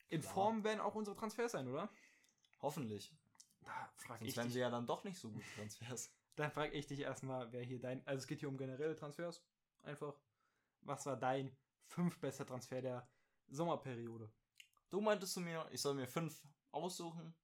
In 0.09 0.21
Klar. 0.21 0.33
Form 0.35 0.65
werden 0.65 0.81
auch 0.81 0.95
unsere 0.95 1.17
Transfers 1.17 1.53
sein, 1.53 1.69
oder? 1.69 1.89
Hoffentlich. 2.61 3.15
Da 3.63 3.93
frage 3.97 4.21
Sonst 4.21 4.31
ich, 4.31 4.37
wären 4.37 4.47
dich- 4.47 4.55
sie 4.55 4.61
ja 4.61 4.71
dann 4.71 4.87
doch 4.87 5.05
nicht 5.05 5.19
so 5.19 5.31
gute 5.31 5.45
Transfers. 5.57 6.11
dann 6.37 6.51
frag 6.51 6.73
ich 6.73 6.87
dich 6.87 7.01
erstmal, 7.01 7.51
wer 7.53 7.63
hier 7.63 7.81
dein. 7.81 8.07
Also 8.07 8.19
es 8.23 8.27
geht 8.27 8.41
hier 8.41 8.49
um 8.49 8.57
generelle 8.57 8.97
Transfers. 8.97 9.45
Einfach. 9.83 10.19
Was 10.83 11.05
war 11.07 11.17
dein 11.17 11.57
fünf 11.87 12.19
bester 12.21 12.47
Transfer 12.47 12.81
der 12.81 13.09
Sommerperiode? 13.49 14.33
Du 14.91 15.01
meintest 15.01 15.35
zu 15.35 15.41
mir, 15.41 15.69
ich 15.71 15.81
soll 15.83 15.95
mir 15.95 16.07
fünf 16.07 16.41
aussuchen 16.71 17.35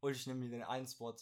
und 0.00 0.12
ich 0.12 0.26
nehme 0.26 0.40
mir 0.40 0.50
den 0.50 0.62
einen 0.64 0.86
Spot. 0.86 1.14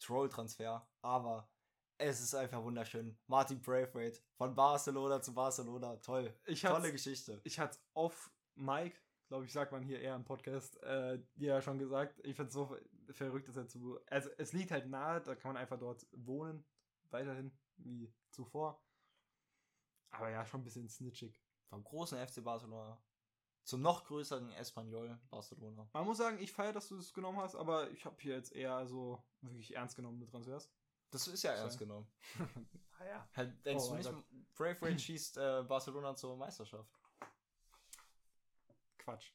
Troll-Transfer. 0.00 0.88
Aber 1.02 1.50
es 1.98 2.20
ist 2.20 2.34
einfach 2.34 2.62
wunderschön. 2.62 3.18
Martin 3.26 3.60
Braithwaite 3.60 4.22
von 4.36 4.54
Barcelona 4.54 5.20
zu 5.20 5.34
Barcelona. 5.34 5.96
Toll. 5.96 6.32
Ich 6.46 6.62
Tolle 6.62 6.92
Geschichte. 6.92 7.40
ich 7.44 7.58
hatte 7.58 7.78
auf 7.94 8.30
Mike, 8.54 8.98
glaube 9.28 9.44
ich, 9.44 9.52
sagt 9.52 9.72
man 9.72 9.82
hier 9.82 10.00
eher 10.00 10.16
im 10.16 10.24
Podcast, 10.24 10.82
äh, 10.82 11.20
ja 11.36 11.60
schon 11.62 11.78
gesagt, 11.78 12.18
ich 12.24 12.34
finde 12.36 12.48
es 12.48 12.54
so 12.54 12.76
verrückt, 13.10 13.48
dass 13.48 13.56
er 13.56 13.68
zu. 13.68 13.98
Also 14.06 14.30
es 14.38 14.52
liegt 14.52 14.70
halt 14.70 14.88
nahe, 14.88 15.20
da 15.20 15.34
kann 15.34 15.52
man 15.52 15.62
einfach 15.62 15.78
dort 15.78 16.06
wohnen, 16.12 16.64
weiterhin, 17.10 17.56
wie 17.76 18.12
zuvor. 18.30 18.82
Aber 20.10 20.30
ja, 20.30 20.44
schon 20.46 20.60
ein 20.60 20.64
bisschen 20.64 20.88
snitchig. 20.88 21.42
Vom 21.68 21.84
großen 21.84 22.18
FC 22.26 22.42
Barcelona 22.42 23.00
zum 23.68 23.82
noch 23.82 24.04
größeren 24.04 24.50
Espanyol 24.52 25.18
Barcelona. 25.28 25.86
Man 25.92 26.06
muss 26.06 26.16
sagen, 26.16 26.38
ich 26.40 26.50
feiere, 26.50 26.72
dass 26.72 26.88
du 26.88 26.96
es 26.96 27.12
genommen 27.12 27.38
hast, 27.38 27.54
aber 27.54 27.90
ich 27.90 28.06
habe 28.06 28.16
hier 28.18 28.34
jetzt 28.34 28.52
eher 28.52 28.86
so 28.86 29.22
wirklich 29.42 29.76
ernst 29.76 29.94
genommene 29.94 30.26
Transfers. 30.26 30.70
Das 31.10 31.28
ist 31.28 31.42
ja 31.42 31.52
ernst 31.52 31.78
genommen. 31.78 32.10
Naja. 33.00 33.28
Halt, 33.36 33.64
denkst 33.64 33.84
Oh 33.86 33.90
du 33.90 33.96
nicht, 33.96 34.10
Gott. 34.10 34.24
Braithwaite 34.56 34.98
schießt 34.98 35.38
äh, 35.38 35.62
Barcelona 35.68 36.16
zur 36.16 36.36
Meisterschaft? 36.36 36.90
Quatsch. 39.08 39.32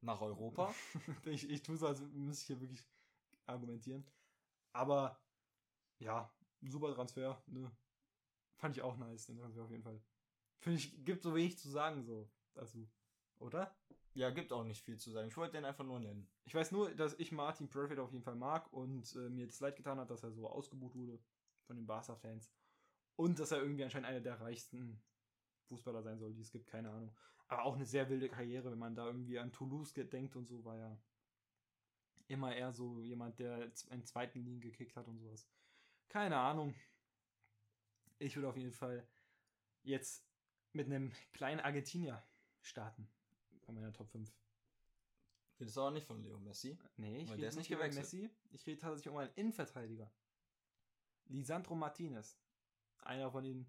Nach 0.00 0.22
Europa? 0.22 0.74
ich, 1.26 1.50
ich 1.50 1.62
tue 1.62 1.76
so, 1.76 1.86
als 1.86 2.00
müsste 2.00 2.42
ich 2.42 2.46
hier 2.46 2.60
wirklich 2.60 2.88
argumentieren. 3.44 4.06
Aber 4.72 5.20
ja, 5.98 6.32
super 6.62 6.94
Transfer. 6.94 7.42
Ne? 7.46 7.70
Fand 8.56 8.74
ich 8.74 8.82
auch 8.82 8.96
nice, 8.96 9.26
den 9.26 9.36
Transfer 9.36 9.64
auf 9.64 9.70
jeden 9.70 9.82
Fall. 9.82 10.00
Finde 10.60 10.78
ich, 10.78 11.04
gibt 11.04 11.22
so 11.22 11.34
wenig 11.34 11.58
zu 11.58 11.68
sagen 11.68 12.02
so 12.04 12.30
dazu. 12.54 12.88
Oder? 13.38 13.76
ja, 14.14 14.30
gibt 14.30 14.50
auch 14.52 14.64
nicht 14.64 14.82
viel 14.82 14.98
zu 14.98 15.10
sagen. 15.10 15.28
Ich 15.28 15.36
wollte 15.36 15.52
den 15.52 15.66
einfach 15.66 15.84
nur 15.84 16.00
nennen. 16.00 16.26
Ich 16.44 16.54
weiß 16.54 16.72
nur, 16.72 16.94
dass 16.94 17.18
ich 17.18 17.32
Martin 17.32 17.68
Perfect 17.68 18.00
auf 18.00 18.12
jeden 18.12 18.24
Fall 18.24 18.34
mag 18.34 18.72
und 18.72 19.14
äh, 19.14 19.28
mir 19.28 19.46
das 19.46 19.60
leid 19.60 19.76
getan 19.76 19.98
hat, 19.98 20.10
dass 20.10 20.22
er 20.22 20.32
so 20.32 20.48
ausgebucht 20.48 20.94
wurde 20.94 21.18
von 21.66 21.76
den 21.76 21.86
Barca-Fans. 21.86 22.50
Und 23.16 23.38
dass 23.38 23.52
er 23.52 23.58
irgendwie 23.58 23.84
anscheinend 23.84 24.08
einer 24.08 24.20
der 24.20 24.40
reichsten 24.40 25.02
Fußballer 25.68 26.02
sein 26.02 26.18
soll, 26.18 26.32
die 26.32 26.40
es 26.40 26.50
gibt, 26.50 26.66
keine 26.66 26.90
Ahnung. 26.90 27.14
Aber 27.50 27.64
auch 27.64 27.74
eine 27.74 27.84
sehr 27.84 28.08
wilde 28.08 28.28
Karriere, 28.28 28.70
wenn 28.70 28.78
man 28.78 28.94
da 28.94 29.06
irgendwie 29.06 29.38
an 29.38 29.50
Toulouse 29.50 29.92
denkt 29.92 30.36
und 30.36 30.46
so, 30.46 30.64
war 30.64 30.76
ja 30.76 30.96
immer 32.28 32.54
eher 32.54 32.72
so 32.72 33.00
jemand, 33.00 33.40
der 33.40 33.72
in 33.90 34.04
zweiten 34.04 34.38
Linien 34.38 34.60
gekickt 34.60 34.94
hat 34.94 35.08
und 35.08 35.18
sowas. 35.18 35.48
Keine 36.08 36.36
Ahnung. 36.36 36.76
Ich 38.20 38.36
würde 38.36 38.48
auf 38.48 38.56
jeden 38.56 38.70
Fall 38.70 39.04
jetzt 39.82 40.24
mit 40.72 40.86
einem 40.86 41.10
kleinen 41.32 41.58
Argentinier 41.58 42.22
starten. 42.60 43.10
Von 43.62 43.74
meiner 43.74 43.92
Top 43.92 44.08
5. 44.10 44.32
Redest 45.58 45.76
aber 45.76 45.90
nicht 45.90 46.06
von 46.06 46.22
Leo 46.22 46.38
Messi. 46.38 46.78
Nee, 46.98 47.22
ich 47.22 47.32
rede 47.32 47.46
nicht 47.46 47.56
nicht 47.56 47.70
über. 47.72 47.88
Messi. 47.88 48.30
Ich 48.52 48.64
rede 48.64 48.80
tatsächlich 48.80 49.10
um 49.10 49.18
einen 49.18 49.34
Innenverteidiger. 49.34 50.08
Lisandro 51.26 51.74
Martinez. 51.74 52.38
Einer 52.98 53.28
von 53.32 53.42
den 53.42 53.66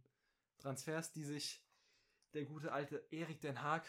Transfers, 0.59 1.11
die 1.11 1.23
sich 1.23 1.65
der 2.33 2.45
gute 2.45 2.71
alte 2.71 3.03
Erik 3.11 3.41
Den 3.41 3.61
Haag 3.61 3.85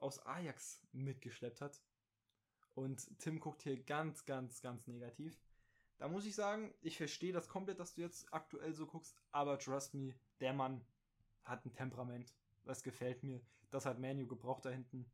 aus 0.00 0.24
Ajax 0.26 0.82
mitgeschleppt 0.92 1.60
hat. 1.60 1.80
Und 2.74 3.18
Tim 3.18 3.40
guckt 3.40 3.62
hier 3.62 3.82
ganz, 3.82 4.24
ganz, 4.24 4.60
ganz 4.60 4.86
negativ. 4.86 5.40
Da 5.98 6.08
muss 6.08 6.26
ich 6.26 6.34
sagen, 6.34 6.72
ich 6.80 6.96
verstehe 6.96 7.32
das 7.32 7.48
komplett, 7.48 7.80
dass 7.80 7.94
du 7.94 8.02
jetzt 8.02 8.32
aktuell 8.32 8.72
so 8.72 8.86
guckst, 8.86 9.16
aber 9.32 9.58
trust 9.58 9.94
me, 9.94 10.14
der 10.40 10.52
Mann 10.52 10.84
hat 11.44 11.64
ein 11.64 11.72
Temperament. 11.72 12.32
Das 12.64 12.82
gefällt 12.82 13.24
mir. 13.24 13.40
Das 13.70 13.84
hat 13.84 13.98
Manu 13.98 14.26
gebraucht 14.26 14.64
da 14.64 14.70
hinten. 14.70 15.10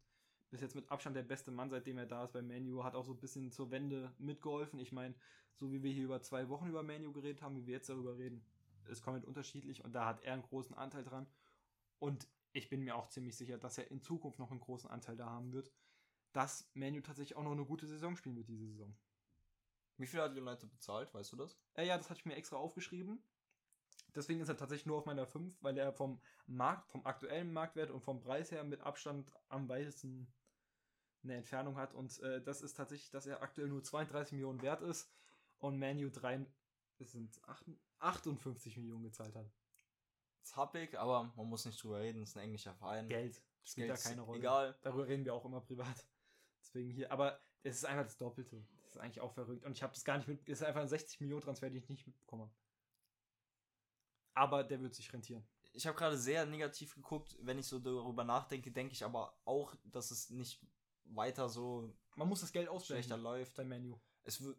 Bis 0.51 0.61
jetzt 0.61 0.75
mit 0.75 0.91
Abstand 0.91 1.17
der 1.17 1.23
beste 1.23 1.51
Mann, 1.51 1.71
seitdem 1.71 1.99
er 1.99 2.07
da 2.07 2.25
ist 2.25 2.33
bei 2.33 2.43
Manu. 2.43 2.85
Hat 2.85 2.95
auch 2.95 3.05
so 3.05 3.13
ein 3.13 3.21
bisschen 3.21 3.51
zur 3.51 3.71
Wende 3.71 4.13
mitgeholfen. 4.19 4.79
Ich 4.79 4.93
meine, 4.93 5.15
so 5.55 5.73
wie 5.73 5.83
wir 5.83 5.93
hier 5.93 6.05
über 6.05 6.21
zwei 6.21 6.49
Wochen 6.49 6.69
über 6.69 6.83
Manu 6.83 7.13
geredet 7.13 7.43
haben, 7.43 7.57
wie 7.57 7.67
wir 7.67 7.75
jetzt 7.75 7.89
darüber 7.89 8.19
reden, 8.19 8.45
ist 8.89 9.03
komplett 9.03 9.25
unterschiedlich. 9.25 9.83
Und 9.85 9.93
da 9.95 10.05
hat 10.05 10.23
er 10.23 10.35
einen 10.35 10.43
großen 10.43 10.77
Anteil 10.77 11.05
dran. 11.05 11.27
Und 12.05 12.29
ich 12.53 12.69
bin 12.69 12.83
mir 12.83 12.97
auch 12.97 13.09
ziemlich 13.09 13.35
sicher, 13.35 13.57
dass 13.57 13.79
er 13.79 13.91
in 13.91 14.03
Zukunft 14.03 14.39
noch 14.39 14.51
einen 14.51 14.61
großen 14.61 14.91
Anteil 14.91 15.17
da 15.17 15.25
haben 15.25 15.55
wird, 15.55 15.73
dass 16.33 16.71
Manu 16.75 17.01
tatsächlich 17.01 17.35
auch 17.35 17.43
noch 17.43 17.53
eine 17.53 17.65
gute 17.65 17.87
Saison 17.87 18.15
spielen 18.15 18.37
wird 18.37 18.47
diese 18.47 18.67
Saison. 18.67 18.95
Wie 19.97 20.07
viel 20.07 20.21
hat 20.21 20.37
United 20.37 20.71
bezahlt, 20.71 21.15
weißt 21.15 21.33
du 21.33 21.37
das? 21.37 21.59
Äh, 21.73 21.87
ja, 21.87 21.97
das 21.97 22.11
hatte 22.11 22.21
ich 22.21 22.27
mir 22.27 22.35
extra 22.35 22.57
aufgeschrieben. 22.57 23.25
Deswegen 24.15 24.41
ist 24.41 24.51
er 24.51 24.59
tatsächlich 24.59 24.85
nur 24.85 24.99
auf 24.99 25.07
meiner 25.07 25.27
5, 25.27 25.57
weil 25.63 25.79
er 25.79 25.95
vom 25.95 26.21
Markt, 26.47 26.91
vom 26.91 27.07
aktuellen 27.07 27.51
Marktwert 27.51 27.91
und 27.91 28.03
vom 28.03 28.21
Preis 28.21 28.51
her 28.51 28.65
mit 28.65 28.83
Abstand 28.83 29.33
am 29.49 29.71
weitesten 29.71 30.31
eine 31.23 31.37
Entfernung 31.37 31.79
hat. 31.79 31.95
Und 31.95 32.21
äh, 32.21 32.43
das 32.43 32.61
ist 32.61 32.75
tatsächlich, 32.75 33.13
dass 33.13 33.25
er 33.25 33.41
aktuell 33.41 33.69
nur 33.69 33.83
32 33.83 34.33
Millionen 34.33 34.61
wert 34.61 34.83
ist 34.83 35.11
und 35.57 35.79
Manu 35.79 36.11
3, 36.11 36.45
es 36.99 37.13
sind 37.13 37.43
8, 37.49 37.65
58 38.01 38.77
Millionen 38.77 39.05
gezahlt 39.05 39.35
hat. 39.35 39.51
Ich, 40.45 40.99
aber 40.99 41.33
man 41.37 41.49
muss 41.49 41.65
nicht 41.65 41.83
drüber 41.83 42.01
reden. 42.01 42.21
Das 42.21 42.31
ist 42.31 42.37
ein 42.37 42.45
englischer 42.45 42.75
Verein. 42.75 43.09
Geld 43.09 43.43
Das 43.63 43.71
spielt 43.71 43.89
Geld 43.89 43.99
da 43.99 44.09
keine 44.09 44.23
Rolle. 44.23 44.39
Egal. 44.39 44.79
Darüber 44.83 45.07
reden 45.07 45.25
wir 45.25 45.35
auch 45.35 45.45
immer 45.45 45.61
privat. 45.61 46.07
Deswegen 46.61 46.91
hier, 46.91 47.11
aber 47.11 47.41
es 47.63 47.77
ist 47.77 47.85
einfach 47.85 48.05
das 48.05 48.17
Doppelte. 48.17 48.65
Das 48.83 48.97
ist 48.97 48.99
eigentlich 48.99 49.21
auch 49.21 49.33
verrückt. 49.33 49.65
Und 49.65 49.73
ich 49.73 49.83
habe 49.83 49.93
das 49.93 50.05
gar 50.05 50.19
nicht 50.19 50.29
mit. 50.29 50.49
Es 50.49 50.61
ist 50.61 50.67
einfach 50.67 50.83
ein 50.83 50.89
60 50.89 51.21
Millionen 51.21 51.43
Transfer, 51.43 51.69
den 51.71 51.83
ich 51.83 51.89
nicht 51.89 52.07
mitbekommen 52.07 52.43
habe. 52.43 52.53
Aber 54.35 54.65
der 54.65 54.81
wird 54.81 54.95
sich 54.95 55.13
rentieren. 55.13 55.47
Ich 55.73 55.87
habe 55.87 55.97
gerade 55.97 56.19
sehr 56.19 56.47
negativ 56.47 56.95
geguckt. 56.95 57.37
Wenn 57.41 57.59
ich 57.59 57.67
so 57.67 57.79
darüber 57.79 58.25
nachdenke, 58.25 58.71
denke 58.71 58.93
ich 58.93 59.05
aber 59.05 59.37
auch, 59.45 59.75
dass 59.85 60.11
es 60.11 60.31
nicht 60.31 60.61
weiter 61.05 61.49
so 61.49 61.93
Man 62.17 62.29
muss 62.29 62.41
das 62.41 62.53
Geld 62.53 62.67
schlechter 62.67 62.77
ausschlechter 62.77 63.17
läuft. 63.17 63.55
beim 63.55 63.69
Menu. 63.69 63.99
Es 64.23 64.43
wird. 64.43 64.59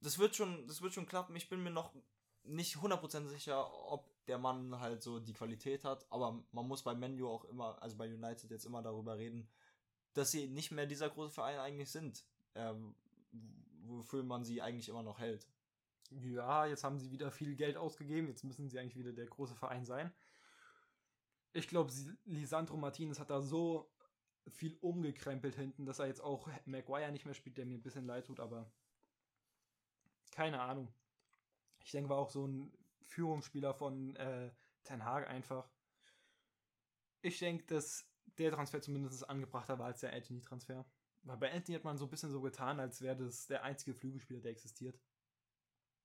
Das 0.00 0.18
wird 0.18 0.34
schon, 0.34 0.66
das 0.66 0.82
wird 0.82 0.92
schon 0.92 1.06
klappen. 1.06 1.36
Ich 1.36 1.48
bin 1.48 1.62
mir 1.62 1.70
noch 1.70 1.94
nicht 2.42 2.76
100% 2.76 3.28
sicher, 3.28 3.72
ob 3.90 4.11
der 4.26 4.38
Mann 4.38 4.78
halt 4.80 5.02
so 5.02 5.18
die 5.18 5.32
Qualität 5.32 5.84
hat, 5.84 6.06
aber 6.10 6.44
man 6.52 6.68
muss 6.68 6.82
bei 6.82 6.94
Menu 6.94 7.28
auch 7.28 7.44
immer, 7.46 7.80
also 7.82 7.96
bei 7.96 8.12
United 8.12 8.50
jetzt 8.50 8.66
immer 8.66 8.82
darüber 8.82 9.18
reden, 9.18 9.48
dass 10.14 10.30
sie 10.30 10.46
nicht 10.46 10.70
mehr 10.70 10.86
dieser 10.86 11.10
große 11.10 11.32
Verein 11.32 11.58
eigentlich 11.58 11.90
sind, 11.90 12.24
ähm, 12.54 12.94
wofür 13.84 14.22
man 14.22 14.44
sie 14.44 14.62
eigentlich 14.62 14.88
immer 14.88 15.02
noch 15.02 15.18
hält. 15.18 15.48
Ja, 16.10 16.66
jetzt 16.66 16.84
haben 16.84 16.98
sie 16.98 17.10
wieder 17.10 17.30
viel 17.30 17.56
Geld 17.56 17.76
ausgegeben. 17.76 18.28
Jetzt 18.28 18.44
müssen 18.44 18.68
sie 18.68 18.78
eigentlich 18.78 18.98
wieder 18.98 19.12
der 19.12 19.26
große 19.26 19.54
Verein 19.54 19.86
sein. 19.86 20.12
Ich 21.54 21.68
glaube, 21.68 21.92
Lisandro 22.24 22.76
Martinez 22.76 23.18
hat 23.18 23.30
da 23.30 23.40
so 23.40 23.90
viel 24.48 24.76
umgekrempelt 24.80 25.54
hinten, 25.54 25.86
dass 25.86 25.98
er 25.98 26.06
jetzt 26.06 26.22
auch 26.22 26.48
Maguire 26.66 27.12
nicht 27.12 27.24
mehr 27.24 27.34
spielt, 27.34 27.56
der 27.58 27.66
mir 27.66 27.78
ein 27.78 27.82
bisschen 27.82 28.06
leid 28.06 28.26
tut, 28.26 28.40
aber 28.40 28.70
keine 30.32 30.60
Ahnung. 30.60 30.92
Ich 31.84 31.92
denke, 31.92 32.10
war 32.10 32.18
auch 32.18 32.30
so 32.30 32.46
ein 32.46 32.72
Führungsspieler 33.12 33.74
von 33.74 34.16
äh, 34.16 34.50
Ten 34.84 35.04
Hag 35.04 35.28
einfach. 35.28 35.70
Ich 37.20 37.38
denke, 37.38 37.64
dass 37.66 38.08
der 38.38 38.50
Transfer 38.52 38.80
zumindest 38.80 39.28
angebrachter 39.28 39.78
war 39.78 39.86
als 39.86 40.00
der 40.00 40.12
Anthony-Transfer. 40.12 40.84
Weil 41.22 41.36
bei 41.36 41.52
Anthony 41.52 41.76
hat 41.76 41.84
man 41.84 41.98
so 41.98 42.06
ein 42.06 42.10
bisschen 42.10 42.30
so 42.30 42.40
getan, 42.40 42.80
als 42.80 43.00
wäre 43.00 43.16
das 43.16 43.46
der 43.46 43.62
einzige 43.62 43.94
Flügelspieler, 43.94 44.40
der 44.40 44.50
existiert. 44.50 45.00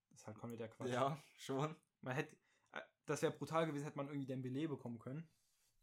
Das 0.09 0.21
ist 0.21 0.27
halt 0.27 0.37
komplett 0.37 0.59
der 0.59 0.69
Quatsch. 0.69 0.91
Ja, 0.91 1.21
schon. 1.37 1.75
Man 2.01 2.13
hätte, 2.13 2.35
äh, 2.73 2.81
das 3.05 3.21
wäre 3.21 3.31
brutal 3.31 3.65
gewesen, 3.65 3.85
hätte 3.85 3.97
man 3.97 4.07
irgendwie 4.07 4.27
Dembele 4.27 4.67
bekommen 4.67 4.99
können. 4.99 5.27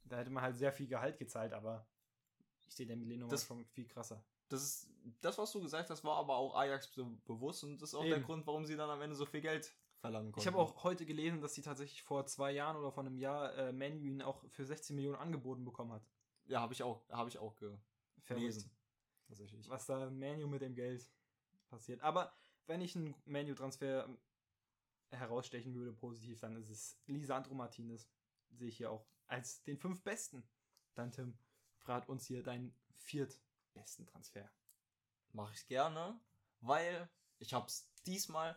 Da 0.04 0.18
hätte 0.18 0.30
man 0.30 0.42
halt 0.42 0.56
sehr 0.56 0.72
viel 0.72 0.86
Gehalt 0.86 1.18
gezahlt, 1.18 1.52
aber 1.52 1.88
ich 2.66 2.74
sehe 2.74 2.86
Dembele 2.86 3.16
nochmal 3.16 3.38
schon 3.38 3.64
viel 3.66 3.88
krasser. 3.88 4.24
Das 4.48 4.62
ist, 4.62 4.90
das, 5.20 5.38
was 5.38 5.50
du 5.50 5.60
gesagt 5.60 5.90
hast, 5.90 6.04
war 6.04 6.16
aber 6.18 6.36
auch 6.36 6.54
Ajax 6.54 6.92
bewusst 7.24 7.64
und 7.64 7.80
das 7.80 7.90
ist 7.90 7.94
auch 7.94 8.02
Eben. 8.02 8.10
der 8.10 8.20
Grund, 8.20 8.46
warum 8.46 8.66
sie 8.66 8.76
dann 8.76 8.90
am 8.90 9.00
Ende 9.00 9.16
so 9.16 9.24
viel 9.24 9.40
Geld 9.40 9.74
verlangen 10.04 10.32
konnten. 10.32 10.40
Ich 10.40 10.46
habe 10.46 10.58
auch 10.58 10.84
heute 10.84 11.06
gelesen, 11.06 11.40
dass 11.40 11.54
sie 11.54 11.62
tatsächlich 11.62 12.02
vor 12.02 12.26
zwei 12.26 12.52
Jahren 12.52 12.76
oder 12.76 12.92
vor 12.92 13.04
einem 13.04 13.16
Jahr 13.16 13.54
äh, 13.56 13.72
Manu 13.72 14.00
ihn 14.00 14.20
auch 14.20 14.44
für 14.50 14.66
16 14.66 14.94
Millionen 14.94 15.16
angeboten 15.16 15.64
bekommen 15.64 15.92
hat. 15.92 16.06
Ja, 16.44 16.60
habe 16.60 16.74
ich 16.74 16.82
auch, 16.82 17.08
habe 17.08 17.30
ich 17.30 17.38
auch 17.38 17.56
gelesen. 18.26 18.70
Tatsächlich. 19.26 19.66
Was 19.70 19.86
da 19.86 20.10
Manu 20.10 20.46
mit 20.46 20.60
dem 20.60 20.74
Geld 20.74 21.10
passiert. 21.70 22.02
Aber 22.02 22.36
wenn 22.66 22.82
ich 22.82 22.94
einen 22.94 23.14
Manu-Transfer 23.24 24.04
ähm, 24.04 24.18
herausstechen 25.10 25.74
würde, 25.74 25.94
positiv, 25.94 26.38
dann 26.40 26.54
ist 26.56 26.68
es 26.68 27.00
Lisandro 27.06 27.54
Martinez. 27.54 28.06
Sehe 28.50 28.68
ich 28.68 28.76
hier 28.76 28.90
auch 28.90 29.06
als 29.26 29.62
den 29.62 29.78
fünf 29.78 30.02
besten. 30.02 30.46
Dann, 30.94 31.12
Tim, 31.12 31.38
fragt 31.78 32.10
uns 32.10 32.26
hier 32.26 32.42
deinen 32.42 32.76
viertbesten 32.96 34.06
Transfer. 34.06 34.50
Mache 35.32 35.54
ich 35.54 35.66
gerne, 35.66 36.20
weil 36.60 37.08
ich 37.38 37.54
habe 37.54 37.66
es 37.66 37.90
diesmal 38.04 38.54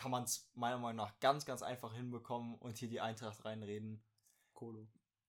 kann 0.00 0.10
man 0.10 0.22
es 0.22 0.50
meiner 0.54 0.78
Meinung 0.78 0.96
nach 0.96 1.20
ganz, 1.20 1.44
ganz 1.44 1.62
einfach 1.62 1.92
hinbekommen 1.92 2.54
und 2.54 2.78
hier 2.78 2.88
die 2.88 3.02
Eintracht 3.02 3.44
reinreden. 3.44 4.02
Kolo. 4.54 4.88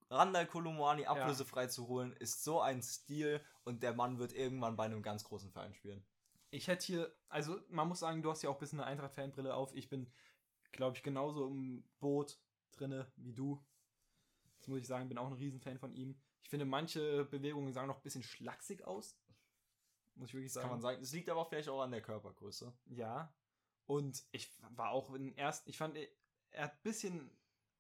Randall 0.09 0.47
Kolumani 0.47 1.05
ablösefrei 1.05 1.63
ja. 1.63 1.69
zu 1.69 1.89
holen, 1.89 2.13
ist 2.13 2.45
so 2.45 2.61
ein 2.61 2.81
Stil 2.81 3.43
und 3.65 3.83
der 3.83 3.93
Mann 3.93 4.17
wird 4.17 4.31
irgendwann 4.31 4.77
bei 4.77 4.85
einem 4.85 5.03
ganz 5.03 5.25
großen 5.25 5.51
Verein 5.51 5.73
spielen. 5.73 6.05
Ich 6.51 6.69
hätte 6.69 6.85
hier, 6.85 7.13
also 7.27 7.59
man 7.67 7.89
muss 7.89 7.99
sagen, 7.99 8.21
du 8.21 8.31
hast 8.31 8.43
ja 8.43 8.49
auch 8.49 8.53
ein 8.53 8.59
bisschen 8.59 8.79
eine 8.79 8.87
Eintracht-Fanbrille 8.87 9.53
auf. 9.53 9.75
Ich 9.75 9.89
bin, 9.89 10.09
glaube 10.71 10.95
ich, 10.95 11.03
genauso 11.03 11.47
im 11.47 11.83
Boot 11.99 12.39
drinne 12.71 13.11
wie 13.17 13.33
du. 13.33 13.61
Das 14.59 14.69
muss 14.69 14.79
ich 14.79 14.87
sagen, 14.87 15.09
bin 15.09 15.17
auch 15.17 15.27
ein 15.27 15.33
Riesenfan 15.33 15.79
von 15.79 15.93
ihm. 15.93 16.17
Ich 16.43 16.49
finde, 16.49 16.65
manche 16.65 17.25
Bewegungen 17.25 17.73
sahen 17.73 17.87
noch 17.87 17.97
ein 17.97 18.03
bisschen 18.03 18.23
schlaksig 18.23 18.85
aus. 18.85 19.19
Muss 20.15 20.29
ich 20.29 20.33
wirklich 20.33 20.53
sagen. 20.53 20.63
Kann 20.63 20.71
man 20.75 20.81
sagen. 20.81 21.01
Es 21.01 21.11
liegt 21.11 21.29
aber 21.29 21.45
vielleicht 21.45 21.67
auch 21.67 21.81
an 21.81 21.91
der 21.91 22.01
Körpergröße. 22.01 22.73
Ja, 22.85 23.33
und 23.85 24.23
ich 24.31 24.51
war 24.75 24.91
auch 24.91 25.13
in 25.13 25.35
ersten, 25.37 25.69
ich 25.69 25.77
fand, 25.77 25.97
er 26.51 26.63
hat 26.63 26.73
ein 26.73 26.83
bisschen 26.83 27.31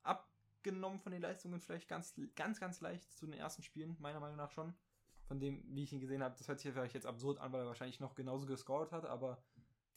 abgenommen 0.03 0.99
von 0.99 1.11
den 1.11 1.21
Leistungen, 1.21 1.59
vielleicht 1.59 1.87
ganz, 1.87 2.13
ganz, 2.35 2.59
ganz 2.59 2.81
leicht 2.81 3.11
zu 3.17 3.25
den 3.25 3.39
ersten 3.39 3.63
Spielen, 3.63 3.95
meiner 3.99 4.19
Meinung 4.19 4.37
nach 4.37 4.51
schon. 4.51 4.73
Von 5.27 5.39
dem, 5.39 5.63
wie 5.73 5.83
ich 5.83 5.93
ihn 5.93 6.01
gesehen 6.01 6.23
habe, 6.23 6.35
das 6.37 6.47
hört 6.47 6.59
sich 6.59 6.71
vielleicht 6.71 6.93
jetzt 6.93 7.05
absurd 7.05 7.39
an, 7.39 7.53
weil 7.53 7.61
er 7.61 7.67
wahrscheinlich 7.67 7.99
noch 7.99 8.15
genauso 8.15 8.45
gescored 8.45 8.91
hat, 8.91 9.05
aber. 9.05 9.41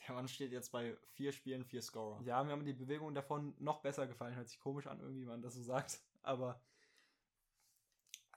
Der 0.06 0.14
Mann 0.14 0.28
steht 0.28 0.52
jetzt 0.52 0.70
bei 0.70 0.98
vier 1.12 1.32
Spielen, 1.32 1.64
vier 1.64 1.80
Scorer. 1.80 2.20
Ja, 2.24 2.44
mir 2.44 2.52
haben 2.52 2.66
die 2.66 2.74
Bewegungen 2.74 3.14
davon 3.14 3.54
noch 3.58 3.80
besser 3.80 4.06
gefallen. 4.06 4.34
Hört 4.36 4.48
sich 4.48 4.58
komisch 4.58 4.86
an, 4.86 5.00
irgendwie, 5.00 5.22
wenn 5.22 5.28
man 5.28 5.42
das 5.42 5.54
so 5.54 5.62
sagt. 5.62 5.98
Aber 6.22 6.60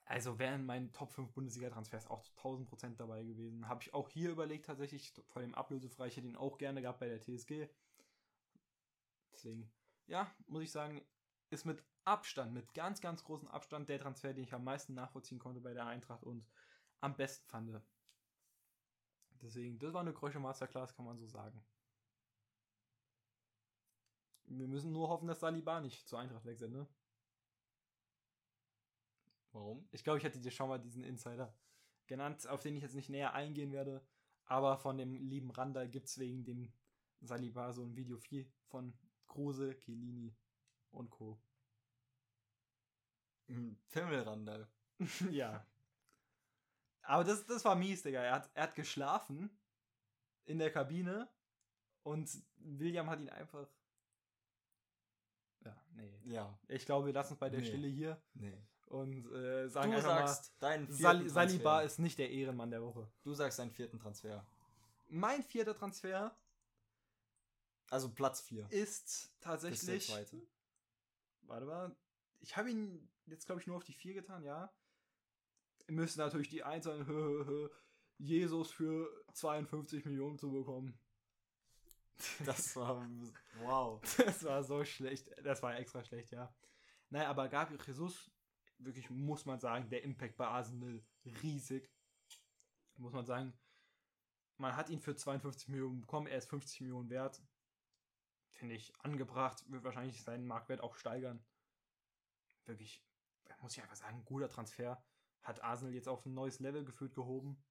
also 0.08 0.40
wären 0.40 0.66
mein 0.66 0.94
Top 0.94 1.12
5 1.12 1.34
Bundesliga-Transfers 1.34 2.08
auch 2.08 2.22
zu 2.22 2.32
1000% 2.36 2.96
dabei 2.96 3.24
gewesen. 3.24 3.68
Habe 3.68 3.84
ich 3.84 3.94
auch 3.94 4.10
hier 4.10 4.32
überlegt, 4.32 4.66
tatsächlich, 4.66 5.14
vor 5.28 5.42
dem 5.42 5.54
ablösefrei, 5.54 6.08
ich 6.08 6.16
hätte 6.16 6.28
ihn 6.28 6.38
auch 6.38 6.58
gerne 6.58 6.82
gehabt 6.82 7.00
bei 7.00 7.10
der 7.10 7.22
TSG. 7.22 7.68
Deswegen, 9.34 9.70
ja, 10.08 10.34
muss 10.48 10.64
ich 10.64 10.72
sagen, 10.72 11.06
ist 11.50 11.66
mit 11.66 11.84
Abstand, 12.06 12.54
mit 12.54 12.74
ganz, 12.74 13.02
ganz 13.02 13.24
großem 13.26 13.50
Abstand 13.50 13.90
der 13.90 14.00
Transfer, 14.00 14.34
den 14.34 14.46
ich 14.46 14.54
am 14.54 14.64
meisten 14.64 14.94
nachvollziehen 14.94 15.40
konnte 15.40 15.60
bei 15.60 15.74
der 15.74 15.86
Eintracht 15.86 16.24
und 16.24 16.48
am 17.02 17.18
besten 17.18 17.46
fand. 17.50 17.82
Deswegen, 19.42 19.78
das 19.80 19.94
war 19.94 20.02
eine 20.02 20.14
Krösche 20.14 20.40
Masterclass, 20.40 20.96
kann 20.96 21.06
man 21.06 21.18
so 21.18 21.28
sagen. 21.28 21.62
Wir 24.46 24.70
müssen 24.70 24.94
nur 24.94 25.10
hoffen, 25.10 25.28
dass 25.28 25.42
Saliba 25.42 25.82
nicht 25.82 26.08
zur 26.08 26.20
Eintracht 26.20 26.46
wechselt, 26.46 26.72
ne? 26.72 26.88
Warum? 29.58 29.88
Ich 29.92 30.04
glaube, 30.04 30.20
ich 30.20 30.24
hätte 30.24 30.40
dir 30.40 30.52
schon 30.52 30.70
mal 30.70 30.78
diesen 30.78 31.04
Insider 31.04 31.52
genannt, 32.06 32.48
auf 32.48 32.62
den 32.62 32.76
ich 32.76 32.84
jetzt 32.84 32.94
nicht 32.94 33.10
näher 33.10 33.34
eingehen 33.34 33.72
werde. 33.72 34.06
Aber 34.46 34.78
von 34.78 34.98
dem 34.98 35.16
lieben 35.16 35.50
Randall 35.50 35.90
gibt 35.90 36.08
es 36.08 36.20
wegen 36.20 36.46
dem 36.46 36.72
Saliba 37.22 37.74
so 37.74 37.84
ein 37.84 37.96
Video 37.96 38.18
4 38.18 38.46
von 38.68 38.94
Kruse, 39.26 39.76
Chiellini 39.80 40.36
und 40.92 41.10
Co. 41.10 41.42
Fimmelrandall. 43.88 44.70
ja. 45.32 45.66
Aber 47.02 47.24
das, 47.24 47.46
das 47.48 47.66
war 47.66 47.76
mies, 47.76 48.04
Digga. 48.04 48.22
Er 48.22 48.34
hat, 48.34 48.52
er 48.54 48.64
hat 48.64 48.76
geschlafen 48.76 49.50
in 50.46 50.60
der 50.60 50.72
Kabine 50.72 51.30
und 52.04 52.30
William 52.58 53.10
hat 53.10 53.20
ihn 53.20 53.30
einfach. 53.30 53.68
Ja, 55.62 55.84
nee. 55.94 56.20
Ja. 56.26 56.60
Ich 56.68 56.86
glaube, 56.86 57.08
wir 57.08 57.14
lassen 57.14 57.34
es 57.34 57.40
bei 57.40 57.50
der 57.50 57.62
nee. 57.62 57.66
Stille 57.66 57.88
hier. 57.88 58.22
Nee 58.36 58.62
und 58.90 59.30
äh, 59.34 59.68
sagen 59.70 59.92
du 59.92 60.02
sagst 60.02 60.54
mal, 60.54 60.70
deinen 60.70 60.92
Sal 60.92 61.30
Saliba 61.30 61.82
ist 61.82 62.00
nicht 62.00 62.18
der 62.18 62.30
Ehrenmann 62.30 62.72
der 62.72 62.82
Woche. 62.82 63.08
Du 63.24 63.34
sagst 63.34 63.60
deinen 63.60 63.72
vierten 63.72 64.00
Transfer. 64.00 64.46
Mein 65.10 65.44
vierter 65.44 65.76
Transfer. 65.76 66.36
Also 67.90 68.10
Platz 68.10 68.42
4. 68.42 68.68
Ist 68.72 69.34
tatsächlich. 69.40 69.82
Ist 69.82 70.10
der 70.10 70.16
zweite. 70.16 70.42
Warte 71.44 71.66
mal. 71.66 71.96
Ich 72.40 72.56
habe 72.56 72.70
ihn 72.70 73.10
jetzt, 73.26 73.46
glaube 73.46 73.62
ich, 73.62 73.68
nur 73.68 73.78
auf 73.78 73.84
die 73.84 73.94
4 73.94 74.14
getan, 74.14 74.44
ja. 74.44 74.72
Müssen 75.88 76.20
natürlich 76.20 76.50
die 76.50 76.64
1 76.64 76.86
sein, 76.86 77.06
Jesus 78.18 78.72
für 78.72 79.10
52 79.34 80.06
Millionen 80.06 80.38
zu 80.38 80.52
bekommen. 80.52 80.98
Das 82.46 82.76
war. 82.76 83.08
wow. 83.62 84.02
Das 84.18 84.44
war 84.44 84.64
so 84.64 84.84
schlecht. 84.84 85.30
Das 85.44 85.62
war 85.62 85.78
extra 85.78 86.04
schlecht, 86.04 86.32
ja. 86.32 86.54
Naja, 87.10 87.30
aber 87.30 87.48
Gabriel 87.48 87.80
Jesus 87.86 88.30
wirklich, 88.80 89.10
muss 89.10 89.46
man 89.46 89.60
sagen, 89.60 89.90
der 89.90 90.04
Impact 90.04 90.38
bei 90.38 90.48
Arsenal 90.48 91.04
riesig. 91.44 91.92
Muss 92.98 93.14
man 93.14 93.26
sagen, 93.26 93.54
man 94.58 94.76
hat 94.76 94.90
ihn 94.90 95.00
für 95.00 95.16
52 95.16 95.68
Millionen 95.70 96.02
bekommen, 96.02 96.28
er 96.28 96.38
ist 96.38 96.50
50 96.50 96.82
Millionen 96.82 97.10
wert. 97.10 97.42
Finde 98.54 98.76
ich 98.76 98.94
angebracht, 99.00 99.70
wird 99.70 99.84
wahrscheinlich 99.84 100.24
seinen 100.24 100.48
Marktwert 100.48 100.82
auch 100.82 100.96
steigern. 100.96 101.46
Wirklich, 102.66 103.04
muss 103.62 103.78
ich 103.78 103.84
einfach 103.84 103.96
sagen, 103.96 104.26
guter 104.26 104.50
Transfer. 104.50 105.04
Hat 105.44 105.64
Arsenal 105.64 105.94
jetzt 105.94 106.10
auf 106.10 106.26
ein 106.26 106.34
neues 106.34 106.60
Level 106.60 106.84
gefühlt 106.84 107.14
gehoben. 107.14 107.64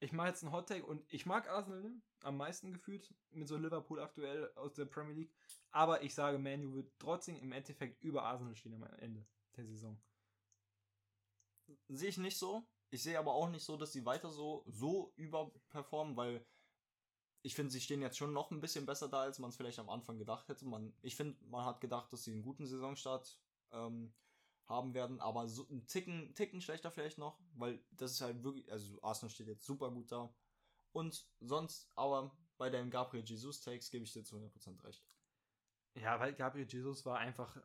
Ich 0.00 0.12
mache 0.12 0.28
jetzt 0.28 0.42
einen 0.42 0.52
Hot 0.52 0.68
Take 0.68 0.84
und 0.84 1.04
ich 1.12 1.24
mag 1.24 1.48
Arsenal 1.48 1.90
am 2.20 2.36
meisten 2.36 2.72
gefühlt 2.72 3.14
mit 3.30 3.48
so 3.48 3.56
Liverpool 3.56 4.00
aktuell 4.00 4.52
aus 4.54 4.74
der 4.74 4.84
Premier 4.84 5.14
League. 5.14 5.34
Aber 5.70 6.02
ich 6.02 6.14
sage, 6.14 6.38
Manu 6.38 6.74
wird 6.74 6.92
trotzdem 6.98 7.36
im 7.36 7.52
Endeffekt 7.52 8.02
über 8.04 8.24
Arsenal 8.24 8.54
stehen 8.54 8.74
am 8.74 8.84
Ende 8.98 9.26
der 9.56 9.64
Saison 9.64 10.00
sehe 11.88 12.08
ich 12.08 12.18
nicht 12.18 12.38
so. 12.38 12.66
Ich 12.90 13.02
sehe 13.02 13.18
aber 13.18 13.34
auch 13.34 13.48
nicht 13.48 13.64
so, 13.64 13.76
dass 13.76 13.92
sie 13.92 14.04
weiter 14.04 14.30
so, 14.30 14.64
so 14.68 15.12
überperformen, 15.16 16.16
weil 16.16 16.46
ich 17.42 17.54
finde, 17.54 17.72
sie 17.72 17.80
stehen 17.80 18.00
jetzt 18.00 18.16
schon 18.16 18.32
noch 18.32 18.50
ein 18.50 18.60
bisschen 18.60 18.86
besser 18.86 19.08
da, 19.08 19.22
als 19.22 19.38
man 19.38 19.50
es 19.50 19.56
vielleicht 19.56 19.78
am 19.78 19.90
Anfang 19.90 20.18
gedacht 20.18 20.48
hätte. 20.48 20.64
Man, 20.64 20.94
ich 21.02 21.16
finde, 21.16 21.36
man 21.46 21.64
hat 21.64 21.80
gedacht, 21.80 22.12
dass 22.12 22.24
sie 22.24 22.32
einen 22.32 22.42
guten 22.42 22.66
Saisonstart 22.66 23.38
ähm, 23.72 24.14
haben 24.66 24.94
werden, 24.94 25.20
aber 25.20 25.46
so 25.48 25.66
ein 25.68 25.86
Ticken, 25.86 26.34
Ticken 26.34 26.60
schlechter 26.60 26.90
vielleicht 26.90 27.18
noch, 27.18 27.38
weil 27.54 27.84
das 27.90 28.12
ist 28.12 28.20
halt 28.22 28.42
wirklich, 28.42 28.70
also 28.72 28.98
Arsenal 29.02 29.30
steht 29.30 29.48
jetzt 29.48 29.66
super 29.66 29.90
gut 29.90 30.10
da. 30.10 30.34
Und 30.92 31.26
sonst, 31.40 31.90
aber 31.96 32.34
bei 32.56 32.70
deinem 32.70 32.90
Gabriel 32.90 33.24
Jesus 33.24 33.60
Takes 33.60 33.90
gebe 33.90 34.04
ich 34.04 34.12
dir 34.12 34.24
zu 34.24 34.36
100% 34.36 34.82
recht. 34.84 35.04
Ja, 35.96 36.18
weil 36.18 36.34
Gabriel 36.34 36.66
Jesus 36.66 37.04
war 37.04 37.18
einfach 37.18 37.60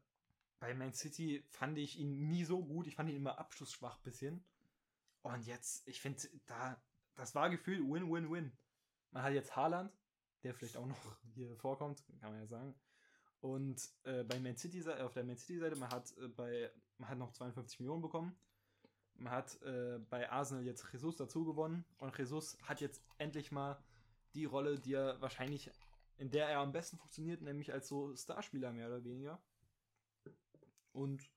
bei 0.60 0.74
Man 0.74 0.93
City 0.93 1.43
fand 1.49 1.78
ich 1.78 1.97
ihn 1.97 2.28
nie 2.28 2.43
so 2.43 2.64
gut. 2.64 2.88
Ich 2.88 2.95
fand 2.95 3.10
ihn 3.10 3.16
immer 3.16 3.39
abschlussschwach 3.39 3.99
bisschen. 3.99 4.43
Und 5.22 5.45
jetzt, 5.45 5.88
ich 5.88 6.01
finde, 6.01 6.22
da, 6.45 6.82
das 7.16 7.36
war 7.36 7.49
gefühlt 7.49 7.82
Win-Win-Win. 7.82 8.51
Man 9.12 9.24
hat 9.24 9.34
jetzt 9.34 9.55
Haaland, 9.55 9.91
der 10.43 10.53
vielleicht 10.53 10.78
auch 10.78 10.86
noch 10.86 11.18
hier 11.34 11.55
vorkommt, 11.57 12.03
kann 12.20 12.32
man 12.32 12.41
ja 12.41 12.47
sagen. 12.47 12.76
Und 13.41 13.89
äh, 14.03 14.24
bei 14.24 14.39
Man 14.39 14.57
City 14.57 14.88
auf 14.89 15.14
der 15.14 15.24
Man 15.24 15.38
City 15.38 15.60
Seite, 15.60 15.76
man 15.78 15.89
hat 15.89 16.12
äh, 16.18 16.28
bei 16.28 16.72
man 16.97 17.10
hat 17.10 17.18
noch 17.18 17.32
52 17.32 17.80
Millionen 17.80 18.01
bekommen. 18.01 18.36
Man 19.16 19.32
hat 19.32 19.62
äh, 19.64 19.99
bei 20.10 20.30
Arsenal 20.30 20.66
jetzt 20.66 20.86
Jesus 20.93 21.16
dazu 21.16 21.45
gewonnen 21.45 21.86
und 21.97 22.18
Jesus 22.18 22.57
hat 22.62 22.82
jetzt 22.82 23.01
endlich 23.18 23.51
mal 23.51 23.82
die 24.34 24.45
Rolle, 24.45 24.80
die 24.80 24.93
er 24.93 25.20
wahrscheinlich 25.22 25.72
in 26.18 26.30
der 26.30 26.49
er 26.49 26.60
am 26.60 26.74
besten 26.74 26.97
funktioniert, 26.97 27.41
nämlich 27.41 27.72
als 27.72 27.88
so 27.88 28.14
Starspieler 28.16 28.72
mehr 28.74 28.88
oder 28.88 29.03
weniger. 29.03 29.41
Und 30.92 31.30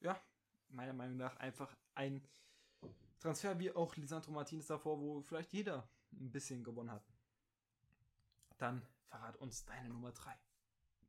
ja, 0.00 0.20
meiner 0.68 0.92
Meinung 0.92 1.16
nach 1.16 1.36
einfach 1.36 1.76
ein 1.94 2.26
Transfer 3.18 3.58
wie 3.58 3.74
auch 3.74 3.96
Lisandro 3.96 4.32
Martinez 4.32 4.66
davor, 4.66 5.00
wo 5.00 5.20
vielleicht 5.22 5.52
jeder 5.52 5.88
ein 6.12 6.30
bisschen 6.30 6.62
gewonnen 6.62 6.90
hat. 6.90 7.04
Dann 8.58 8.86
verrat 9.08 9.36
uns 9.36 9.64
deine 9.64 9.88
Nummer 9.88 10.12
3. 10.12 10.32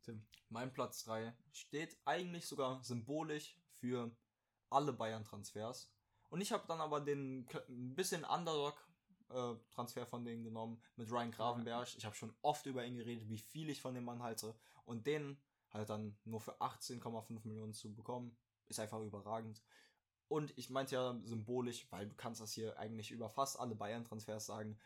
Tim. 0.04 0.26
Mein 0.50 0.74
Platz 0.74 1.04
3 1.04 1.34
steht 1.52 1.98
eigentlich 2.06 2.48
sogar 2.48 2.84
symbolisch 2.84 3.58
für 3.72 4.12
alle 4.70 4.94
Bayern-Transfers. 4.94 5.92
Und 6.30 6.42
ich 6.42 6.52
habe 6.52 6.68
dann 6.68 6.82
aber 6.82 7.02
den 7.02 7.48
ein 7.70 7.96
bisschen 7.96 8.24
Underdog-Transfer 8.24 10.02
äh, 10.02 10.06
von 10.06 10.26
denen 10.26 10.44
genommen 10.44 10.82
mit 10.96 11.12
Ryan 11.12 11.32
Gravenberg. 11.32 11.88
Ich 11.96 12.06
habe 12.06 12.16
schon 12.16 12.34
oft 12.42 12.66
über 12.66 12.86
ihn 12.86 12.98
geredet, 12.98 13.30
wie 13.30 13.38
viel 13.38 13.70
ich 13.70 13.82
von 13.82 13.94
dem 13.94 14.06
Mann 14.06 14.24
halte. 14.24 14.56
Und 14.86 15.08
den 15.08 15.38
halt 15.78 15.90
dann 15.90 16.18
nur 16.26 16.40
für 16.42 16.60
18,5 16.62 17.48
Millionen 17.48 17.74
zu 17.74 17.94
bekommen, 17.94 18.36
ist 18.68 18.80
einfach 18.80 19.02
überragend. 19.02 19.64
Und 20.28 20.58
ich 20.58 20.70
meinte 20.70 20.96
ja 20.96 21.18
symbolisch, 21.24 21.88
weil 21.92 22.08
du 22.08 22.16
kannst 22.16 22.42
das 22.42 22.54
hier 22.54 22.78
eigentlich 22.78 23.12
über 23.12 23.30
fast 23.30 23.60
alle 23.60 23.76
Bayern-Transfers 23.76 24.46
sagen. 24.46 24.78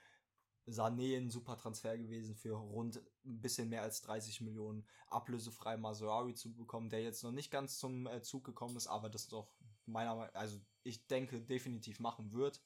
Sané 0.68 1.18
ein 1.18 1.32
super 1.32 1.58
Transfer 1.58 1.98
gewesen 1.98 2.36
für 2.36 2.54
rund 2.56 2.98
ein 3.26 3.42
bisschen 3.42 3.70
mehr 3.70 3.82
als 3.82 4.02
30 4.02 4.42
Millionen 4.42 4.86
ablösefrei 5.08 5.76
Maserari 5.78 6.36
zu 6.36 6.54
bekommen, 6.54 6.92
der 6.92 7.02
jetzt 7.02 7.24
noch 7.24 7.32
nicht 7.32 7.50
ganz 7.50 7.80
zum 7.80 8.06
äh, 8.06 8.22
Zug 8.22 8.44
gekommen 8.44 8.78
ist, 8.78 8.88
aber 8.88 9.10
das 9.10 9.28
doch 9.28 9.56
meiner 9.86 10.16
Meinung 10.16 10.36
also 10.36 10.62
ich 10.84 11.08
denke 11.08 11.42
definitiv 11.42 12.00
machen 12.00 12.32
wird. 12.32 12.62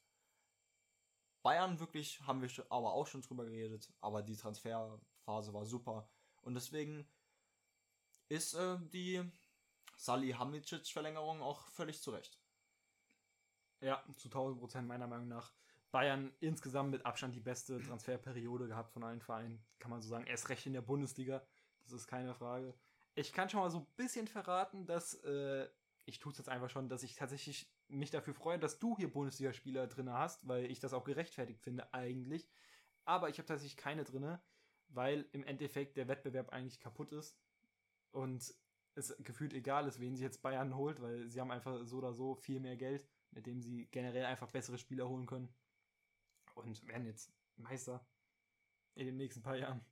Bayern 1.41 1.79
wirklich 1.79 2.21
haben 2.21 2.41
wir 2.41 2.49
aber 2.69 2.93
auch 2.93 3.07
schon 3.07 3.21
drüber 3.21 3.45
geredet, 3.45 3.93
aber 4.01 4.23
die 4.23 4.35
Transferphase 4.35 5.53
war 5.53 5.65
super 5.65 6.09
und 6.41 6.55
deswegen 6.55 7.07
ist 8.29 8.53
äh, 8.53 8.77
die 8.93 9.23
Salihamidzic 9.97 10.87
Verlängerung 10.87 11.41
auch 11.41 11.67
völlig 11.69 12.01
zurecht. 12.01 12.39
Ja, 13.81 14.03
zu 14.17 14.27
1000 14.27 14.59
Prozent 14.59 14.87
meiner 14.87 15.07
Meinung 15.07 15.27
nach. 15.27 15.53
Bayern 15.91 16.33
insgesamt 16.41 16.91
mit 16.91 17.05
Abstand 17.05 17.35
die 17.35 17.41
beste 17.41 17.79
Transferperiode 17.79 18.67
gehabt 18.67 18.91
von 18.91 19.03
allen 19.03 19.21
Vereinen, 19.21 19.63
kann 19.79 19.91
man 19.91 20.01
so 20.01 20.09
sagen. 20.09 20.25
Erst 20.25 20.49
recht 20.49 20.65
in 20.65 20.73
der 20.73 20.81
Bundesliga, 20.81 21.45
das 21.83 21.93
ist 21.93 22.07
keine 22.07 22.33
Frage. 22.33 22.73
Ich 23.13 23.31
kann 23.31 23.49
schon 23.49 23.61
mal 23.61 23.69
so 23.69 23.79
ein 23.79 23.87
bisschen 23.95 24.27
verraten, 24.27 24.85
dass 24.87 25.13
äh, 25.23 25.69
ich 26.03 26.19
tue 26.19 26.33
es 26.33 26.37
jetzt 26.37 26.49
einfach 26.49 26.69
schon, 26.69 26.89
dass 26.89 27.03
ich 27.03 27.15
tatsächlich 27.15 27.71
mich 27.87 28.11
dafür 28.11 28.33
freue, 28.33 28.59
dass 28.59 28.79
du 28.79 28.97
hier 28.97 29.11
Bundesligaspieler 29.11 29.87
drin 29.87 30.11
hast, 30.11 30.45
weil 30.47 30.65
ich 30.69 30.79
das 30.79 30.93
auch 30.93 31.05
gerechtfertigt 31.05 31.61
finde 31.61 31.93
eigentlich. 31.93 32.49
Aber 33.05 33.29
ich 33.29 33.37
habe 33.37 33.47
tatsächlich 33.47 33.77
keine 33.77 34.03
drin, 34.03 34.37
weil 34.89 35.29
im 35.31 35.43
Endeffekt 35.45 35.95
der 35.95 36.07
Wettbewerb 36.07 36.49
eigentlich 36.49 36.79
kaputt 36.79 37.13
ist 37.13 37.37
und 38.15 38.55
es 38.95 39.15
gefühlt 39.19 39.53
egal 39.53 39.87
ist, 39.87 39.99
wen 39.99 40.15
sie 40.15 40.23
jetzt 40.23 40.41
Bayern 40.41 40.75
holt, 40.75 41.01
weil 41.01 41.29
sie 41.29 41.41
haben 41.41 41.51
einfach 41.51 41.85
so 41.85 41.97
oder 41.97 42.13
so 42.13 42.35
viel 42.35 42.61
mehr 42.61 42.77
Geld, 42.77 43.05
mit 43.31 43.45
dem 43.45 43.61
sie 43.61 43.87
generell 43.91 44.25
einfach 44.25 44.49
bessere 44.49 44.77
Spieler 44.77 45.09
holen 45.09 45.25
können 45.25 45.53
und 46.55 46.87
werden 46.87 47.05
jetzt 47.05 47.33
Meister 47.57 48.07
in 48.95 49.05
den 49.05 49.17
nächsten 49.17 49.41
paar 49.41 49.57
Jahren. 49.57 49.85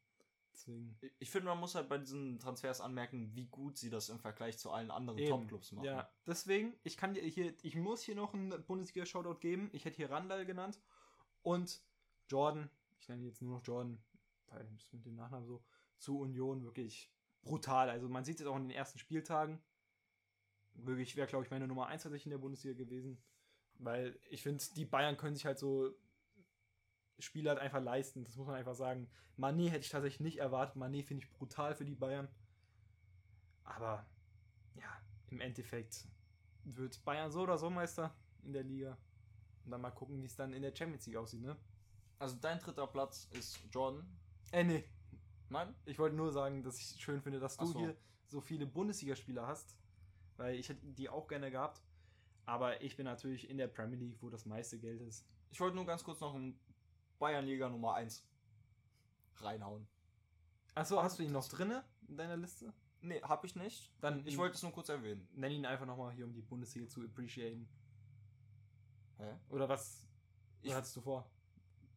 Deswegen. 0.54 0.98
Ich 1.20 1.32
finde, 1.32 1.48
man 1.48 1.60
muss 1.60 1.76
halt 1.76 1.90
bei 1.90 1.98
diesen 1.98 2.40
Transfers 2.40 2.80
anmerken, 2.80 3.36
wie 3.36 3.48
gut 3.48 3.78
sie 3.78 3.90
das 3.90 4.08
im 4.08 4.20
Vergleich 4.20 4.58
zu 4.58 4.72
allen 4.72 4.92
anderen 4.92 5.18
Top-Clubs 5.26 5.74
machen. 5.74 5.86
Ja, 5.86 6.10
deswegen, 6.26 6.74
ich 6.84 6.96
kann 6.96 7.14
dir 7.14 7.24
hier, 7.24 7.54
ich 7.62 7.76
muss 7.76 8.04
hier 8.04 8.16
noch 8.16 8.34
einen 8.34 8.52
Bundesliga-Shoutout 8.66 9.40
geben. 9.40 9.70
Ich 9.74 9.84
hätte 9.84 9.98
hier 9.98 10.12
Randall 10.12 10.46
genannt 10.46 10.80
und 11.42 11.82
Jordan, 12.30 12.70
ich 13.00 13.10
nenne 13.10 13.26
jetzt 13.26 13.42
nur 13.42 13.58
noch 13.58 13.66
Jordan, 13.66 14.02
weil 14.48 14.66
es 14.78 14.94
mit 14.94 15.06
dem 15.06 15.16
Nachnamen 15.16 15.46
so, 15.46 15.62
zu 15.98 16.20
Union 16.20 16.64
wirklich 16.64 17.13
brutal. 17.44 17.90
Also 17.90 18.10
man 18.10 18.26
sieht 18.26 18.40
es 18.40 18.46
auch 18.46 18.56
in 18.56 18.64
den 18.64 18.72
ersten 18.72 19.00
Spieltagen. 19.00 19.62
Wirklich 20.74 21.16
wäre, 21.16 21.28
glaube 21.28 21.46
ich, 21.46 21.52
meine 21.52 21.68
Nummer 21.68 21.88
1 21.88 22.04
tatsächlich 22.04 22.26
in 22.26 22.32
der 22.32 22.40
Bundesliga 22.40 22.76
gewesen. 22.76 23.22
Weil 23.80 24.20
ich 24.30 24.42
finde, 24.42 24.64
die 24.76 24.86
Bayern 24.86 25.18
können 25.18 25.36
sich 25.36 25.46
halt 25.46 25.60
so 25.60 25.94
Spieler 27.20 27.52
halt 27.52 27.60
einfach 27.60 27.82
leisten. 27.82 28.24
Das 28.24 28.36
muss 28.36 28.48
man 28.48 28.56
einfach 28.56 28.76
sagen. 28.76 29.10
Mané 29.38 29.70
hätte 29.70 29.86
ich 29.86 29.90
tatsächlich 29.90 30.20
nicht 30.20 30.38
erwartet. 30.38 30.76
Mané 30.76 31.04
finde 31.04 31.24
ich 31.24 31.32
brutal 31.32 31.76
für 31.76 31.86
die 31.86 31.96
Bayern. 31.96 32.28
Aber 33.64 34.06
ja, 34.76 35.02
im 35.28 35.42
Endeffekt 35.42 36.08
wird 36.64 37.04
Bayern 37.04 37.32
so 37.32 37.42
oder 37.42 37.58
so 37.58 37.70
Meister 37.70 38.16
in 38.44 38.54
der 38.54 38.64
Liga. 38.64 38.98
Und 39.66 39.72
dann 39.72 39.82
mal 39.82 39.92
gucken, 39.92 40.22
wie 40.22 40.26
es 40.26 40.36
dann 40.36 40.54
in 40.54 40.62
der 40.62 40.76
Champions 40.76 41.06
League 41.06 41.18
aussieht, 41.18 41.42
ne? 41.42 41.58
Also 42.20 42.36
dein 42.38 42.60
dritter 42.60 42.88
Platz 42.88 43.28
ist 43.32 43.60
Jordan. 43.72 44.06
Äh, 44.52 44.64
nee. 44.64 44.84
Nein? 45.54 45.76
Ich 45.86 46.00
wollte 46.00 46.16
nur 46.16 46.32
sagen, 46.32 46.64
dass 46.64 46.80
ich 46.80 47.02
schön 47.02 47.22
finde, 47.22 47.40
dass 47.40 47.58
du 47.58 47.66
so. 47.68 47.80
hier 47.80 47.96
so 48.28 48.42
viele 48.42 48.66
Bundesligaspieler 48.66 49.48
hast. 49.48 49.78
Weil 50.38 50.56
ich 50.56 50.68
hätte 50.68 50.86
die 50.86 51.10
auch 51.10 51.28
gerne 51.28 51.52
gehabt. 51.52 51.82
Aber 52.46 52.82
ich 52.82 52.98
bin 52.98 53.06
natürlich 53.06 53.50
in 53.50 53.58
der 53.58 53.68
Premier 53.68 53.98
League, 53.98 54.18
wo 54.22 54.30
das 54.30 54.46
meiste 54.46 54.80
Geld 54.80 55.02
ist. 55.02 55.26
Ich 55.52 55.60
wollte 55.60 55.76
nur 55.76 55.86
ganz 55.86 56.04
kurz 56.04 56.20
noch 56.20 56.34
einen 56.34 56.60
Bayernliga 57.20 57.70
Nummer 57.70 57.94
1 57.94 58.28
reinhauen. 59.38 59.88
Achso, 60.76 61.02
hast 61.02 61.20
du 61.20 61.24
ihn 61.24 61.32
noch 61.32 61.48
drinne 61.48 61.86
in 62.08 62.18
deiner 62.18 62.36
Liste? 62.36 62.74
Nee, 63.02 63.22
hab 63.22 63.46
ich 63.46 63.56
nicht. 63.56 63.94
Dann 64.02 64.26
ich 64.26 64.38
wollte 64.38 64.56
es 64.56 64.64
nur 64.64 64.72
kurz 64.72 64.90
erwähnen. 64.90 65.28
Nenn 65.34 65.52
ihn 65.52 65.66
einfach 65.66 65.86
nochmal 65.86 66.14
hier, 66.14 66.26
um 66.26 66.34
die 66.34 66.42
Bundesliga 66.42 66.88
zu 66.88 67.04
appreciaten. 67.04 67.70
Hä? 69.18 69.36
Oder 69.50 69.70
was 69.70 70.06
ich, 70.62 70.74
hattest 70.74 70.96
du 70.96 71.02
vor? 71.02 71.30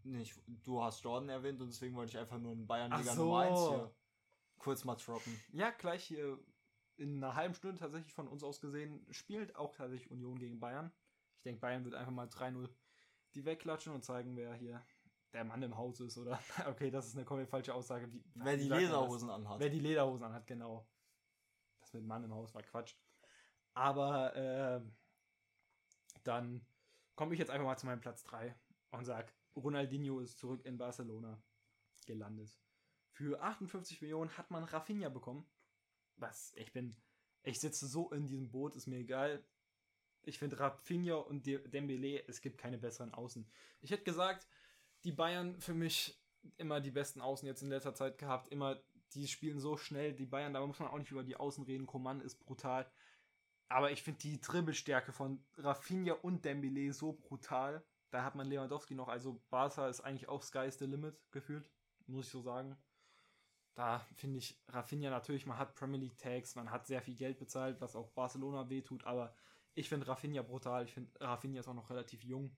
Nicht, 0.07 0.41
du 0.47 0.83
hast 0.83 1.03
Jordan 1.03 1.29
erwähnt 1.29 1.61
und 1.61 1.69
deswegen 1.69 1.95
wollte 1.97 2.13
ich 2.13 2.19
einfach 2.19 2.39
nur 2.39 2.53
in 2.53 2.67
Bayernliga 2.67 3.13
so. 3.13 3.25
Nummer 3.25 3.41
1 3.41 3.59
hier 3.69 3.95
kurz 4.59 4.85
mal 4.85 4.97
droppen. 4.97 5.39
Ja, 5.53 5.71
gleich 5.71 6.05
hier 6.05 6.39
in 6.97 7.23
einer 7.23 7.35
halben 7.35 7.55
Stunde 7.55 7.79
tatsächlich 7.79 8.13
von 8.13 8.29
uns 8.29 8.43
aus 8.43 8.61
gesehen 8.61 9.07
spielt 9.11 9.55
auch 9.57 9.75
tatsächlich 9.75 10.11
Union 10.11 10.39
gegen 10.39 10.61
Bayern. 10.61 10.93
Ich 11.37 11.43
denke, 11.43 11.61
Bayern 11.61 11.85
wird 11.85 11.95
einfach 11.95 12.13
mal 12.13 12.27
3-0 12.27 12.69
die 13.35 13.45
wegklatschen 13.45 13.93
und 13.93 14.03
zeigen, 14.03 14.37
wer 14.37 14.55
hier 14.55 14.85
der 15.33 15.45
Mann 15.45 15.63
im 15.63 15.77
Haus 15.77 16.01
ist, 16.01 16.17
oder? 16.17 16.39
Okay, 16.67 16.91
das 16.91 17.09
ist 17.09 17.17
eine 17.17 17.25
komplett 17.25 17.51
falsche 17.51 17.75
Aussage. 17.75 18.11
Wie, 18.13 18.25
wer 18.35 18.57
die 18.57 18.69
Lederhosen 18.69 19.29
anhat. 19.29 19.61
Wer 19.61 19.69
die 19.69 19.81
Lederhosen 19.81 20.25
anhat, 20.25 20.47
genau. 20.47 20.89
Das 21.81 21.93
mit 21.93 22.05
Mann 22.05 22.25
im 22.25 22.33
Haus 22.33 22.55
war 22.55 22.63
Quatsch. 22.63 22.95
Aber 23.75 24.35
äh, 24.35 24.81
dann 26.25 26.67
komme 27.15 27.35
ich 27.35 27.39
jetzt 27.39 27.51
einfach 27.51 27.67
mal 27.67 27.77
zu 27.77 27.87
meinem 27.87 28.01
Platz 28.01 28.25
3 28.25 28.55
und 28.93 29.05
sage, 29.05 29.29
Ronaldinho 29.57 30.21
ist 30.21 30.39
zurück 30.39 30.65
in 30.65 30.79
Barcelona 30.79 31.43
gelandet. 32.07 32.51
Für 33.11 33.41
58 33.43 34.01
Millionen 34.03 34.37
hat 34.37 34.51
man 34.51 34.65
Rafinha 34.65 35.09
bekommen. 35.09 35.47
Was, 36.17 36.53
ich 36.57 36.73
bin, 36.73 36.95
ich 37.43 37.61
sitze 37.61 37.87
so 37.87 38.11
in 38.11 38.27
diesem 38.27 38.51
Boot, 38.51 38.77
ist 38.77 38.87
mir 38.87 38.99
egal. 38.99 39.43
Ich 40.23 40.39
finde 40.39 40.59
Rafinha 40.59 41.15
und 41.15 41.47
Dembele, 41.47 42.27
es 42.29 42.41
gibt 42.41 42.59
keine 42.59 42.79
besseren 42.79 43.15
Außen. 43.15 43.49
Ich 43.81 43.91
hätte 43.91 44.05
gesagt, 44.05 44.47
die 45.05 45.13
Bayern 45.13 45.61
für 45.61 45.75
mich 45.75 46.21
immer 46.57 46.81
die 46.81 46.91
besten 46.91 47.21
Außen 47.21 47.47
jetzt 47.47 47.63
in 47.63 47.69
letzter 47.69 47.95
Zeit 47.95 48.19
gehabt. 48.19 48.49
Immer, 48.49 48.81
die 49.15 49.29
spielen 49.29 49.61
so 49.61 49.77
schnell. 49.77 50.13
Die 50.13 50.27
Bayern, 50.27 50.55
da 50.55 50.67
muss 50.67 50.79
man 50.79 50.89
auch 50.89 50.99
nicht 50.99 51.11
über 51.11 51.25
die 51.25 51.37
Außen 51.37 51.65
reden. 51.65 51.87
Coman 51.87 52.21
ist 52.21 52.39
brutal. 52.39 52.91
Aber 53.69 53.91
ich 53.91 54.03
finde 54.03 54.21
die 54.21 54.41
Dribbelstärke 54.41 55.13
von 55.13 55.45
Rafinha 55.57 56.15
und 56.15 56.45
Dembele 56.45 56.93
so 56.93 57.13
brutal. 57.13 57.85
Da 58.11 58.25
hat 58.25 58.35
man 58.35 58.47
Lewandowski 58.47 58.95
noch. 58.95 59.09
Also 59.09 59.41
Barca 59.51 59.89
ist 59.89 60.01
eigentlich 60.01 60.29
auch 60.29 60.43
Sky's 60.43 60.79
the 60.79 60.87
Limit 60.87 61.17
gefühlt. 61.33 61.71
Muss 62.07 62.27
ich 62.27 62.33
so 62.33 62.41
sagen. 62.41 62.77
Da 63.75 63.99
finde 64.15 64.39
ich 64.39 64.59
Rafinha 64.69 65.11
natürlich, 65.11 65.45
man 65.45 65.59
hat 65.59 65.75
Premier 65.75 65.99
League 65.99 66.17
Tags, 66.17 66.55
man 66.55 66.71
hat 66.71 66.87
sehr 66.87 67.03
viel 67.03 67.15
Geld 67.15 67.39
bezahlt, 67.39 67.79
was 67.81 67.95
auch 67.95 68.09
Barcelona 68.13 68.71
wehtut. 68.71 69.05
Aber 69.05 69.35
ich 69.75 69.89
finde 69.89 70.09
Rafinha 70.09 70.43
brutal. 70.43 70.85
Ich 70.85 70.95
finde 70.95 71.11
Rafinha 71.21 71.61
ist 71.61 71.69
auch 71.69 71.75
noch 71.75 71.91
relativ 71.91 72.23
jung. 72.25 72.57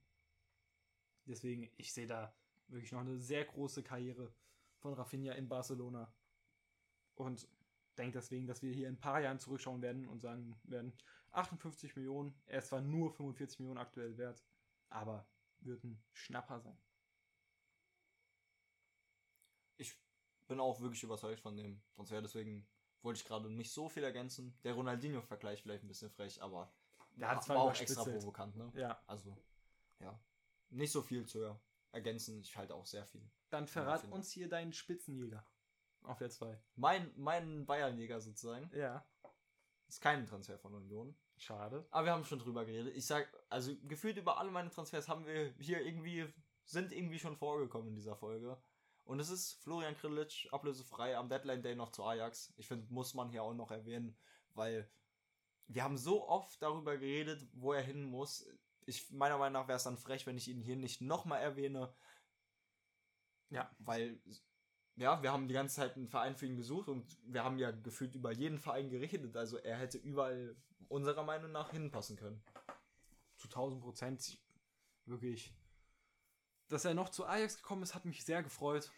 Deswegen, 1.24 1.70
ich 1.76 1.92
sehe 1.92 2.07
da 2.07 2.32
wirklich 2.68 2.92
noch 2.92 3.01
eine 3.01 3.18
sehr 3.18 3.44
große 3.44 3.82
Karriere 3.82 4.32
von 4.76 4.94
Rafinha 4.94 5.34
in 5.34 5.49
Barcelona. 5.49 6.12
Und 7.16 7.49
denke 7.99 8.18
deswegen, 8.18 8.46
dass 8.46 8.62
wir 8.62 8.72
hier 8.72 8.88
in 8.88 8.94
ein 8.94 9.01
paar 9.01 9.20
Jahren 9.20 9.40
zurückschauen 9.40 9.82
werden 9.82 10.07
und 10.07 10.20
sagen 10.20 10.57
werden, 10.64 10.92
58 11.32 11.96
Millionen, 11.96 12.34
er 12.46 12.61
ist 12.61 12.68
zwar 12.68 12.80
nur 12.80 13.11
45 13.11 13.59
Millionen 13.59 13.78
aktuell 13.78 14.16
wert, 14.16 14.42
aber 14.88 15.26
wird 15.61 15.84
ein 15.84 16.02
Schnapper 16.12 16.61
sein. 16.61 16.78
Ich 19.76 19.96
bin 20.46 20.61
auch 20.61 20.80
wirklich 20.80 21.02
überzeugt 21.02 21.40
von 21.40 21.56
dem 21.56 21.80
Transfer, 21.94 22.22
deswegen 22.22 22.66
wollte 23.02 23.20
ich 23.20 23.26
gerade 23.26 23.50
nicht 23.50 23.72
so 23.72 23.88
viel 23.88 24.02
ergänzen. 24.02 24.59
Der 24.64 24.74
Ronaldinho-Vergleich 24.74 25.62
vielleicht 25.62 25.84
ein 25.84 25.88
bisschen 25.88 26.11
frech, 26.11 26.42
aber 26.42 26.72
der 27.16 27.30
hat 27.30 27.48
war 27.48 27.59
auch 27.59 27.80
extra 27.80 28.04
provokant, 28.04 28.56
ne? 28.56 28.72
Ja. 28.74 29.02
Also, 29.06 29.36
ja 30.00 30.18
nicht 30.70 30.92
so 30.92 31.02
viel 31.02 31.26
zu 31.26 31.59
ergänzen. 31.92 32.40
Ich 32.40 32.56
halte 32.56 32.74
auch 32.74 32.86
sehr 32.86 33.04
viel. 33.04 33.28
Dann 33.50 33.66
verrat 33.66 34.04
uns 34.11 34.30
hier 34.30 34.48
deinen 34.48 34.72
Spitzenjäger. 34.72 35.44
Auf 36.02 36.18
der 36.18 36.30
2. 36.30 36.59
Mein, 36.76 37.12
mein 37.16 37.66
Bayernjäger 37.66 38.20
sozusagen. 38.20 38.70
Ja. 38.74 39.04
Ist 39.89 40.01
kein 40.01 40.26
Transfer 40.26 40.59
von 40.59 40.74
Union. 40.74 41.16
Schade. 41.36 41.86
Aber 41.91 42.07
wir 42.07 42.12
haben 42.12 42.24
schon 42.24 42.39
drüber 42.39 42.64
geredet. 42.64 42.95
Ich 42.97 43.07
sag, 43.07 43.28
also 43.49 43.74
gefühlt 43.84 44.16
über 44.18 44.39
alle 44.39 44.51
meine 44.51 44.70
Transfers 44.70 45.09
haben 45.09 45.26
wir 45.26 45.55
hier 45.59 45.80
irgendwie, 45.84 46.32
sind 46.64 46.93
irgendwie 46.93 47.18
schon 47.18 47.36
vorgekommen 47.36 47.89
in 47.89 47.95
dieser 47.95 48.16
Folge. 48.16 48.61
Und 49.05 49.20
es 49.20 49.30
ist 49.30 49.55
Florian 49.62 49.97
Krilic, 49.97 50.49
ablösefrei 50.53 51.16
am 51.16 51.30
Deadline 51.30 51.62
Day 51.62 51.74
noch 51.74 51.91
zu 51.91 52.05
Ajax. 52.05 52.53
Ich 52.57 52.68
finde, 52.68 52.93
muss 52.93 53.14
man 53.14 53.30
hier 53.30 53.43
auch 53.43 53.55
noch 53.55 53.70
erwähnen, 53.70 54.18
weil 54.53 54.91
wir 55.66 55.82
haben 55.82 55.97
so 55.97 56.28
oft 56.28 56.61
darüber 56.61 56.99
geredet, 56.99 57.47
wo 57.53 57.72
er 57.72 57.82
hin 57.82 58.05
muss 58.05 58.47
ich, 58.89 59.11
meiner 59.11 59.39
Meinung 59.39 59.53
nach 59.61 59.68
wäre 59.68 59.76
es 59.76 59.84
dann 59.84 59.99
frech, 59.99 60.26
wenn 60.26 60.39
ich 60.39 60.49
ihn 60.49 60.62
hier 60.62 60.76
nicht 60.76 61.01
nochmal 61.01 61.43
erwähne. 61.43 61.95
Ja. 63.51 63.70
Weil, 63.78 64.20
ja, 64.99 65.22
wir 65.22 65.32
haben 65.32 65.46
die 65.46 65.55
ganze 65.55 65.76
Zeit 65.76 65.96
einen 65.96 66.09
Verein 66.09 66.36
für 66.36 66.46
ihn 66.46 66.57
gesucht 66.57 66.88
und 66.88 67.18
wir 67.22 67.44
haben 67.44 67.59
ja 67.59 67.70
gefühlt 67.70 68.14
über 68.16 68.32
jeden 68.32 68.59
Verein 68.59 68.90
geredet. 68.90 69.36
Also 69.36 69.57
er 69.59 69.78
hätte 69.78 69.96
überall 69.99 70.57
unserer 70.88 71.22
Meinung 71.22 71.53
nach 71.53 71.70
hinpassen 71.70 72.16
können. 72.16 72.42
Zu 73.36 73.46
1000 73.46 73.80
Prozent. 73.80 74.38
Wirklich. 75.07 75.55
Dass 76.66 76.84
er 76.84 76.94
noch 76.94 77.11
zu 77.11 77.24
Ajax 77.24 77.57
gekommen 77.57 77.84
ist, 77.84 77.94
hat 77.94 78.05
mich 78.05 78.24
sehr 78.24 78.42
gefreut. 78.42 78.90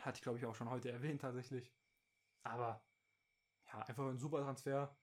Hatte 0.00 0.18
ich, 0.18 0.22
glaube 0.22 0.38
ich, 0.38 0.44
auch 0.44 0.54
schon 0.54 0.70
heute 0.70 0.90
erwähnt, 0.92 1.22
tatsächlich. 1.22 1.72
Aber, 2.42 2.84
ja, 3.72 3.80
einfach 3.80 4.06
ein 4.06 4.18
super 4.18 4.42
Transfer. 4.42 4.94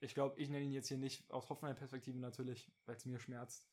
Ich 0.00 0.14
glaube, 0.14 0.40
ich 0.40 0.48
nenne 0.48 0.64
ihn 0.64 0.72
jetzt 0.72 0.88
hier 0.88 0.98
nicht 0.98 1.30
aus 1.30 1.50
Hoffenheim-Perspektive 1.50 2.18
natürlich, 2.18 2.72
weil 2.86 2.96
es 2.96 3.04
mir 3.04 3.18
schmerzt. 3.18 3.68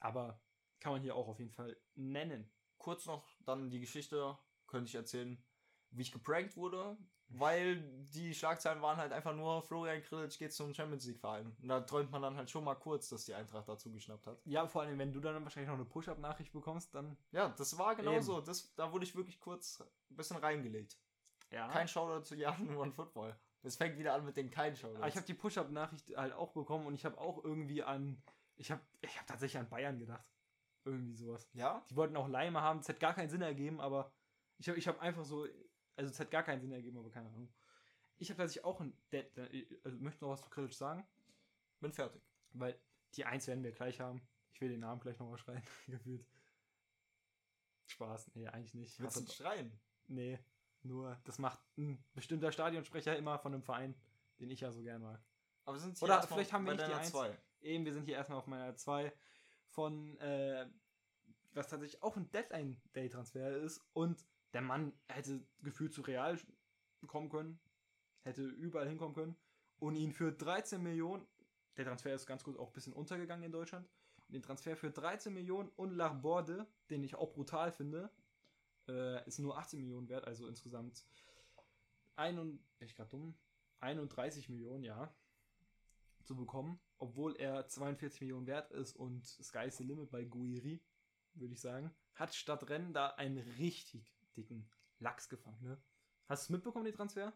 Aber 0.00 0.40
kann 0.80 0.92
man 0.92 1.02
hier 1.02 1.14
auch 1.14 1.28
auf 1.28 1.38
jeden 1.38 1.52
Fall 1.52 1.76
nennen. 1.94 2.50
Kurz 2.78 3.06
noch 3.06 3.26
dann 3.44 3.70
die 3.70 3.80
Geschichte, 3.80 4.38
könnte 4.66 4.88
ich 4.88 4.94
erzählen, 4.94 5.42
wie 5.90 6.02
ich 6.02 6.12
geprankt 6.12 6.56
wurde, 6.56 6.96
weil 7.28 7.82
die 8.14 8.34
Schlagzeilen 8.34 8.80
waren 8.82 8.98
halt 8.98 9.12
einfach 9.12 9.34
nur, 9.34 9.62
Florian 9.62 10.02
Grillitsch 10.02 10.38
geht 10.38 10.52
zum 10.52 10.72
Champions 10.72 11.06
League 11.06 11.18
Verein. 11.18 11.56
Und 11.60 11.68
da 11.68 11.80
träumt 11.80 12.10
man 12.10 12.22
dann 12.22 12.36
halt 12.36 12.50
schon 12.50 12.64
mal 12.64 12.76
kurz, 12.76 13.08
dass 13.08 13.24
die 13.24 13.34
Eintracht 13.34 13.68
dazu 13.68 13.90
geschnappt 13.90 14.26
hat. 14.26 14.38
Ja, 14.44 14.66
vor 14.66 14.82
allem, 14.82 14.98
wenn 14.98 15.12
du 15.12 15.20
dann 15.20 15.42
wahrscheinlich 15.42 15.68
noch 15.68 15.76
eine 15.76 15.84
Push-Up-Nachricht 15.84 16.52
bekommst, 16.52 16.94
dann. 16.94 17.16
Ja, 17.32 17.48
das 17.56 17.76
war 17.78 17.96
genauso. 17.96 18.40
Das, 18.40 18.74
da 18.74 18.92
wurde 18.92 19.04
ich 19.04 19.16
wirklich 19.16 19.40
kurz 19.40 19.82
ein 20.10 20.16
bisschen 20.16 20.36
reingelegt. 20.36 20.96
Ja. 21.50 21.68
Kein 21.68 21.88
Shoutout 21.88 22.24
zu 22.24 22.36
Jan 22.36 22.76
One 22.76 22.92
Football. 22.92 23.36
Es 23.62 23.76
fängt 23.76 23.98
wieder 23.98 24.14
an 24.14 24.24
mit 24.24 24.36
den 24.36 24.50
kein 24.50 24.76
Shoutout. 24.76 24.98
Aber 24.98 25.08
ich 25.08 25.16
habe 25.16 25.26
die 25.26 25.34
Push-Up-Nachricht 25.34 26.16
halt 26.16 26.32
auch 26.32 26.52
bekommen 26.52 26.86
und 26.86 26.94
ich 26.94 27.04
habe 27.04 27.18
auch 27.18 27.42
irgendwie 27.42 27.82
an. 27.82 28.22
Ich 28.54 28.70
habe 28.70 28.80
ich 29.00 29.18
hab 29.18 29.26
tatsächlich 29.26 29.58
an 29.58 29.68
Bayern 29.68 29.98
gedacht. 29.98 30.24
Irgendwie 30.86 31.14
sowas. 31.16 31.48
Ja? 31.52 31.84
Die 31.90 31.96
wollten 31.96 32.16
auch 32.16 32.28
Leime 32.28 32.62
haben. 32.62 32.78
Es 32.78 32.88
hätte 32.88 33.00
gar 33.00 33.12
keinen 33.12 33.28
Sinn 33.28 33.42
ergeben, 33.42 33.80
aber 33.80 34.12
ich 34.58 34.68
habe 34.68 34.78
ich 34.78 34.86
hab 34.86 35.00
einfach 35.00 35.24
so. 35.24 35.46
Also, 35.96 36.10
es 36.10 36.18
hätte 36.18 36.30
gar 36.30 36.44
keinen 36.44 36.60
Sinn 36.60 36.70
ergeben, 36.70 36.96
aber 36.96 37.10
keine 37.10 37.28
Ahnung. 37.28 37.52
Ich 38.18 38.30
habe 38.30 38.38
tatsächlich 38.38 38.64
auch 38.64 38.80
ein. 38.80 38.96
Dead, 39.12 39.26
also, 39.84 39.98
möchte 39.98 40.24
noch 40.24 40.30
was 40.30 40.42
zu 40.42 40.48
kritisch 40.48 40.76
sagen. 40.76 41.04
Bin 41.80 41.92
fertig. 41.92 42.22
Weil 42.52 42.78
die 43.14 43.24
Eins 43.24 43.48
werden 43.48 43.64
wir 43.64 43.72
gleich 43.72 44.00
haben. 44.00 44.22
Ich 44.52 44.60
will 44.60 44.68
den 44.68 44.80
Namen 44.80 45.00
gleich 45.00 45.18
nochmal 45.18 45.38
schreien, 45.38 45.62
gefühlt. 45.88 46.24
Spaß. 47.88 48.30
Nee, 48.34 48.46
eigentlich 48.46 48.74
nicht. 48.74 49.00
Willst 49.00 49.16
du 49.16 49.32
schreien? 49.32 49.72
Nee, 50.06 50.38
nur 50.82 51.18
das 51.24 51.38
macht 51.38 51.60
ein 51.76 52.02
bestimmter 52.14 52.52
Stadionsprecher 52.52 53.16
immer 53.16 53.38
von 53.38 53.52
einem 53.52 53.62
Verein, 53.62 53.94
den 54.38 54.50
ich 54.50 54.60
ja 54.60 54.70
so 54.70 54.82
gern 54.82 55.02
mag. 55.02 55.20
Aber 55.64 55.78
sind 55.80 56.00
Oder 56.00 56.22
vielleicht 56.22 56.52
haben 56.52 56.64
wir 56.64 56.72
nicht 56.72 56.84
die 56.84 56.88
deiner 56.90 57.00
Eins. 57.00 57.10
zwei. 57.10 57.36
Eben, 57.60 57.84
wir 57.84 57.92
sind 57.92 58.04
hier 58.04 58.14
erstmal 58.14 58.38
auf 58.38 58.46
meiner 58.46 58.76
2 58.76 59.12
von, 59.76 60.18
äh, 60.20 60.66
was 61.52 61.68
tatsächlich 61.68 62.02
auch 62.02 62.16
ein 62.16 62.30
Deadline-Day-Transfer 62.32 63.58
ist. 63.58 63.84
Und 63.92 64.26
der 64.52 64.62
Mann 64.62 64.92
hätte 65.06 65.46
gefühlt 65.62 65.92
zu 65.92 66.00
Real 66.00 66.38
kommen 67.06 67.28
können, 67.28 67.60
hätte 68.24 68.42
überall 68.42 68.88
hinkommen 68.88 69.14
können. 69.14 69.36
Und 69.78 69.94
ihn 69.94 70.12
für 70.12 70.32
13 70.32 70.82
Millionen, 70.82 71.26
der 71.76 71.84
Transfer 71.84 72.14
ist 72.14 72.26
ganz 72.26 72.42
gut 72.42 72.58
auch 72.58 72.68
ein 72.68 72.72
bisschen 72.72 72.94
untergegangen 72.94 73.44
in 73.44 73.52
Deutschland. 73.52 73.86
Den 74.28 74.42
Transfer 74.42 74.76
für 74.76 74.90
13 74.90 75.32
Millionen 75.32 75.68
und 75.76 75.92
Larborde, 75.92 76.66
den 76.90 77.04
ich 77.04 77.14
auch 77.14 77.32
brutal 77.32 77.70
finde, 77.70 78.10
äh, 78.88 79.24
ist 79.28 79.38
nur 79.38 79.58
18 79.58 79.78
Millionen 79.78 80.08
wert, 80.08 80.26
also 80.26 80.48
insgesamt 80.48 81.04
ein 82.16 82.38
und, 82.38 82.64
ich 82.80 82.96
gerade 82.96 83.10
dumm, 83.10 83.36
31 83.80 84.48
Millionen, 84.48 84.82
ja, 84.82 85.14
zu 86.26 86.36
bekommen, 86.36 86.80
obwohl 86.98 87.36
er 87.36 87.66
42 87.68 88.20
Millionen 88.22 88.46
wert 88.46 88.70
ist 88.72 88.96
und 88.96 89.24
Sky 89.26 89.66
is 89.66 89.76
the 89.76 89.84
limit 89.84 90.10
bei 90.10 90.24
Guiri, 90.24 90.82
würde 91.34 91.52
ich 91.54 91.60
sagen, 91.60 91.94
hat 92.14 92.34
statt 92.34 92.68
Rennen 92.68 92.92
da 92.92 93.08
einen 93.10 93.38
richtig 93.58 94.14
dicken 94.36 94.68
Lachs 94.98 95.28
gefangen, 95.28 95.62
ne? 95.62 95.82
Hast 96.28 96.42
du 96.42 96.44
es 96.46 96.50
mitbekommen, 96.56 96.84
den 96.86 96.94
Transfer? 96.94 97.32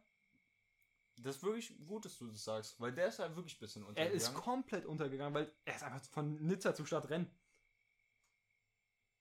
Das 1.17 1.37
ist 1.37 1.43
wirklich 1.43 1.77
gut, 1.87 2.05
dass 2.05 2.17
du 2.19 2.27
das 2.29 2.43
sagst, 2.45 2.81
weil 2.81 2.93
der 2.93 3.09
ist 3.09 3.19
halt 3.19 3.37
wirklich 3.37 3.57
ein 3.57 3.61
bisschen 3.61 3.83
Er 3.83 3.89
untergegangen. 3.89 4.17
ist 4.17 4.35
komplett 4.35 4.87
untergegangen, 4.87 5.35
weil 5.35 5.53
er 5.65 5.77
ist 5.77 5.83
einfach 5.83 6.03
von 6.05 6.35
Nizza 6.47 6.75
zu 6.75 6.87
Stadtrennen. 6.87 7.31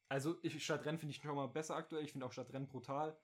Also 0.08 0.38
ich, 0.42 0.64
Stadtrennen 0.64 0.98
finde 1.00 1.12
ich 1.14 1.22
schon 1.22 1.36
mal 1.36 1.48
besser 1.48 1.76
aktuell. 1.76 2.04
Ich 2.04 2.12
finde 2.12 2.26
auch 2.26 2.32
Stadtrennen 2.32 2.68
brutal. 2.68 3.20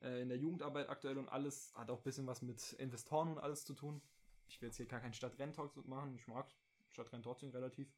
Äh, 0.00 0.22
in 0.22 0.28
der 0.28 0.38
Jugendarbeit 0.38 0.88
aktuell 0.88 1.16
und 1.18 1.28
alles 1.28 1.72
hat 1.74 1.90
auch 1.90 1.98
ein 1.98 2.02
bisschen 2.02 2.26
was 2.26 2.42
mit 2.42 2.72
Investoren 2.74 3.28
und 3.32 3.38
alles 3.38 3.64
zu 3.64 3.74
tun. 3.74 4.02
Ich 4.48 4.60
will 4.60 4.68
jetzt 4.68 4.76
hier 4.76 4.86
gar 4.86 5.00
keinen 5.00 5.12
Stadtrennen-Talk 5.14 5.76
machen. 5.86 6.14
Ich 6.14 6.26
mag 6.26 6.48
Stadtrennen 6.88 7.22
trotzdem 7.22 7.50
relativ. 7.50 7.92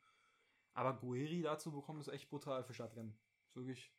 Aber 0.75 0.95
Gueri 0.95 1.43
dazu 1.43 1.73
bekommen 1.73 2.01
ist 2.01 2.09
echt 2.09 2.29
brutal 2.29 2.63
für 2.65 2.75
Stadtrennen. 2.75 3.17
Ist 3.47 3.57
wirklich 3.57 3.93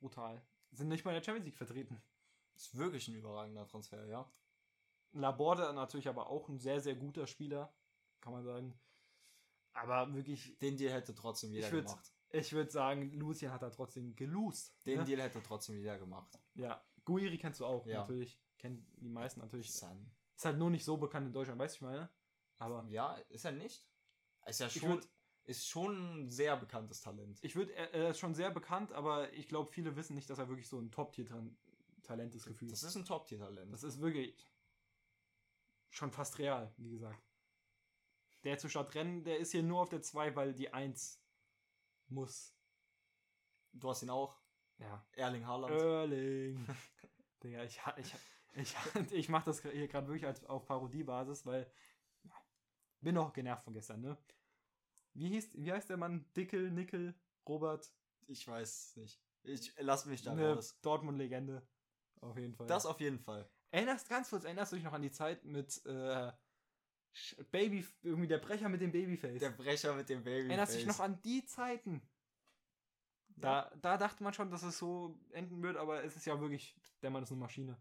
brutal. 0.00 0.42
Sind 0.70 0.88
nicht 0.88 1.04
mal 1.04 1.12
in 1.12 1.16
der 1.16 1.24
Champions 1.24 1.46
League 1.46 1.56
vertreten. 1.56 2.02
Ist 2.54 2.76
wirklich 2.76 3.08
ein 3.08 3.14
überragender 3.14 3.66
Transfer, 3.66 4.04
ja. 4.06 4.30
Laborde 5.12 5.72
natürlich 5.72 6.08
aber 6.08 6.28
auch 6.28 6.48
ein 6.48 6.58
sehr, 6.58 6.80
sehr 6.80 6.94
guter 6.94 7.26
Spieler, 7.26 7.72
kann 8.20 8.32
man 8.32 8.44
sagen. 8.44 8.78
Aber 9.72 10.12
wirklich, 10.14 10.58
Den 10.58 10.76
Deal 10.76 10.92
hätte 10.92 11.14
trotzdem 11.14 11.52
jeder 11.52 11.68
Ich 11.68 11.72
würd- 11.72 11.84
gemacht. 11.86 12.12
ich 12.30 12.52
würde 12.52 12.70
sagen, 12.70 13.12
Lucien 13.12 13.52
hat 13.52 13.62
da 13.62 13.70
trotzdem 13.70 14.14
gelost. 14.16 14.74
Den 14.86 14.98
ne? 14.98 15.04
Deal 15.04 15.20
hätte 15.22 15.42
trotzdem 15.42 15.76
jeder 15.76 15.98
gemacht. 15.98 16.38
Ja, 16.54 16.84
Guiri 17.04 17.38
kennst 17.38 17.60
du 17.60 17.66
auch, 17.66 17.86
Ja. 17.86 18.00
natürlich. 18.00 18.38
Kennen 18.58 18.86
die 18.96 19.08
meisten 19.08 19.40
natürlich. 19.40 19.72
San. 19.72 20.10
Ist 20.38 20.44
halt 20.44 20.56
nur 20.56 20.70
nicht 20.70 20.84
so 20.84 20.96
bekannt 20.96 21.26
in 21.26 21.32
Deutschland, 21.32 21.58
weißt 21.58 21.74
du, 21.74 21.76
ich 21.86 21.90
meine? 21.90 22.08
Aber 22.58 22.86
Ja, 22.90 23.16
ist 23.28 23.44
er 23.44 23.50
nicht? 23.50 23.84
Ist 24.46 24.60
ja 24.60 24.70
schon, 24.70 25.00
würd- 25.00 25.08
ist 25.46 25.66
schon 25.66 26.26
ein 26.26 26.30
sehr 26.30 26.56
bekanntes 26.56 27.00
Talent. 27.00 27.40
ich 27.42 27.56
würde, 27.56 27.74
er, 27.74 28.10
ist 28.10 28.20
schon 28.20 28.36
sehr 28.36 28.52
bekannt, 28.52 28.92
aber 28.92 29.32
ich 29.32 29.48
glaube, 29.48 29.68
viele 29.72 29.96
wissen 29.96 30.14
nicht, 30.14 30.30
dass 30.30 30.38
er 30.38 30.48
wirklich 30.48 30.68
so 30.68 30.78
ein 30.78 30.92
Top-Tier-Talent 30.92 32.36
ist, 32.36 32.46
gefühlt. 32.46 32.70
Das 32.70 32.84
ist 32.84 32.94
ein 32.94 33.04
Top-Tier-Talent. 33.04 33.72
Das 33.72 33.82
ist 33.82 34.00
wirklich 34.00 34.36
schon 35.90 36.12
fast 36.12 36.38
real, 36.38 36.72
wie 36.76 36.90
gesagt. 36.90 37.20
Der 38.44 38.58
zu 38.58 38.68
Stadtrennen, 38.68 39.24
der 39.24 39.38
ist 39.38 39.50
hier 39.50 39.64
nur 39.64 39.80
auf 39.80 39.88
der 39.88 40.02
2, 40.02 40.36
weil 40.36 40.54
die 40.54 40.72
1 40.72 41.20
muss. 42.06 42.54
Du 43.72 43.90
hast 43.90 44.04
ihn 44.04 44.10
auch. 44.10 44.40
Ja. 44.78 45.04
Erling 45.16 45.44
Haaland. 45.44 45.74
Erling. 45.74 46.64
Digga, 47.42 47.64
ich, 47.64 47.80
ich, 47.96 48.14
ich, 48.58 48.74
ich 49.12 49.28
mach 49.28 49.44
das 49.44 49.62
hier 49.62 49.88
gerade 49.88 50.06
wirklich 50.06 50.26
als 50.26 50.44
auf 50.44 50.66
Parodiebasis, 50.66 51.46
weil 51.46 51.70
ja, 52.24 52.34
bin 53.00 53.14
noch 53.14 53.32
genervt 53.32 53.64
von 53.64 53.74
gestern, 53.74 54.00
ne? 54.00 54.16
Wie 55.14 55.28
hieß, 55.28 55.50
wie 55.54 55.72
heißt 55.72 55.90
der 55.90 55.96
Mann? 55.96 56.24
Dickel, 56.36 56.70
Nickel, 56.70 57.14
Robert? 57.48 57.92
Ich 58.26 58.46
weiß 58.46 58.96
nicht. 58.96 59.20
Ich 59.42 59.72
lass 59.78 60.06
mich 60.06 60.22
da 60.22 60.32
Eine 60.32 60.54
raus. 60.54 60.78
Dortmund-Legende. 60.82 61.66
Auf 62.20 62.36
jeden 62.36 62.54
Fall. 62.54 62.66
Das 62.66 62.86
auf 62.86 63.00
jeden 63.00 63.18
Fall. 63.18 63.48
Erinnerst 63.70 64.08
ganz 64.08 64.30
kurz, 64.30 64.44
erinnerst 64.44 64.72
du 64.72 64.76
dich 64.76 64.84
noch 64.84 64.92
an 64.92 65.02
die 65.02 65.10
Zeit 65.10 65.44
mit 65.44 65.84
äh, 65.86 66.32
Baby, 67.50 67.86
irgendwie 68.02 68.28
der 68.28 68.38
Brecher 68.38 68.68
mit 68.68 68.80
dem 68.80 68.92
Babyface? 68.92 69.40
Der 69.40 69.50
Brecher 69.50 69.94
mit 69.94 70.08
dem 70.08 70.22
Baby. 70.22 70.48
Erinnerst 70.48 70.74
du 70.74 70.78
dich 70.78 70.86
noch 70.86 71.00
an 71.00 71.20
die 71.22 71.44
Zeiten? 71.44 72.02
Da, 73.36 73.70
da 73.80 73.96
dachte 73.96 74.22
man 74.22 74.32
schon, 74.32 74.50
dass 74.50 74.62
es 74.62 74.78
so 74.78 75.16
enden 75.30 75.62
wird, 75.62 75.76
aber 75.76 76.02
es 76.02 76.16
ist 76.16 76.26
ja 76.26 76.40
wirklich, 76.40 76.76
der 77.02 77.10
Mann 77.10 77.22
ist 77.22 77.30
eine 77.30 77.40
Maschine. 77.40 77.80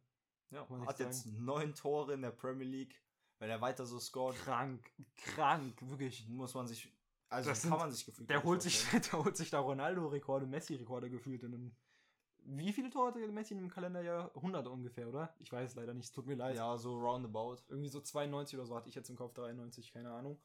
Ja, 0.52 0.68
hat 0.86 1.00
jetzt 1.00 1.26
neun 1.28 1.74
Tore 1.74 2.14
in 2.14 2.22
der 2.22 2.32
Premier 2.32 2.66
League. 2.66 3.02
Wenn 3.40 3.50
er 3.50 3.62
weiter 3.62 3.86
so 3.86 4.00
scored, 4.00 4.36
Krank, 4.38 4.90
krank, 5.16 5.76
wirklich. 5.82 6.28
muss 6.28 6.54
man 6.56 6.68
sich. 6.68 6.92
Also 7.30 7.50
Das 7.50 7.62
kann 7.62 7.72
sind- 7.72 7.80
man 7.80 7.92
sich 7.92 8.06
gefühlt. 8.06 8.30
Der 8.30 8.44
holt, 8.44 8.62
sich, 8.62 8.84
der 9.12 9.24
holt 9.24 9.36
sich 9.38 9.50
da 9.50 9.60
Ronaldo-Rekorde, 9.60 10.46
Messi-Rekorde 10.48 11.10
gefühlt 11.10 11.44
in 11.44 11.54
einem. 11.54 11.76
Wie 12.50 12.72
viele 12.72 12.90
Tore 12.90 13.08
hatte 13.10 13.20
Messi 13.28 13.54
in 13.54 13.60
einem 13.60 13.70
Kalenderjahr? 13.70 14.32
100 14.36 14.66
ungefähr, 14.68 15.10
oder? 15.10 15.36
Ich 15.40 15.52
weiß 15.52 15.72
es 15.72 15.76
leider 15.76 15.94
nicht, 15.94 16.06
es 16.06 16.12
tut 16.14 16.26
mir 16.28 16.36
leid. 16.36 16.56
Ja, 16.56 16.78
so 16.78 16.98
roundabout. 16.98 17.58
Irgendwie 17.68 17.90
so 17.90 18.00
92 18.00 18.58
oder 18.58 18.66
so 18.66 18.74
hatte 18.76 18.88
ich 18.88 18.96
jetzt 18.96 19.10
im 19.10 19.18
Kopf, 19.18 19.34
93, 19.34 19.92
keine 19.92 20.12
Ahnung. 20.14 20.40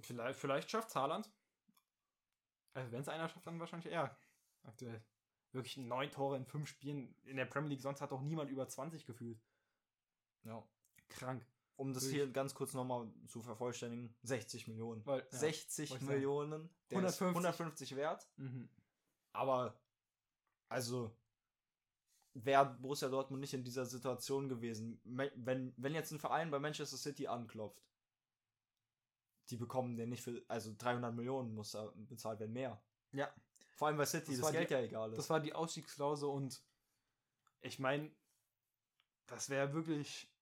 Vielleicht, 0.00 0.38
vielleicht 0.38 0.70
schafft 0.70 0.94
Haaland. 0.96 1.30
Also 2.72 2.90
wenn 2.92 3.00
es 3.02 3.08
einer 3.08 3.28
schafft, 3.28 3.46
dann 3.46 3.60
wahrscheinlich 3.60 3.92
er. 3.92 4.16
Aktuell. 4.62 5.02
Wirklich 5.52 5.76
neun 5.78 6.10
Tore 6.10 6.36
in 6.36 6.44
fünf 6.44 6.68
Spielen. 6.68 7.14
In 7.24 7.36
der 7.36 7.46
Premier 7.46 7.70
League 7.70 7.80
sonst 7.80 8.00
hat 8.00 8.12
doch 8.12 8.20
niemand 8.20 8.50
über 8.50 8.68
20 8.68 9.06
gefühlt. 9.06 9.40
Ja. 10.44 10.62
Krank. 11.08 11.46
Um 11.76 11.94
das 11.94 12.08
hier 12.08 12.30
ganz 12.30 12.54
kurz 12.54 12.74
nochmal 12.74 13.10
zu 13.26 13.40
vervollständigen: 13.40 14.14
60 14.22 14.68
Millionen. 14.68 15.06
Weil, 15.06 15.20
ja, 15.20 15.38
60 15.38 15.90
wollte 15.90 16.02
ich 16.02 16.06
sagen. 16.06 16.18
Millionen. 16.18 16.70
Der 16.90 16.98
150. 16.98 17.22
150. 17.22 17.22
ist 17.22 17.92
150 17.92 17.96
wert. 17.96 18.28
Mhm. 18.36 18.68
Aber, 19.32 19.80
also, 20.68 21.16
wäre 22.34 22.76
Borussia 22.80 23.08
Dortmund 23.08 23.40
nicht 23.40 23.54
in 23.54 23.64
dieser 23.64 23.86
Situation 23.86 24.48
gewesen, 24.48 25.00
wenn, 25.04 25.72
wenn 25.76 25.94
jetzt 25.94 26.10
ein 26.10 26.18
Verein 26.18 26.50
bei 26.50 26.58
Manchester 26.58 26.96
City 26.96 27.26
anklopft, 27.26 27.82
die 29.50 29.56
bekommen 29.56 29.96
den 29.96 30.10
nicht 30.10 30.22
für, 30.22 30.42
also 30.48 30.74
300 30.76 31.14
Millionen 31.14 31.54
muss 31.54 31.72
da 31.72 31.92
bezahlt 31.96 32.40
werden, 32.40 32.52
mehr. 32.52 32.82
Ja. 33.12 33.32
Vor 33.78 33.86
allem 33.86 33.96
bei 33.96 34.06
City 34.06 34.32
Das 34.32 34.40
das, 34.40 34.50
Geld 34.50 34.70
die- 34.70 34.74
ja 34.74 34.80
egal 34.80 35.12
ist. 35.12 35.18
Das 35.18 35.30
war 35.30 35.38
die 35.38 35.52
Ausstiegsklausel 35.52 36.28
und 36.28 36.60
ich 37.60 37.78
meine, 37.78 38.10
das 39.26 39.50
wäre 39.50 39.72
wirklich 39.72 40.34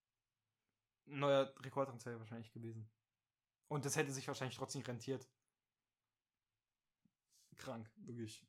ein 1.06 1.18
neuer 1.18 1.54
Rekordtransfer 1.60 2.18
wahrscheinlich 2.18 2.50
gewesen. 2.50 2.90
Und 3.68 3.84
das 3.84 3.94
hätte 3.94 4.10
sich 4.10 4.26
wahrscheinlich 4.26 4.56
trotzdem 4.56 4.80
rentiert. 4.80 5.28
Krank, 7.56 7.90
wirklich. 7.96 8.46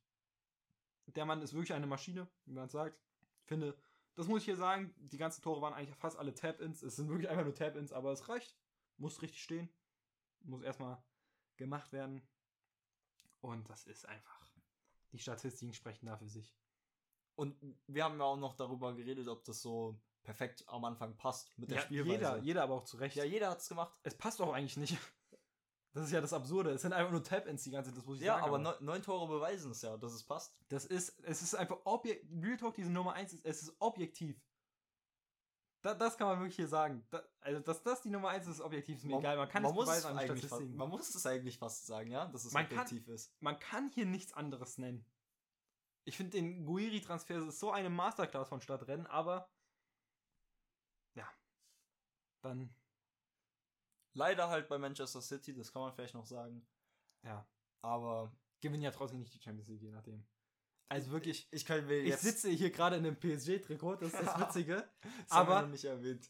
Der 1.07 1.25
Mann 1.25 1.41
ist 1.41 1.51
wirklich 1.51 1.73
eine 1.73 1.87
Maschine, 1.87 2.29
wie 2.45 2.53
man 2.53 2.69
sagt. 2.69 2.97
Ich 3.41 3.47
finde, 3.47 3.77
das 4.15 4.27
muss 4.27 4.39
ich 4.39 4.45
hier 4.45 4.55
sagen, 4.55 4.95
die 4.97 5.17
ganzen 5.17 5.41
Tore 5.41 5.61
waren 5.61 5.73
eigentlich 5.73 5.97
fast 5.97 6.17
alle 6.17 6.33
Tap-Ins. 6.33 6.81
Es 6.81 6.95
sind 6.95 7.09
wirklich 7.09 7.27
einfach 7.27 7.43
nur 7.43 7.53
Tap-Ins, 7.55 7.91
aber 7.91 8.13
es 8.13 8.29
reicht. 8.29 8.57
Muss 8.95 9.21
richtig 9.21 9.43
stehen. 9.43 9.69
Muss 10.43 10.61
erstmal 10.61 11.03
gemacht 11.57 11.91
werden. 11.91 12.25
Und 13.41 13.69
das 13.69 13.83
ist 13.83 14.05
einfach. 14.05 14.46
Die 15.17 15.23
Statistiken 15.23 15.73
sprechen 15.73 16.05
da 16.05 16.15
für 16.15 16.27
sich. 16.27 16.55
Und 17.33 17.55
wir 17.87 18.03
haben 18.03 18.19
ja 18.19 18.25
auch 18.25 18.37
noch 18.37 18.53
darüber 18.53 18.93
geredet, 18.93 19.27
ob 19.27 19.43
das 19.45 19.63
so 19.63 19.99
perfekt 20.21 20.63
am 20.67 20.85
Anfang 20.85 21.17
passt 21.17 21.57
mit 21.57 21.71
der 21.71 21.77
ja, 21.77 21.83
Spielweise. 21.83 22.11
Jeder, 22.11 22.37
jeder 22.37 22.63
aber 22.63 22.75
auch 22.75 22.83
zurecht. 22.83 23.15
Ja, 23.15 23.23
jeder 23.23 23.49
hat 23.49 23.59
es 23.59 23.67
gemacht. 23.67 23.99
Es 24.03 24.15
passt 24.15 24.39
auch 24.39 24.53
eigentlich 24.53 24.77
nicht. 24.77 24.95
Das 25.93 26.05
ist 26.05 26.11
ja 26.11 26.21
das 26.21 26.33
Absurde. 26.33 26.69
Es 26.69 26.83
sind 26.83 26.93
einfach 26.93 27.11
nur 27.11 27.23
Tap-Ins 27.23 27.63
die 27.63 27.71
ganze 27.71 27.89
Zeit, 27.89 27.97
das 27.97 28.05
muss 28.05 28.19
ich 28.19 28.25
ja, 28.25 28.35
sagen. 28.35 28.45
aber 28.45 28.59
neun, 28.59 28.75
neun 28.81 29.01
Tore 29.01 29.27
beweisen 29.27 29.71
es 29.71 29.81
ja, 29.81 29.97
dass 29.97 30.13
es 30.13 30.23
passt. 30.23 30.55
Das 30.69 30.85
ist, 30.85 31.17
es 31.23 31.41
ist 31.41 31.55
einfach 31.55 31.79
objektiv. 31.85 32.29
Real 32.43 32.57
Talk, 32.57 32.75
diese 32.75 32.91
Nummer 32.91 33.13
1 33.13 33.33
ist, 33.33 33.43
es 33.43 33.63
ist 33.63 33.75
objektiv. 33.79 34.39
Da, 35.87 35.93
das 35.93 36.17
kann 36.17 36.27
man 36.27 36.39
wirklich 36.39 36.57
hier 36.57 36.67
sagen. 36.67 37.07
Da, 37.09 37.23
also, 37.39 37.61
dass 37.61 37.81
das 37.81 38.01
die 38.01 38.09
Nummer 38.09 38.27
1 38.27 38.45
ist, 38.47 38.59
objektiv, 38.59 38.97
ist 38.97 39.05
mir 39.05 39.11
Man- 39.11 39.19
egal. 39.21 39.37
Man 39.37 39.47
kann 39.47 39.63
man 39.63 39.71
es 39.71 39.75
muss 39.77 40.05
an 40.05 40.17
eigentlich 40.17 40.45
fast, 40.45 40.61
man 40.63 40.89
muss 40.89 41.15
es 41.15 41.25
eigentlich 41.25 41.57
fast 41.57 41.85
sagen, 41.85 42.11
ja, 42.11 42.25
dass 42.27 42.43
es 42.43 42.51
Man 42.51 42.67
kann- 42.67 42.79
objektiv 42.79 43.07
ist. 43.07 43.33
Man 43.41 43.57
kann 43.57 43.89
hier 43.93 44.05
nichts 44.05 44.33
anderes 44.33 44.77
nennen. 44.77 45.05
Ich 46.03 46.17
finde 46.17 46.31
den 46.31 46.65
Guiri-Transfer 46.65 47.47
ist 47.47 47.59
so 47.59 47.71
eine 47.71 47.89
Masterclass 47.89 48.49
von 48.49 48.59
Stadtrennen, 48.59 49.07
aber 49.07 49.49
ja, 51.15 51.27
dann 52.41 52.73
Leider 54.13 54.49
halt 54.49 54.67
bei 54.67 54.77
Manchester 54.77 55.21
City, 55.21 55.53
das 55.53 55.71
kann 55.71 55.81
man 55.83 55.93
vielleicht 55.93 56.15
noch 56.15 56.25
sagen. 56.25 56.67
ja, 57.23 57.47
Aber 57.81 58.35
gewinnen 58.59 58.83
ja 58.83 58.91
trotzdem 58.91 59.19
nicht 59.19 59.33
die 59.33 59.39
Champions 59.41 59.69
League, 59.69 59.83
je 59.83 59.91
nachdem. 59.91 60.27
Also 60.89 61.11
wirklich, 61.11 61.47
ich 61.51 61.65
kann 61.65 61.85
mir 61.85 61.99
ich 61.99 62.09
jetzt 62.09 62.21
sitze 62.21 62.49
hier 62.49 62.71
gerade 62.71 62.95
in 62.95 63.05
einem 63.05 63.17
PSG-Trikot, 63.17 63.97
das 63.97 64.13
ist 64.13 64.21
das 64.21 64.39
Witzige. 64.39 64.89
das 65.01 65.31
aber-. 65.31 65.69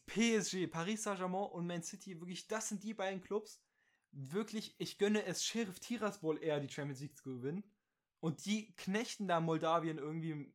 PSG, 0.06 0.66
Paris 0.66 1.04
Saint-Germain 1.04 1.50
und 1.50 1.66
Man 1.66 1.82
City, 1.82 2.18
wirklich, 2.20 2.48
das 2.48 2.68
sind 2.68 2.82
die 2.82 2.94
beiden 2.94 3.22
Clubs. 3.22 3.62
Wirklich, 4.10 4.74
ich 4.78 4.98
gönne 4.98 5.24
es 5.26 5.44
Sheriff 5.44 5.78
Tiraspol 5.78 6.42
eher, 6.42 6.58
die 6.60 6.68
Champions 6.68 7.00
League 7.00 7.16
zu 7.16 7.24
gewinnen. 7.24 7.62
Und 8.20 8.46
die 8.46 8.74
knechten 8.74 9.28
da 9.28 9.38
Moldawien 9.38 9.98
irgendwie 9.98 10.52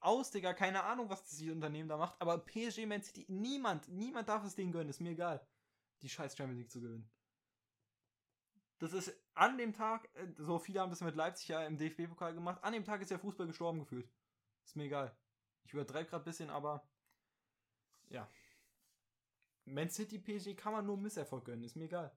aus, 0.00 0.30
Digga. 0.30 0.52
Keine 0.52 0.84
Ahnung, 0.84 1.08
was 1.08 1.24
das 1.28 1.40
Unternehmen 1.40 1.88
da 1.88 1.96
macht. 1.96 2.20
Aber 2.20 2.38
PSG, 2.38 2.84
Man 2.84 3.02
City, 3.02 3.24
niemand, 3.28 3.88
niemand 3.88 4.28
darf 4.28 4.44
es 4.44 4.54
denen 4.54 4.72
gönnen. 4.72 4.90
Ist 4.90 5.00
mir 5.00 5.10
egal, 5.10 5.46
die 6.02 6.10
scheiß 6.10 6.36
Champions 6.36 6.58
League 6.58 6.70
zu 6.70 6.80
gewinnen. 6.82 7.10
Das 8.78 8.92
ist 8.92 9.14
an 9.34 9.56
dem 9.56 9.72
Tag, 9.72 10.08
äh, 10.14 10.26
so 10.36 10.58
viele 10.58 10.80
haben 10.80 10.90
das 10.90 11.00
mit 11.00 11.16
Leipzig 11.16 11.48
ja 11.48 11.64
im 11.64 11.78
DFB-Pokal 11.78 12.34
gemacht, 12.34 12.62
an 12.62 12.72
dem 12.72 12.84
Tag 12.84 13.00
ist 13.00 13.10
der 13.10 13.18
Fußball 13.18 13.46
gestorben 13.46 13.80
gefühlt. 13.80 14.08
Ist 14.64 14.76
mir 14.76 14.84
egal. 14.84 15.16
Ich 15.64 15.72
übertreibe 15.72 16.08
gerade 16.08 16.22
ein 16.22 16.26
bisschen, 16.26 16.50
aber 16.50 16.86
ja. 18.08 18.30
Man 19.64 19.90
City 19.90 20.18
PSG 20.18 20.54
kann 20.54 20.72
man 20.72 20.86
nur 20.86 20.96
Misserfolg 20.96 21.44
gönnen, 21.44 21.64
ist 21.64 21.76
mir 21.76 21.84
egal. 21.84 22.16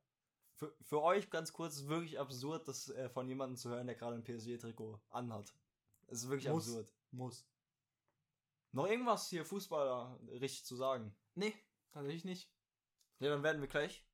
Für, 0.53 0.75
für 0.81 1.01
euch 1.01 1.29
ganz 1.29 1.53
kurz, 1.53 1.77
ist 1.77 1.87
wirklich 1.87 2.19
absurd, 2.19 2.67
das 2.67 2.89
äh, 2.89 3.09
von 3.09 3.27
jemandem 3.27 3.55
zu 3.55 3.69
hören, 3.69 3.87
der 3.87 3.95
gerade 3.95 4.15
ein 4.15 4.23
PSG-Trikot 4.23 4.99
anhat. 5.09 5.53
Es 6.07 6.23
ist 6.23 6.29
wirklich 6.29 6.49
Muss. 6.49 6.67
absurd. 6.67 6.93
Muss. 7.11 7.47
Noch 8.71 8.87
irgendwas 8.87 9.29
hier 9.29 9.45
Fußballer 9.45 10.19
richtig 10.27 10.65
zu 10.65 10.75
sagen? 10.75 11.15
Nee, 11.33 11.55
tatsächlich 11.91 12.25
nicht. 12.25 12.51
Ja, 13.19 13.29
dann 13.29 13.41
werden 13.41 13.61
wir 13.61 13.67
gleich 13.67 14.05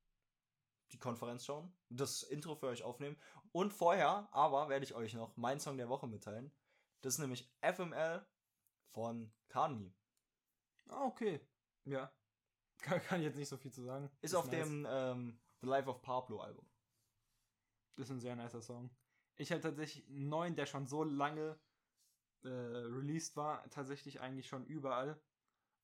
die 0.92 1.00
Konferenz 1.00 1.46
schauen, 1.46 1.74
das 1.90 2.24
Intro 2.24 2.56
für 2.56 2.68
euch 2.68 2.84
aufnehmen 2.84 3.18
und 3.52 3.74
vorher 3.74 4.28
aber 4.32 4.70
werde 4.70 4.86
ich 4.86 4.94
euch 4.94 5.14
noch 5.14 5.36
meinen 5.38 5.60
Song 5.60 5.78
der 5.78 5.90
Woche 5.90 6.08
mitteilen. 6.08 6.52
Das 7.02 7.14
ist 7.14 7.20
nämlich 7.20 7.54
FML 7.62 8.26
von 8.92 9.34
Kani. 9.50 9.94
Ah, 10.90 11.06
okay. 11.06 11.40
Ja. 11.86 12.12
Kann, 12.82 13.02
kann 13.04 13.20
ich 13.20 13.26
jetzt 13.26 13.38
nicht 13.38 13.50
so 13.50 13.58
viel 13.58 13.72
zu 13.72 13.84
sagen. 13.84 14.12
Ist 14.22 14.36
auf 14.36 14.46
nice. 14.46 14.64
dem 14.64 14.88
ähm, 14.90 15.40
The 15.62 15.68
Life 15.68 15.90
of 15.90 16.02
Pablo 16.02 16.42
Album. 16.42 16.70
Ist 17.96 18.12
ein 18.12 18.20
sehr 18.20 18.36
nicer 18.36 18.62
Song. 18.62 18.90
Ich 19.38 19.52
habe 19.52 19.62
tatsächlich 19.62 20.08
einen 20.08 20.30
neuen, 20.30 20.56
der 20.56 20.66
schon 20.66 20.86
so 20.86 21.04
lange 21.04 21.60
äh, 22.44 22.50
released 22.50 23.36
war, 23.36 23.68
tatsächlich 23.70 24.22
eigentlich 24.22 24.48
schon 24.48 24.66
überall. 24.66 25.20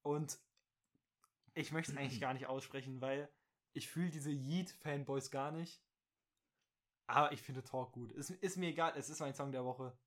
Und 0.04 0.40
ich 1.54 1.72
möchte 1.72 1.92
es 1.92 1.98
eigentlich 1.98 2.22
gar 2.22 2.34
nicht 2.34 2.48
aussprechen, 2.48 3.02
weil 3.02 3.32
ich 3.74 3.90
fühle 3.90 4.10
diese 4.10 4.32
Yeet-Fanboys 4.32 5.32
gar 5.32 5.52
nicht. 5.52 5.84
Aber 7.08 7.32
ich 7.32 7.42
finde 7.42 7.64
Talk 7.64 7.92
gut. 7.92 8.12
Ist, 8.14 8.30
ist 8.30 8.58
mir 8.58 8.70
egal, 8.70 8.94
es 8.96 9.10
ist 9.10 9.20
mein 9.20 9.34
Song 9.34 9.52
der 9.52 9.66
Woche. 9.66 9.98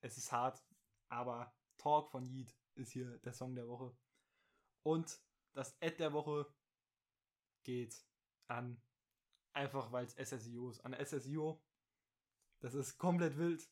Es 0.00 0.18
ist 0.18 0.30
hart, 0.30 0.62
aber 1.08 1.54
Talk 1.78 2.10
von 2.10 2.24
Yeet 2.24 2.54
ist 2.74 2.92
hier 2.92 3.18
der 3.18 3.32
Song 3.32 3.54
der 3.54 3.66
Woche. 3.66 3.96
Und 4.82 5.20
das 5.54 5.80
Ad 5.80 5.96
der 5.96 6.12
Woche 6.12 6.52
geht 7.64 8.04
an 8.48 8.80
Einfach 9.58 9.90
weil 9.90 10.06
es 10.06 10.14
SSIO 10.14 10.70
ist. 10.70 10.84
An 10.84 10.94
SSIO. 11.04 11.60
Das 12.60 12.74
ist 12.74 12.96
komplett 12.96 13.36
wild. 13.38 13.68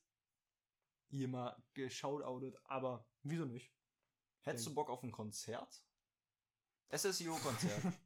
Hier 1.11 1.29
mal 1.29 1.57
geschautoutet, 1.75 2.59
aber 2.65 3.07
wieso 3.23 3.45
nicht? 3.45 3.73
Hättest 4.41 4.67
du 4.67 4.75
Bock 4.75 4.91
auf 4.91 5.05
ein 5.05 5.13
Konzert? 5.13 5.85
SSIO-Konzert. 6.91 7.83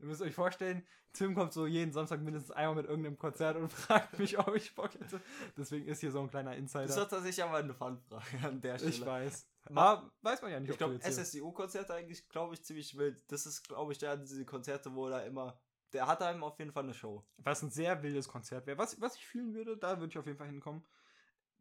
Ihr 0.00 0.06
müsst 0.06 0.22
euch 0.22 0.34
vorstellen, 0.34 0.84
Tim 1.12 1.34
kommt 1.34 1.52
so 1.52 1.66
jeden 1.66 1.92
Samstag 1.92 2.20
mindestens 2.20 2.52
einmal 2.52 2.76
mit 2.76 2.86
irgendeinem 2.86 3.18
Konzert 3.18 3.56
und 3.56 3.70
fragt 3.72 4.18
mich, 4.18 4.38
ob 4.38 4.54
ich 4.54 4.74
Bock 4.74 4.94
hätte. 4.94 5.20
Deswegen 5.56 5.86
ist 5.86 6.00
hier 6.00 6.10
so 6.10 6.20
ein 6.20 6.28
kleiner 6.30 6.50
das 6.50 6.58
Insider. 6.58 6.84
ist 6.84 6.96
doch 6.96 7.08
tatsächlich 7.08 7.44
aber 7.44 7.58
eine 7.58 7.74
Fanfrage 7.74 8.38
an 8.46 8.60
der 8.60 8.78
Stelle. 8.78 8.92
Ich 8.92 9.04
weiß. 9.04 9.46
Aber 9.74 10.10
weiß 10.22 10.40
man 10.42 10.52
ja 10.52 10.60
nicht, 10.60 10.70
Ich 10.70 10.78
glaube, 10.78 10.98
hier- 11.02 11.12
SSIO-Konzerte 11.12 11.92
eigentlich, 11.94 12.28
glaube 12.28 12.54
ich, 12.54 12.64
ziemlich 12.64 12.96
wild. 12.96 13.22
Das 13.30 13.44
ist, 13.46 13.62
glaube 13.68 13.92
ich, 13.92 13.98
der 13.98 14.16
diese 14.16 14.44
Konzerte, 14.44 14.94
wo 14.94 15.08
er 15.08 15.26
immer. 15.26 15.60
Der 15.92 16.06
hat 16.06 16.22
einem 16.22 16.44
auf 16.44 16.58
jeden 16.58 16.70
Fall 16.72 16.84
eine 16.84 16.94
Show. 16.94 17.26
was 17.38 17.62
ein 17.62 17.70
sehr 17.70 18.02
wildes 18.02 18.28
Konzert 18.28 18.66
wäre. 18.66 18.78
Was, 18.78 19.00
was 19.00 19.16
ich 19.16 19.26
fühlen 19.26 19.52
würde, 19.54 19.76
da 19.76 19.98
würde 19.98 20.10
ich 20.12 20.18
auf 20.18 20.26
jeden 20.26 20.38
Fall 20.38 20.46
hinkommen. 20.48 20.82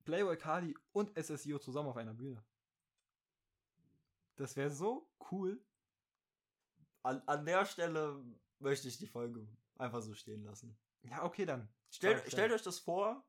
Playboy 0.05 0.37
Cardi 0.37 0.77
und 0.93 1.11
SSIO 1.17 1.59
zusammen 1.59 1.89
auf 1.89 1.97
einer 1.97 2.13
Bühne. 2.13 2.41
Das 4.37 4.55
wäre 4.55 4.69
so 4.69 5.09
cool. 5.31 5.59
An, 7.03 7.21
an 7.27 7.45
der 7.45 7.65
Stelle 7.65 8.21
möchte 8.59 8.87
ich 8.87 8.97
die 8.97 9.07
Folge 9.07 9.47
einfach 9.77 10.01
so 10.01 10.13
stehen 10.13 10.43
lassen. 10.43 10.77
Ja, 11.03 11.23
okay, 11.23 11.45
dann. 11.45 11.69
Ich 11.89 11.97
stellt 11.97 12.51
euch 12.51 12.61
das 12.61 12.79
vor 12.79 13.25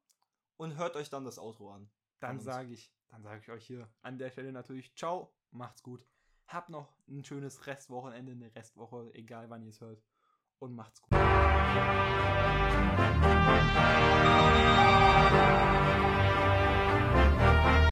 und 0.57 0.77
hört 0.77 0.97
euch 0.97 1.09
dann 1.09 1.25
das 1.25 1.39
Outro 1.39 1.73
an. 1.73 1.89
Dann 2.19 2.41
sage 2.41 2.73
ich, 2.73 2.93
dann 3.09 3.23
sage 3.23 3.41
ich 3.41 3.51
euch 3.51 3.67
hier 3.67 3.89
an 4.03 4.19
der 4.19 4.31
Stelle 4.31 4.53
natürlich 4.53 4.95
Ciao, 4.95 5.33
macht's 5.51 5.83
gut. 5.83 6.05
Habt 6.47 6.69
noch 6.69 6.93
ein 7.09 7.25
schönes 7.25 7.67
Restwochenende, 7.67 8.33
eine 8.33 8.55
Restwoche, 8.55 9.11
egal 9.15 9.49
wann 9.49 9.63
ihr 9.63 9.71
es 9.71 9.81
hört. 9.81 10.03
Und 10.59 10.75
macht's 10.75 11.01
gut. 11.01 11.13